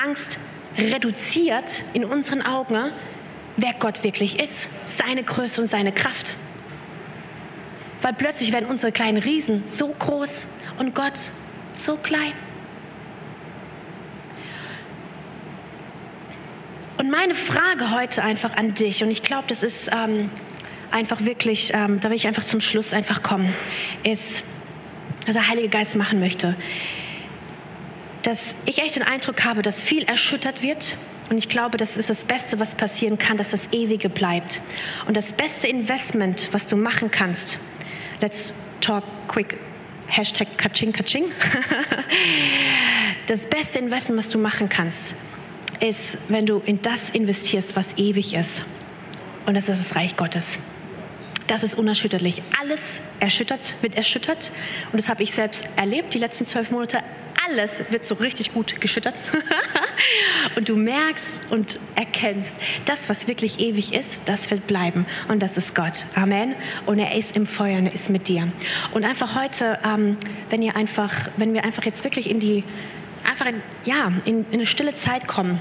Angst 0.00 0.38
reduziert 0.78 1.82
in 1.94 2.04
unseren 2.04 2.42
Augen, 2.42 2.92
wer 3.56 3.74
Gott 3.74 4.04
wirklich 4.04 4.38
ist, 4.38 4.68
seine 4.84 5.24
Größe 5.24 5.60
und 5.60 5.68
seine 5.68 5.90
Kraft. 5.90 6.36
Weil 8.02 8.14
plötzlich 8.14 8.52
werden 8.52 8.68
unsere 8.68 8.92
kleinen 8.92 9.18
Riesen 9.18 9.62
so 9.66 9.88
groß 9.88 10.46
und 10.78 10.94
Gott 10.94 11.18
so 11.74 11.96
klein. 11.96 12.34
Und 16.98 17.10
meine 17.10 17.34
Frage 17.34 17.90
heute 17.90 18.22
einfach 18.22 18.56
an 18.56 18.74
dich, 18.74 19.02
und 19.02 19.10
ich 19.10 19.22
glaube, 19.22 19.44
das 19.48 19.62
ist 19.62 19.90
ähm, 19.92 20.30
einfach 20.90 21.24
wirklich, 21.24 21.72
ähm, 21.74 22.00
da 22.00 22.10
will 22.10 22.16
ich 22.16 22.26
einfach 22.26 22.44
zum 22.44 22.60
Schluss 22.60 22.92
einfach 22.92 23.22
kommen, 23.22 23.54
ist, 24.02 24.44
was 25.26 25.34
der 25.34 25.48
Heilige 25.48 25.68
Geist 25.68 25.96
machen 25.96 26.20
möchte. 26.20 26.54
Dass 28.22 28.54
ich 28.66 28.78
echt 28.78 28.96
den 28.96 29.02
Eindruck 29.02 29.44
habe, 29.44 29.62
dass 29.62 29.82
viel 29.82 30.04
erschüttert 30.04 30.62
wird 30.62 30.96
Und 31.30 31.38
ich 31.38 31.48
glaube, 31.48 31.78
das 31.78 31.96
ist 31.96 32.10
das 32.10 32.26
Beste, 32.26 32.60
was 32.60 32.74
passieren 32.74 33.16
kann, 33.16 33.38
dass 33.38 33.52
das 33.52 33.72
Ewige 33.72 34.10
bleibt. 34.10 34.60
Und 35.06 35.16
das 35.16 35.32
beste 35.32 35.66
Investment, 35.66 36.48
was 36.52 36.66
du 36.66 36.76
machen 36.76 37.10
kannst, 37.10 37.58
let's 38.20 38.54
talk 38.82 39.02
quick, 39.28 39.56
Hashtag 40.08 40.58
Kaching 40.58 40.92
Kaching. 40.92 41.24
Das 43.28 43.46
beste 43.46 43.78
Investment, 43.78 44.18
was 44.18 44.28
du 44.28 44.38
machen 44.38 44.68
kannst, 44.68 45.14
ist, 45.82 46.16
wenn 46.28 46.46
du 46.46 46.62
in 46.64 46.80
das 46.80 47.10
investierst, 47.10 47.76
was 47.76 47.96
ewig 47.96 48.34
ist. 48.34 48.62
Und 49.46 49.54
das 49.54 49.68
ist 49.68 49.90
das 49.90 49.96
Reich 49.96 50.16
Gottes. 50.16 50.58
Das 51.48 51.62
ist 51.64 51.74
unerschütterlich. 51.74 52.42
Alles 52.60 53.00
erschüttert, 53.18 53.74
wird 53.82 53.96
erschüttert. 53.96 54.52
Und 54.92 54.98
das 54.98 55.08
habe 55.08 55.22
ich 55.22 55.32
selbst 55.32 55.64
erlebt, 55.76 56.14
die 56.14 56.18
letzten 56.18 56.46
zwölf 56.46 56.70
Monate 56.70 57.02
alles 57.44 57.82
wird 57.90 58.04
so 58.04 58.14
richtig 58.14 58.52
gut 58.52 58.80
geschüttert. 58.80 59.16
und 60.56 60.68
du 60.68 60.76
merkst 60.76 61.40
und 61.50 61.80
erkennst, 61.96 62.56
das, 62.84 63.08
was 63.08 63.26
wirklich 63.26 63.58
ewig 63.58 63.92
ist, 63.92 64.22
das 64.26 64.50
wird 64.50 64.66
bleiben. 64.66 65.06
Und 65.28 65.42
das 65.42 65.56
ist 65.56 65.74
Gott. 65.74 66.06
Amen. 66.14 66.54
Und 66.86 66.98
er 66.98 67.16
ist 67.16 67.36
im 67.36 67.46
Feuer 67.46 67.78
und 67.78 67.86
er 67.86 67.94
ist 67.94 68.10
mit 68.10 68.28
dir. 68.28 68.52
Und 68.92 69.04
einfach 69.04 69.40
heute, 69.40 69.78
ähm, 69.84 70.16
wenn 70.50 70.62
ihr 70.62 70.76
einfach, 70.76 71.12
wenn 71.36 71.52
wir 71.54 71.64
einfach 71.64 71.84
jetzt 71.84 72.04
wirklich 72.04 72.30
in 72.30 72.38
die, 72.38 72.64
einfach 73.28 73.46
in, 73.46 73.60
ja, 73.84 74.12
in, 74.24 74.46
in 74.46 74.52
eine 74.52 74.66
stille 74.66 74.94
Zeit 74.94 75.26
kommen, 75.26 75.60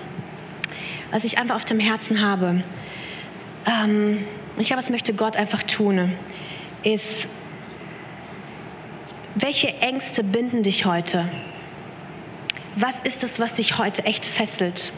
was 1.12 1.24
ich 1.24 1.38
einfach 1.38 1.56
auf 1.56 1.66
dem 1.66 1.80
Herzen 1.80 2.22
habe, 2.22 2.64
ähm, 3.66 4.26
ich 4.58 4.68
glaube, 4.68 4.82
was 4.82 4.90
möchte 4.90 5.14
Gott 5.14 5.38
einfach 5.38 5.64
tun, 5.64 6.14
ist, 6.84 7.28
welche 9.36 9.70
Ängste 9.80 10.24
binden 10.24 10.64
dich 10.64 10.86
heute? 10.86 11.30
was 12.76 13.00
ist 13.02 13.24
es, 13.24 13.40
was 13.40 13.54
dich 13.54 13.78
heute 13.78 14.06
echt 14.06 14.26
fesselt? 14.26 14.92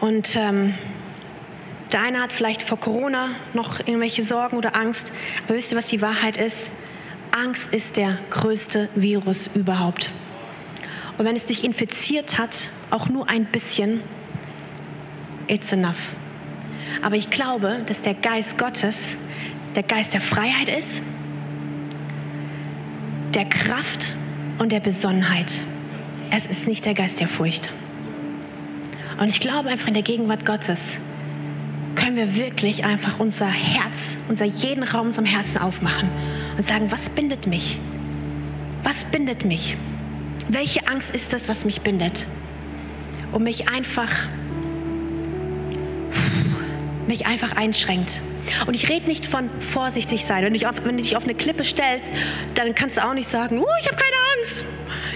Und 0.00 0.36
ähm, 0.36 0.74
der 1.92 2.00
eine 2.00 2.20
hat 2.20 2.32
vielleicht 2.32 2.62
vor 2.62 2.78
Corona 2.78 3.30
noch 3.54 3.80
irgendwelche 3.80 4.22
Sorgen 4.22 4.56
oder 4.56 4.76
Angst, 4.76 5.12
aber 5.44 5.54
wisst 5.54 5.72
ihr, 5.72 5.78
was 5.78 5.86
die 5.86 6.02
Wahrheit 6.02 6.36
ist? 6.36 6.70
Angst 7.32 7.72
ist 7.72 7.96
der 7.96 8.18
größte 8.30 8.88
Virus 8.94 9.48
überhaupt. 9.48 10.10
Und 11.18 11.24
wenn 11.24 11.36
es 11.36 11.44
dich 11.44 11.64
infiziert 11.64 12.38
hat, 12.38 12.68
auch 12.90 13.08
nur 13.08 13.28
ein 13.28 13.46
bisschen, 13.46 14.02
it's 15.46 15.72
enough. 15.72 16.10
Aber 17.02 17.16
ich 17.16 17.30
glaube, 17.30 17.82
dass 17.86 18.02
der 18.02 18.14
Geist 18.14 18.58
Gottes 18.58 19.16
der 19.76 19.82
Geist 19.82 20.14
der 20.14 20.22
Freiheit 20.22 20.70
ist, 20.70 21.02
der 23.34 23.44
Kraft 23.44 24.14
und 24.58 24.72
der 24.72 24.80
Besonnenheit. 24.80 25.60
Es 26.30 26.46
ist 26.46 26.66
nicht 26.66 26.84
der 26.86 26.94
Geist 26.94 27.20
der 27.20 27.28
Furcht. 27.28 27.70
Und 29.20 29.28
ich 29.28 29.40
glaube 29.40 29.68
einfach 29.68 29.88
in 29.88 29.94
der 29.94 30.02
Gegenwart 30.02 30.46
Gottes 30.46 30.98
können 31.94 32.16
wir 32.16 32.36
wirklich 32.36 32.84
einfach 32.84 33.20
unser 33.20 33.46
Herz, 33.46 34.18
unser 34.28 34.44
jeden 34.44 34.82
Raum 34.82 35.08
unserem 35.08 35.26
Herzen 35.26 35.58
aufmachen 35.58 36.08
und 36.56 36.66
sagen, 36.66 36.90
was 36.90 37.10
bindet 37.10 37.46
mich? 37.46 37.78
Was 38.82 39.04
bindet 39.04 39.44
mich? 39.44 39.76
Welche 40.48 40.86
Angst 40.88 41.14
ist 41.14 41.32
das, 41.32 41.48
was 41.48 41.64
mich 41.64 41.82
bindet? 41.82 42.26
Und 43.32 43.42
mich 43.42 43.68
einfach, 43.68 44.10
mich 47.06 47.26
einfach 47.26 47.52
einschränkt. 47.56 48.20
Und 48.66 48.74
ich 48.74 48.88
rede 48.88 49.06
nicht 49.06 49.26
von 49.26 49.50
vorsichtig 49.60 50.24
sein. 50.24 50.44
Wenn, 50.44 50.66
auf, 50.66 50.84
wenn, 50.84 50.96
du 50.96 51.02
dich 51.02 51.16
auf 51.16 51.24
eine 51.24 51.34
Klippe 51.34 51.64
stellst, 51.64 52.12
dann 52.54 52.74
kannst 52.74 52.96
du 52.96 53.04
auch 53.04 53.14
nicht 53.14 53.30
sagen, 53.30 53.58
oh, 53.58 53.66
ich 53.80 53.86
habe 53.86 53.96
keine 53.96 54.16
Angst. 54.38 54.64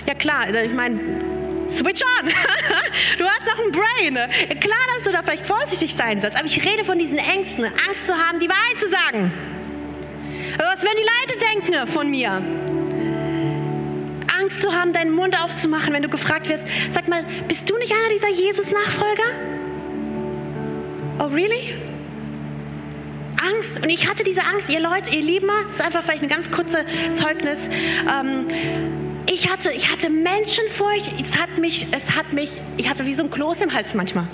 Ja 0.07 0.15
klar, 0.15 0.53
ich 0.53 0.73
meine, 0.73 0.99
switch 1.69 2.03
on. 2.03 2.27
du 3.19 3.25
hast 3.25 3.47
doch 3.47 3.65
ein 3.65 3.73
Brain. 3.73 4.15
Klar, 4.61 4.79
dass 4.97 5.05
du 5.05 5.13
da 5.13 5.23
vielleicht 5.23 5.47
vorsichtig 5.47 5.95
sein 5.95 6.21
sollst. 6.21 6.37
Aber 6.37 6.47
ich 6.47 6.65
rede 6.65 6.85
von 6.85 6.99
diesen 6.99 7.19
Ängsten, 7.19 7.65
Angst 7.65 8.07
zu 8.07 8.15
haben, 8.15 8.41
die 8.41 8.49
Wahrheit 8.49 8.79
zu 8.79 8.89
sagen. 8.89 9.33
Aber 10.59 10.73
was 10.73 10.83
werden 10.83 10.99
die 10.99 11.03
Leute 11.03 11.71
denken 11.71 11.87
von 11.87 12.11
mir? 12.11 12.43
Haben, 14.73 14.93
deinen 14.93 15.13
Mund 15.15 15.39
aufzumachen, 15.43 15.93
wenn 15.93 16.03
du 16.03 16.09
gefragt 16.09 16.49
wirst, 16.49 16.67
sag 16.91 17.09
mal, 17.09 17.25
bist 17.49 17.69
du 17.69 17.77
nicht 17.79 17.93
einer 17.93 18.09
dieser 18.13 18.31
Jesus-Nachfolger? 18.31 19.23
Oh, 21.19 21.27
really? 21.27 21.75
Angst. 23.43 23.83
Und 23.83 23.91
ich 23.91 24.09
hatte 24.09 24.23
diese 24.25 24.43
Angst, 24.43 24.69
ihr 24.69 24.81
Leute, 24.81 25.11
ihr 25.11 25.23
Lieben, 25.23 25.49
das 25.67 25.77
ist 25.77 25.81
einfach 25.81 26.03
vielleicht 26.03 26.23
ein 26.23 26.29
ganz 26.29 26.51
kurzes 26.51 26.85
Zeugnis. 27.15 27.69
Ähm, 28.09 28.47
ich 29.27 29.51
hatte, 29.51 29.71
ich 29.73 29.91
hatte 29.91 30.11
Menschenfurcht. 30.11 31.13
Es 31.21 31.39
hat 31.39 31.59
mich, 31.59 31.87
es 31.93 32.17
hat 32.17 32.33
mich, 32.33 32.61
ich 32.77 32.89
hatte 32.89 33.07
wie 33.07 33.15
so 33.15 33.23
ein 33.23 33.31
Kloß 33.31 33.63
im 33.63 33.73
Hals 33.73 33.95
manchmal. 33.95 34.27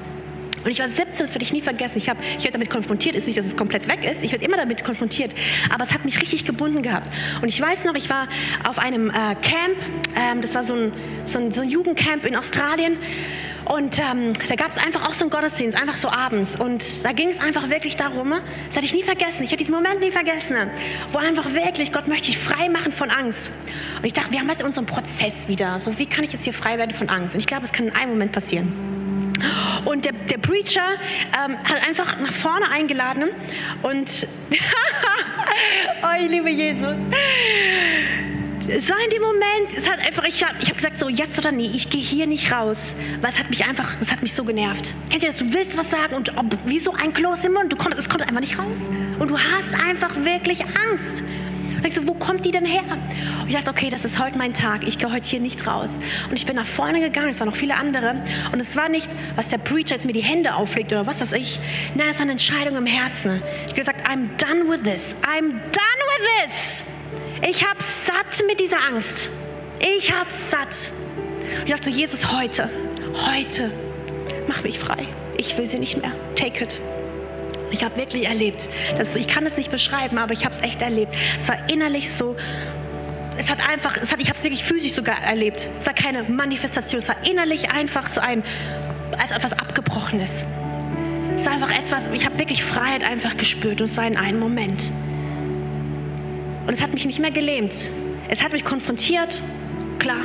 Und 0.66 0.72
ich 0.72 0.80
war 0.80 0.88
17, 0.88 1.06
das 1.18 1.30
werde 1.30 1.44
ich 1.44 1.52
nie 1.52 1.60
vergessen. 1.60 1.98
Ich, 1.98 2.08
hab, 2.08 2.20
ich 2.20 2.42
werde 2.42 2.54
damit 2.54 2.70
konfrontiert, 2.70 3.14
ist 3.14 3.28
nicht, 3.28 3.38
dass 3.38 3.46
es 3.46 3.54
komplett 3.54 3.86
weg 3.86 4.02
ist. 4.02 4.24
Ich 4.24 4.32
werde 4.32 4.44
immer 4.44 4.56
damit 4.56 4.82
konfrontiert. 4.82 5.32
Aber 5.72 5.84
es 5.84 5.94
hat 5.94 6.04
mich 6.04 6.20
richtig 6.20 6.44
gebunden 6.44 6.82
gehabt. 6.82 7.08
Und 7.40 7.46
ich 7.46 7.60
weiß 7.60 7.84
noch, 7.84 7.94
ich 7.94 8.10
war 8.10 8.26
auf 8.68 8.80
einem 8.80 9.08
äh, 9.10 9.36
Camp. 9.42 9.76
Ähm, 10.16 10.40
das 10.40 10.56
war 10.56 10.64
so 10.64 10.74
ein, 10.74 10.92
so, 11.24 11.38
ein, 11.38 11.52
so 11.52 11.62
ein 11.62 11.68
Jugendcamp 11.68 12.24
in 12.24 12.34
Australien. 12.34 12.98
Und 13.64 14.00
ähm, 14.00 14.32
da 14.48 14.56
gab 14.56 14.72
es 14.72 14.76
einfach 14.76 15.08
auch 15.08 15.14
so 15.14 15.26
einen 15.26 15.30
Gottesdienst, 15.30 15.80
einfach 15.80 15.96
so 15.96 16.08
abends. 16.08 16.58
Und 16.58 17.04
da 17.04 17.12
ging 17.12 17.28
es 17.28 17.38
einfach 17.38 17.70
wirklich 17.70 17.94
darum, 17.94 18.30
das 18.30 18.76
hatte 18.76 18.86
ich 18.86 18.94
nie 18.94 19.04
vergessen, 19.04 19.44
ich 19.44 19.52
werde 19.52 19.58
diesen 19.58 19.74
Moment 19.74 20.00
nie 20.00 20.10
vergessen, 20.10 20.56
wo 21.12 21.18
einfach 21.18 21.52
wirklich, 21.54 21.92
Gott 21.92 22.08
möchte 22.08 22.30
ich 22.30 22.38
frei 22.38 22.68
machen 22.68 22.90
von 22.90 23.10
Angst. 23.10 23.52
Und 23.98 24.04
ich 24.04 24.14
dachte, 24.14 24.32
wir 24.32 24.40
haben 24.40 24.48
jetzt 24.48 24.64
unseren 24.64 24.86
Prozess 24.86 25.46
wieder. 25.46 25.78
So, 25.78 25.96
wie 25.96 26.06
kann 26.06 26.24
ich 26.24 26.32
jetzt 26.32 26.42
hier 26.42 26.52
frei 26.52 26.76
werden 26.76 26.90
von 26.90 27.08
Angst? 27.08 27.36
Und 27.36 27.40
ich 27.40 27.46
glaube, 27.46 27.64
es 27.64 27.72
kann 27.72 27.86
in 27.86 27.94
einem 27.94 28.10
Moment 28.10 28.32
passieren. 28.32 28.95
Und 29.84 30.04
der, 30.04 30.12
der 30.12 30.38
Preacher 30.38 30.96
ähm, 31.32 31.56
hat 31.62 31.86
einfach 31.86 32.18
nach 32.20 32.32
vorne 32.32 32.70
eingeladen 32.70 33.28
und, 33.82 34.26
oh, 36.02 36.22
ich 36.22 36.30
liebe 36.30 36.50
Jesus 36.50 36.98
es 38.68 38.90
war 38.90 38.96
in 39.02 39.10
dem 39.10 39.22
Moment, 39.22 39.76
es 39.76 39.88
hat 39.88 40.00
einfach, 40.00 40.24
ich 40.24 40.44
habe 40.44 40.54
ich 40.60 40.68
hab 40.68 40.76
gesagt, 40.76 40.98
so 40.98 41.08
jetzt 41.08 41.38
oder 41.38 41.52
nie, 41.52 41.70
ich 41.74 41.88
gehe 41.90 42.00
hier 42.00 42.26
nicht 42.26 42.52
raus, 42.52 42.94
weil 43.20 43.30
es 43.30 43.38
hat 43.38 43.50
mich 43.50 43.64
einfach, 43.64 43.96
es 44.00 44.10
hat 44.10 44.22
mich 44.22 44.34
so 44.34 44.44
genervt. 44.44 44.94
Kennt 45.10 45.22
ihr 45.22 45.30
das? 45.30 45.38
Du 45.38 45.52
willst 45.52 45.76
was 45.78 45.90
sagen 45.90 46.14
und 46.14 46.36
ob, 46.36 46.46
wie 46.64 46.80
so 46.80 46.92
ein 46.92 47.12
Kloß 47.12 47.44
im 47.44 47.52
Mund, 47.54 47.72
du 47.72 47.76
kommst, 47.76 47.98
es 47.98 48.08
kommt 48.08 48.22
einfach 48.22 48.40
nicht 48.40 48.58
raus. 48.58 48.88
Und 49.18 49.30
du 49.30 49.38
hast 49.38 49.74
einfach 49.74 50.14
wirklich 50.16 50.62
Angst. 50.64 51.22
Und 51.76 51.86
ich 51.86 51.94
so, 51.94 52.06
wo 52.06 52.14
kommt 52.14 52.44
die 52.44 52.50
denn 52.50 52.64
her? 52.64 52.98
Und 53.42 53.48
ich 53.48 53.54
dachte, 53.54 53.70
okay, 53.70 53.90
das 53.90 54.04
ist 54.04 54.18
heute 54.18 54.38
mein 54.38 54.54
Tag, 54.54 54.86
ich 54.86 54.98
gehe 54.98 55.12
heute 55.12 55.28
hier 55.28 55.40
nicht 55.40 55.66
raus. 55.66 55.98
Und 56.28 56.38
ich 56.38 56.46
bin 56.46 56.56
nach 56.56 56.66
vorne 56.66 57.00
gegangen, 57.00 57.28
es 57.28 57.40
waren 57.40 57.48
noch 57.48 57.56
viele 57.56 57.76
andere. 57.76 58.22
Und 58.52 58.60
es 58.60 58.76
war 58.76 58.88
nicht, 58.88 59.10
was 59.34 59.48
der 59.48 59.58
Preacher 59.58 59.94
jetzt 59.94 60.04
mir 60.04 60.12
die 60.12 60.22
Hände 60.22 60.54
auflegt 60.54 60.92
oder 60.92 61.06
was 61.06 61.20
weiß 61.20 61.32
ich. 61.32 61.60
Nein, 61.94 62.08
es 62.10 62.16
war 62.16 62.22
eine 62.22 62.32
Entscheidung 62.32 62.76
im 62.76 62.86
Herzen. 62.86 63.42
Ich 63.64 63.72
habe 63.72 63.74
gesagt, 63.74 64.06
I'm 64.08 64.28
done 64.36 64.68
with 64.68 64.82
this. 64.82 65.14
I'm 65.22 65.50
done 65.50 66.02
with 66.10 66.26
this. 66.44 66.84
Ich 67.48 67.66
habe 67.66 67.82
satt 67.82 68.42
mit 68.46 68.60
dieser 68.60 68.82
Angst. 68.82 69.30
Ich 69.78 70.12
habe 70.12 70.30
satt. 70.30 70.90
ich 71.64 71.70
dachte, 71.70 71.90
Jesus, 71.90 72.32
heute, 72.32 72.70
heute, 73.26 73.70
mach 74.48 74.62
mich 74.62 74.78
frei. 74.78 75.06
Ich 75.36 75.56
will 75.58 75.68
sie 75.68 75.78
nicht 75.78 76.00
mehr. 76.00 76.12
Take 76.34 76.64
it. 76.64 76.80
Ich 77.70 77.82
habe 77.82 77.96
wirklich 77.96 78.26
erlebt, 78.26 78.68
dass, 78.96 79.16
ich 79.16 79.28
kann 79.28 79.46
es 79.46 79.56
nicht 79.56 79.70
beschreiben, 79.70 80.18
aber 80.18 80.32
ich 80.32 80.44
habe 80.44 80.54
es 80.54 80.60
echt 80.62 80.82
erlebt. 80.82 81.14
Es 81.38 81.48
war 81.48 81.68
innerlich 81.68 82.12
so, 82.12 82.36
es 83.38 83.50
hat 83.50 83.66
einfach, 83.66 83.96
es 83.96 84.12
hat, 84.12 84.20
ich 84.20 84.28
habe 84.28 84.38
es 84.38 84.44
wirklich 84.44 84.64
physisch 84.64 84.92
sogar 84.92 85.22
erlebt. 85.22 85.68
Es 85.78 85.86
war 85.86 85.94
keine 85.94 86.22
Manifestation, 86.24 87.00
es 87.00 87.08
war 87.08 87.16
innerlich 87.28 87.70
einfach 87.70 88.08
so 88.08 88.20
ein, 88.20 88.42
als 89.18 89.30
etwas 89.30 89.52
Abgebrochenes. 89.52 90.44
Es 91.36 91.44
war 91.44 91.52
einfach 91.52 91.70
etwas, 91.70 92.06
ich 92.12 92.24
habe 92.24 92.38
wirklich 92.38 92.62
Freiheit 92.64 93.04
einfach 93.04 93.36
gespürt 93.36 93.80
und 93.80 93.86
es 93.86 93.96
war 93.96 94.06
in 94.06 94.16
einem 94.16 94.40
Moment. 94.40 94.90
Und 96.66 96.72
es 96.72 96.80
hat 96.80 96.94
mich 96.94 97.04
nicht 97.04 97.18
mehr 97.18 97.30
gelähmt. 97.30 97.90
Es 98.28 98.42
hat 98.42 98.52
mich 98.52 98.64
konfrontiert, 98.64 99.40
klar, 99.98 100.24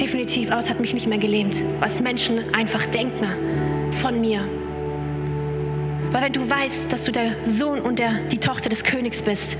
definitiv, 0.00 0.50
aber 0.50 0.60
es 0.60 0.70
hat 0.70 0.80
mich 0.80 0.94
nicht 0.94 1.06
mehr 1.06 1.18
gelähmt, 1.18 1.62
was 1.80 2.00
Menschen 2.00 2.54
einfach 2.54 2.86
denken 2.86 3.92
von 3.92 4.20
mir. 4.20 4.57
Weil 6.10 6.22
wenn 6.22 6.32
du 6.32 6.48
weißt, 6.48 6.90
dass 6.90 7.04
du 7.04 7.12
der 7.12 7.36
Sohn 7.44 7.80
und 7.80 7.98
der, 7.98 8.20
die 8.30 8.38
Tochter 8.38 8.70
des 8.70 8.82
Königs 8.82 9.20
bist, 9.20 9.58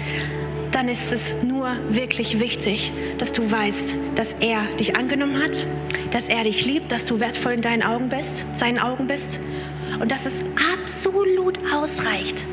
dann 0.70 0.88
ist 0.88 1.12
es 1.12 1.34
nur 1.42 1.76
wirklich 1.90 2.40
wichtig, 2.40 2.92
dass 3.18 3.32
du 3.32 3.50
weißt, 3.50 3.94
dass 4.14 4.34
er 4.40 4.64
dich 4.76 4.96
angenommen 4.96 5.42
hat, 5.42 5.66
dass 6.10 6.28
er 6.28 6.44
dich 6.44 6.64
liebt, 6.64 6.90
dass 6.90 7.04
du 7.04 7.20
wertvoll 7.20 7.52
in 7.52 7.62
deinen 7.62 7.82
Augen 7.82 8.08
bist, 8.08 8.44
seinen 8.56 8.78
Augen 8.78 9.06
bist 9.06 9.38
und 10.00 10.10
dass 10.10 10.24
es 10.24 10.42
absolut 10.72 11.58
ausreicht, 11.72 12.46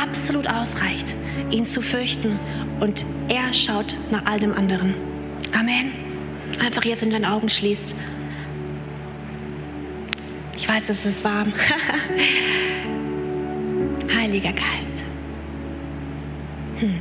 absolut 0.00 0.46
ausreicht, 0.46 1.16
ihn 1.50 1.66
zu 1.66 1.80
fürchten. 1.80 2.38
Und 2.80 3.04
er 3.28 3.52
schaut 3.52 3.96
nach 4.10 4.26
all 4.26 4.38
dem 4.38 4.52
anderen. 4.52 4.94
Amen. 5.58 5.92
Einfach 6.60 6.84
jetzt 6.84 7.02
in 7.02 7.10
deinen 7.10 7.24
Augen 7.24 7.48
schließt. 7.48 7.94
Ich 10.56 10.68
weiß, 10.68 10.88
es 10.88 11.04
ist 11.04 11.24
warm. 11.24 11.52
Heiliger 14.12 14.52
Geist. 14.52 15.04
Hm. 16.78 17.00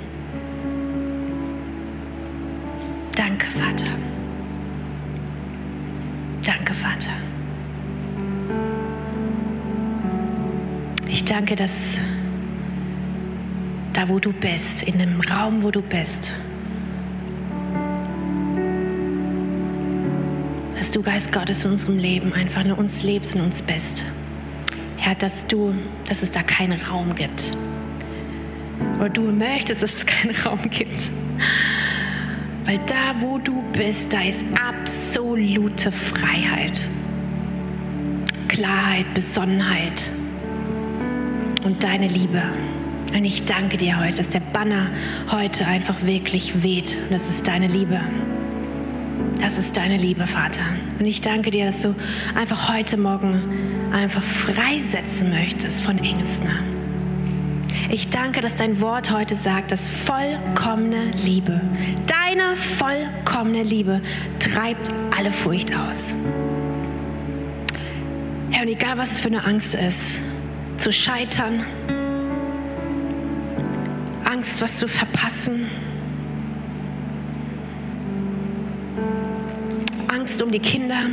Danke, 3.15 3.47
Vater. 3.51 3.87
Danke, 6.45 6.73
Vater. 6.73 7.11
Ich 11.07 11.23
danke, 11.25 11.55
dass 11.55 11.99
da, 13.93 14.09
wo 14.09 14.19
du 14.19 14.33
bist, 14.33 14.83
in 14.83 14.97
dem 14.97 15.21
Raum, 15.21 15.61
wo 15.61 15.71
du 15.71 15.81
bist, 15.81 16.33
dass 20.75 20.91
du, 20.91 21.01
Geist 21.01 21.31
Gottes, 21.31 21.63
in 21.63 21.71
unserem 21.71 21.97
Leben 21.97 22.33
einfach 22.33 22.63
nur 22.63 22.77
uns 22.77 23.03
lebst 23.03 23.35
und 23.35 23.41
uns 23.41 23.61
bist. 23.61 24.03
Herr, 25.03 25.15
dass 25.15 25.45
du, 25.47 25.75
dass 26.07 26.23
es 26.23 26.31
da 26.31 26.43
keinen 26.43 26.79
Raum 26.81 27.13
gibt. 27.13 27.51
Oder 29.01 29.09
du 29.09 29.23
möchtest, 29.23 29.83
dass 29.83 29.95
es 29.95 30.05
keinen 30.05 30.33
Raum 30.45 30.61
gibt. 30.69 31.11
Weil 32.63 32.79
da, 32.87 33.13
wo 33.19 33.37
du 33.37 33.61
bist, 33.73 34.13
da 34.13 34.23
ist 34.23 34.45
absolute 34.65 35.91
Freiheit. 35.91 36.87
Klarheit, 38.47 39.13
Besonnenheit 39.13 40.09
und 41.65 41.83
deine 41.83 42.07
Liebe. 42.07 42.41
Und 43.13 43.25
ich 43.25 43.43
danke 43.43 43.75
dir 43.75 43.99
heute, 43.99 44.15
dass 44.15 44.29
der 44.29 44.39
Banner 44.39 44.89
heute 45.29 45.67
einfach 45.67 46.05
wirklich 46.05 46.63
weht. 46.63 46.95
Und 46.95 47.11
das 47.11 47.27
ist 47.27 47.45
deine 47.45 47.67
Liebe. 47.67 47.99
Das 49.43 49.57
ist 49.57 49.75
deine 49.75 49.97
Liebe, 49.97 50.25
Vater. 50.25 50.61
Und 50.97 51.05
ich 51.05 51.19
danke 51.19 51.51
dir, 51.51 51.65
dass 51.65 51.81
du 51.81 51.93
einfach 52.33 52.73
heute 52.73 52.95
Morgen 52.95 53.91
einfach 53.91 54.23
freisetzen 54.23 55.31
möchtest 55.31 55.83
von 55.83 55.97
Ängsten. 55.97 56.47
Ich 57.89 58.09
danke, 58.09 58.39
dass 58.39 58.55
dein 58.55 58.79
Wort 58.79 59.11
heute 59.11 59.35
sagt, 59.35 59.73
dass 59.73 59.89
vollkommene 59.89 61.11
Liebe, 61.25 61.59
deine 62.07 62.55
vollkommene 62.55 63.63
Liebe 63.63 64.01
treibt 64.39 64.89
alle 65.15 65.29
Furcht 65.29 65.75
aus. 65.75 66.15
Ja, 68.49 68.61
und 68.61 68.69
egal 68.69 68.97
was 68.97 69.11
es 69.11 69.19
für 69.19 69.27
eine 69.27 69.43
Angst 69.43 69.75
ist, 69.75 70.21
zu 70.77 70.89
scheitern, 70.93 71.65
Angst, 74.23 74.61
was 74.61 74.77
zu 74.77 74.87
verpassen. 74.87 75.67
Um 80.43 80.51
die 80.51 80.59
Kinder. 80.59 81.05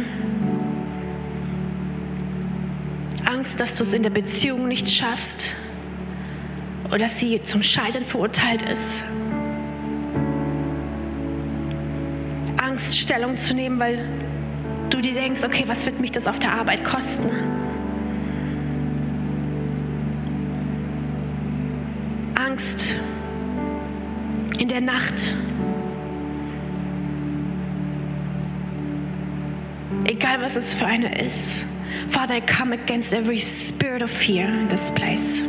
Angst, 3.25 3.61
dass 3.61 3.75
du 3.75 3.85
es 3.85 3.93
in 3.93 4.03
der 4.03 4.11
Beziehung 4.11 4.67
nicht 4.67 4.91
schaffst 4.91 5.55
oder 6.89 6.99
dass 6.99 7.21
sie 7.21 7.41
zum 7.43 7.63
Scheitern 7.63 8.05
verurteilt 8.05 8.63
ist. 8.63 9.05
Angst, 12.61 12.99
Stellung 12.99 13.37
zu 13.37 13.55
nehmen, 13.55 13.79
weil 13.79 14.05
du 14.91 15.01
dir 15.01 15.15
denkst, 15.15 15.45
okay, 15.45 15.65
was 15.67 15.87
wird 15.87 16.01
mich 16.01 16.11
das 16.11 16.27
auf 16.27 16.41
der 16.41 16.53
Arbeit 16.53 16.85
kosten? 16.85 17.31
Angst, 22.35 22.95
in 24.59 24.69
der 24.69 24.81
Nacht. 24.81 25.37
Egal 30.21 30.43
was 30.43 30.55
es 30.55 30.75
für 30.75 30.85
eine 30.85 31.19
ist. 31.25 31.65
Father, 32.11 32.37
I 32.37 32.43
come 32.43 32.75
against 32.75 33.15
every 33.15 33.39
spirit 33.39 34.03
of 34.03 34.11
fear 34.11 34.47
in 34.47 34.69
this 34.69 34.91
place. 34.91 35.41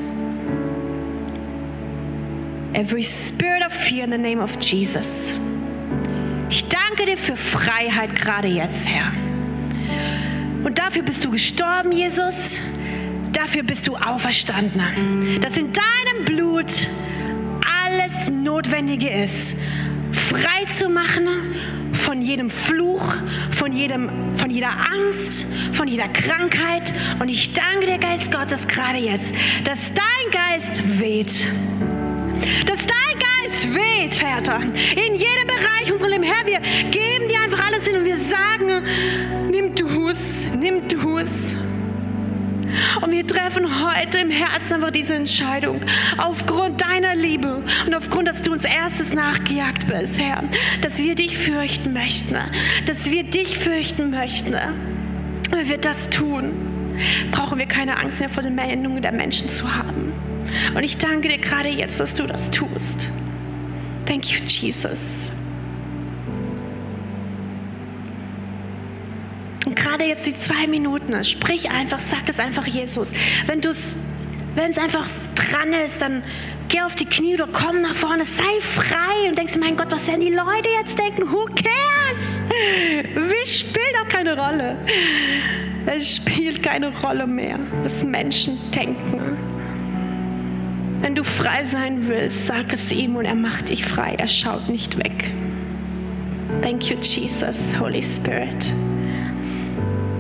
Every 2.74 3.04
spirit 3.04 3.66
of 3.66 3.74
fear 3.74 4.06
in 4.06 4.12
the 4.12 4.18
name 4.18 4.42
of 4.42 4.58
Jesus. 4.62 5.36
Ich 6.50 6.64
danke 6.70 7.04
dir 7.04 7.18
für 7.18 7.36
Freiheit 7.36 8.16
gerade 8.16 8.48
jetzt, 8.48 8.88
Herr. 8.88 9.12
Und 10.64 10.80
dafür 10.80 11.04
bist 11.04 11.26
du 11.26 11.32
gestorben, 11.32 11.92
Jesus. 11.92 12.58
Dafür 13.34 13.64
bist 13.64 13.90
du 13.90 13.98
auferstanden. 13.98 15.42
Dass 15.42 15.58
in 15.58 15.74
deinem 15.74 16.24
Blut 16.24 16.88
alles 17.84 18.32
Notwendige 18.32 19.10
ist, 19.10 19.54
frei 20.14 20.64
zu 20.74 20.88
machen 20.88 21.56
von 22.02 22.22
jedem 22.22 22.50
Fluch, 22.50 23.14
von, 23.52 23.72
jedem, 23.72 24.36
von 24.36 24.50
jeder 24.50 24.72
Angst, 24.92 25.46
von 25.72 25.88
jeder 25.88 26.08
Krankheit. 26.10 26.94
Und 27.20 27.30
ich 27.30 27.54
danke 27.54 27.86
dir, 27.86 27.98
Geist 27.98 28.32
Gottes, 28.32 28.68
gerade 28.68 28.98
jetzt, 28.98 29.34
dass 29.64 29.94
dein 29.94 30.32
Geist 30.32 31.00
weht. 31.00 31.48
Dass 32.66 32.80
dein 32.86 33.20
Geist 33.20 33.74
weht, 33.74 34.16
Vater, 34.16 34.62
in 34.62 35.14
jedem 35.14 35.48
Bereich 35.48 35.92
unseres 35.92 36.12
Lebens. 36.12 36.28
Herr, 36.28 36.46
wir 36.46 36.60
geben 36.90 37.28
dir 37.30 37.40
einfach 37.42 37.66
alles 37.66 37.88
hin 37.88 37.98
und 37.98 38.06
wir 38.06 38.18
sagen, 38.18 38.84
nimm 39.50 39.76
du 39.76 40.10
es, 40.10 40.48
nimm 40.58 40.88
du 40.88 41.20
es. 41.20 41.56
Und 43.02 43.12
wir 43.12 43.26
treffen 43.26 43.68
heute 43.86 44.20
im 44.20 44.30
Herzen 44.30 44.76
einfach 44.76 44.92
diese 44.92 45.16
Entscheidung 45.16 45.82
aufgrund 46.18 46.82
deiner 46.82 47.16
Liebe 47.16 47.64
und 47.86 47.96
aufgrund, 47.96 48.28
dass 48.28 48.42
du 48.42 48.52
uns 48.52 48.64
erstes 48.64 49.14
nachgejagt 49.14 49.88
bist, 49.88 50.20
Herr, 50.20 50.44
dass 50.82 50.98
wir 51.00 51.16
dich 51.16 51.38
fürchten 51.38 51.94
möchten, 51.94 52.38
dass 52.86 53.10
wir 53.10 53.24
dich 53.24 53.58
fürchten 53.58 54.12
möchten. 54.12 54.56
Wenn 55.50 55.68
wir 55.68 55.78
das 55.78 56.10
tun, 56.10 56.54
brauchen 57.32 57.60
wir 57.60 57.66
keine 57.66 57.98
Angst 57.98 58.20
mehr 58.20 58.30
vor 58.30 58.44
den 58.44 58.56
Meinungen 58.56 59.02
der 59.02 59.12
Menschen 59.12 59.50
zu 59.50 59.74
haben. 59.74 60.14
Und 60.76 60.84
ich 60.84 60.98
danke 60.98 61.30
dir 61.30 61.38
gerade 61.38 61.70
jetzt, 61.70 62.00
dass 62.00 62.14
du 62.14 62.26
das 62.26 62.52
tust. 62.52 63.10
Thank 64.06 64.32
you, 64.32 64.40
Jesus. 64.46 65.32
Und 69.72 69.78
gerade 69.78 70.04
jetzt 70.04 70.28
die 70.28 70.36
zwei 70.36 70.68
Minuten, 70.68 71.24
sprich 71.24 71.72
einfach, 71.72 72.02
sag 72.02 72.28
es 72.28 72.42
einfach 72.42 72.68
Jesus. 72.68 73.10
Wenn 73.46 73.62
du 73.62 73.70
es 73.70 73.96
wenn 74.54 74.72
es 74.72 74.78
einfach 74.78 75.08
dran 75.34 75.72
ist, 75.72 76.02
dann 76.02 76.24
geh 76.68 76.82
auf 76.82 76.94
die 76.96 77.06
Knie 77.06 77.36
oder 77.36 77.48
komm 77.48 77.80
nach 77.82 77.96
vorne, 77.96 78.26
sei 78.26 78.60
frei 78.60 79.30
und 79.30 79.38
denkst, 79.38 79.54
mein 79.62 79.78
Gott, 79.78 79.88
was 79.92 80.10
werden 80.10 80.20
die 80.20 80.34
Leute 80.34 80.68
jetzt 80.78 81.00
denken? 81.00 81.32
Who 81.32 81.46
cares? 81.46 82.42
Wie 82.50 83.48
spielt 83.48 83.96
auch 84.04 84.10
keine 84.10 84.38
Rolle. 84.38 84.76
Es 85.86 86.18
spielt 86.18 86.62
keine 86.62 86.94
Rolle 87.00 87.26
mehr, 87.26 87.58
was 87.82 88.04
Menschen 88.04 88.60
denken. 88.72 89.38
Wenn 91.00 91.16
du 91.16 91.24
frei 91.24 91.64
sein 91.64 92.10
willst, 92.10 92.46
sag 92.46 92.74
es 92.74 92.92
ihm 92.92 93.16
und 93.16 93.24
er 93.24 93.36
macht 93.36 93.70
dich 93.70 93.86
frei. 93.86 94.16
Er 94.18 94.28
schaut 94.28 94.68
nicht 94.68 94.98
weg. 94.98 95.32
Thank 96.62 96.90
you, 96.90 96.98
Jesus, 96.98 97.74
Holy 97.80 98.04
Spirit. 98.04 98.66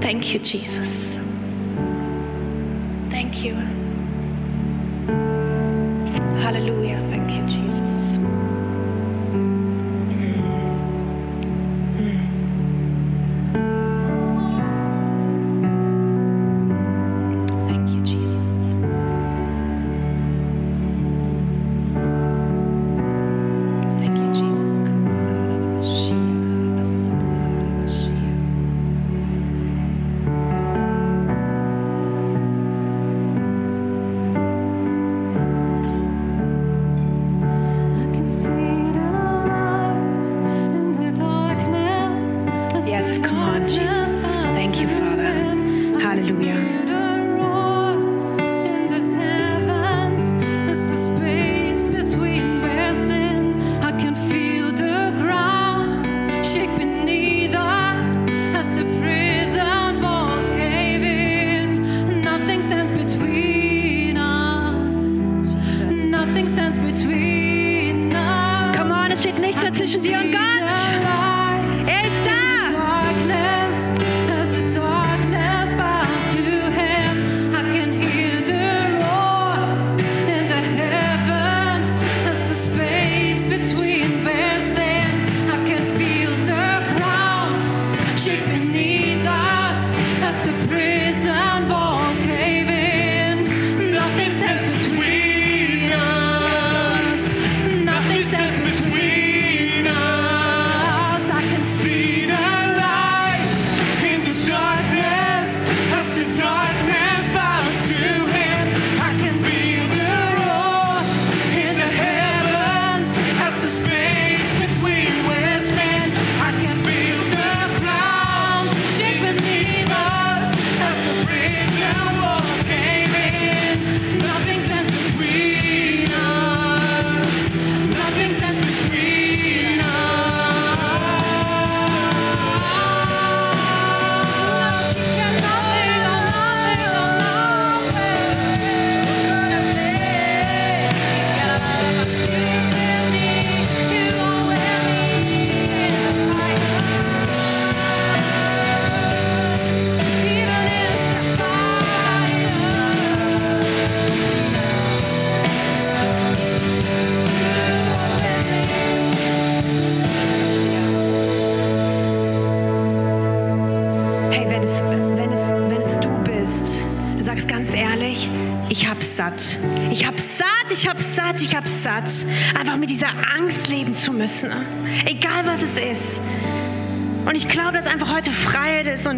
Thank 0.02 0.34
you, 0.34 0.40
Jesus. 0.40 1.20
Thank 3.10 3.44
you. 3.44 3.56
Hallelujah. 6.42 7.00
Thank 7.12 7.32
you, 7.32 7.46
Jesus. 7.48 8.01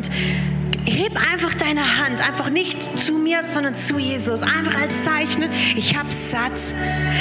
Und 0.03 0.85
heb 0.85 1.15
einfach 1.15 1.55
deine 1.55 1.99
Hand, 1.99 2.21
einfach 2.21 2.49
nicht 2.49 2.99
zu 2.99 3.13
mir, 3.13 3.41
sondern 3.53 3.75
zu 3.75 3.97
Jesus. 3.97 4.43
Einfach 4.43 4.75
als 4.75 5.03
Zeichen, 5.03 5.49
ich 5.75 5.97
hab's 5.97 6.31
satt. 6.31 6.59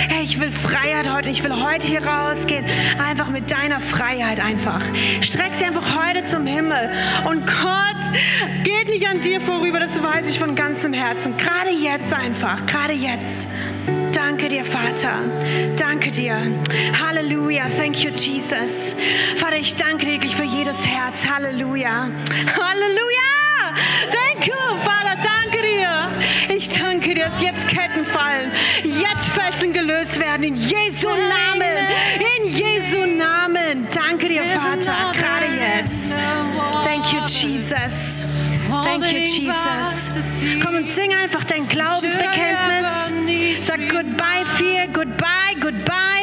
Hey, 0.09 0.25
ich 0.25 0.41
will 0.41 0.51
Freiheit 0.51 1.11
heute, 1.13 1.29
ich 1.29 1.43
will 1.45 1.55
heute 1.55 1.87
hier 1.87 2.05
rausgehen, 2.05 2.65
einfach 2.99 3.29
mit 3.29 3.51
deiner 3.51 3.81
Freiheit 3.81 4.41
einfach. 4.41 4.83
Streck 5.21 5.53
sie 5.59 5.65
einfach 5.65 5.97
heute 5.97 6.25
zum 6.25 6.47
Himmel. 6.47 6.91
Und 7.29 7.47
Gott 7.47 8.65
geht 8.65 8.89
nicht 8.89 9.09
an 9.09 9.21
dir 9.21 9.41
vorüber, 9.41 9.79
das 9.79 10.03
weiß 10.03 10.29
ich 10.29 10.39
von 10.39 10.55
ganzem 10.55 10.93
Herzen. 10.93 11.37
Gerade 11.37 11.71
jetzt 11.71 12.13
einfach, 12.13 12.67
gerade 12.67 12.95
jetzt. 12.95 13.47
Danke 14.13 14.49
dir, 14.49 14.65
Vater. 14.65 15.19
Danke 15.77 16.11
dir. 16.11 16.37
Halleluja. 17.05 17.42
Thank 17.77 18.03
you, 18.05 18.11
Jesus. 18.11 18.95
Vater, 19.37 19.57
ich 19.57 19.75
danke 19.77 20.07
dir 20.07 20.13
wirklich 20.13 20.37
für 20.37 20.45
jedes 20.45 20.87
Herz. 20.87 21.27
Halleluja. 21.29 22.09
Halleluja. 22.57 23.33
Thank 24.11 24.47
you, 24.47 24.55
Vater, 24.85 25.17
danke 25.23 25.63
dir. 25.63 26.09
Ich 26.55 26.69
danke 26.69 27.15
dir, 27.15 27.27
dass 27.27 27.41
jetzt 27.41 27.69
Ketten 27.69 28.05
fallen, 28.05 28.51
jetzt 28.83 29.29
Felsen 29.31 29.73
gelöst 29.73 30.19
werden, 30.21 30.45
in 30.45 30.57
Jesu 30.57 31.09
Namen, 31.09 31.87
in 32.19 32.49
Jesu 32.49 33.07
Namen. 33.07 33.89
Danke 33.95 34.29
dir, 34.29 34.45
Vater, 34.45 35.13
gerade 35.13 35.47
jetzt. 35.55 36.15
Thank 36.85 37.13
you, 37.13 37.21
Jesus. 37.21 38.27
Thank 38.69 39.05
you, 39.13 39.19
Jesus. 39.19 40.11
Komm 40.65 40.77
und 40.77 40.89
sing 40.89 41.15
einfach 41.15 41.45
dein 41.45 41.69
Glaubensbekenntnis. 41.69 43.67
Sag 43.67 43.89
Goodbye, 43.89 44.45
Fear, 44.57 44.89
Goodbye, 44.89 45.55
Goodbye. 45.61 46.22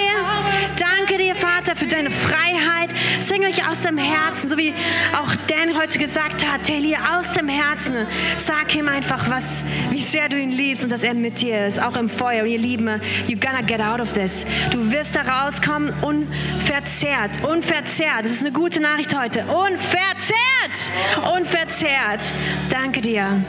Herzen, 4.19 4.49
so 4.49 4.57
wie 4.57 4.73
auch 5.13 5.35
Dan 5.47 5.77
heute 5.77 5.99
gesagt 5.99 6.45
hat, 6.45 6.63
Taylor, 6.63 6.97
aus 7.17 7.33
dem 7.33 7.47
Herzen. 7.47 8.05
Sag 8.37 8.75
ihm 8.75 8.87
einfach, 8.87 9.29
was, 9.29 9.63
wie 9.89 10.01
sehr 10.01 10.29
du 10.29 10.39
ihn 10.39 10.51
liebst 10.51 10.83
und 10.83 10.91
dass 10.91 11.03
er 11.03 11.13
mit 11.13 11.41
dir 11.41 11.67
ist, 11.67 11.81
auch 11.81 11.95
im 11.95 12.09
Feuer. 12.09 12.43
Und 12.43 12.49
ihr 12.49 12.57
Lieben, 12.57 12.89
you're 13.27 13.39
gonna 13.39 13.61
get 13.61 13.81
out 13.81 13.99
of 13.99 14.13
this. 14.13 14.45
Du 14.71 14.91
wirst 14.91 15.15
da 15.15 15.21
rauskommen 15.21 15.93
unverzehrt, 16.01 17.43
unverzehrt. 17.43 18.23
Das 18.23 18.31
ist 18.31 18.41
eine 18.41 18.51
gute 18.51 18.79
Nachricht 18.81 19.17
heute. 19.17 19.43
Unverzehrt, 19.45 20.91
unverzehrt. 21.35 22.21
Danke 22.69 23.01
dir. 23.01 23.43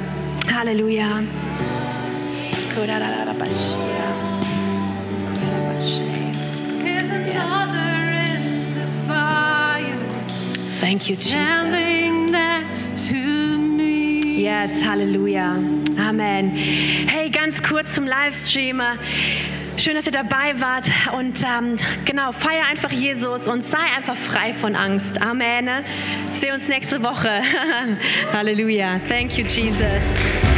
Halleluja. 0.55 1.23
Thank 10.81 11.11
you, 11.11 11.17
Jesus. 11.17 11.35
Yes, 14.37 14.83
Halleluja. 14.83 15.59
Amen. 15.99 16.57
Hey, 16.57 17.29
ganz 17.29 17.63
kurz 17.63 17.95
zum 17.95 18.07
Livestream. 18.07 18.81
Schön, 19.77 19.95
dass 19.95 20.07
ihr 20.07 20.13
dabei 20.13 20.59
wart 20.59 20.91
und 21.17 21.43
ähm, 21.43 21.77
genau, 22.05 22.33
feier 22.33 22.67
einfach 22.71 22.91
Jesus 22.91 23.47
und 23.47 23.65
sei 23.65 23.79
einfach 23.97 24.17
frei 24.17 24.55
von 24.55 24.75
Angst. 24.75 25.21
Amen. 25.21 25.69
Sehen 26.35 26.55
uns 26.55 26.69
nächste 26.69 27.03
Woche. 27.03 27.43
Halleluja. 28.33 29.01
Thank 29.09 29.37
you, 29.37 29.45
Jesus. 29.45 30.50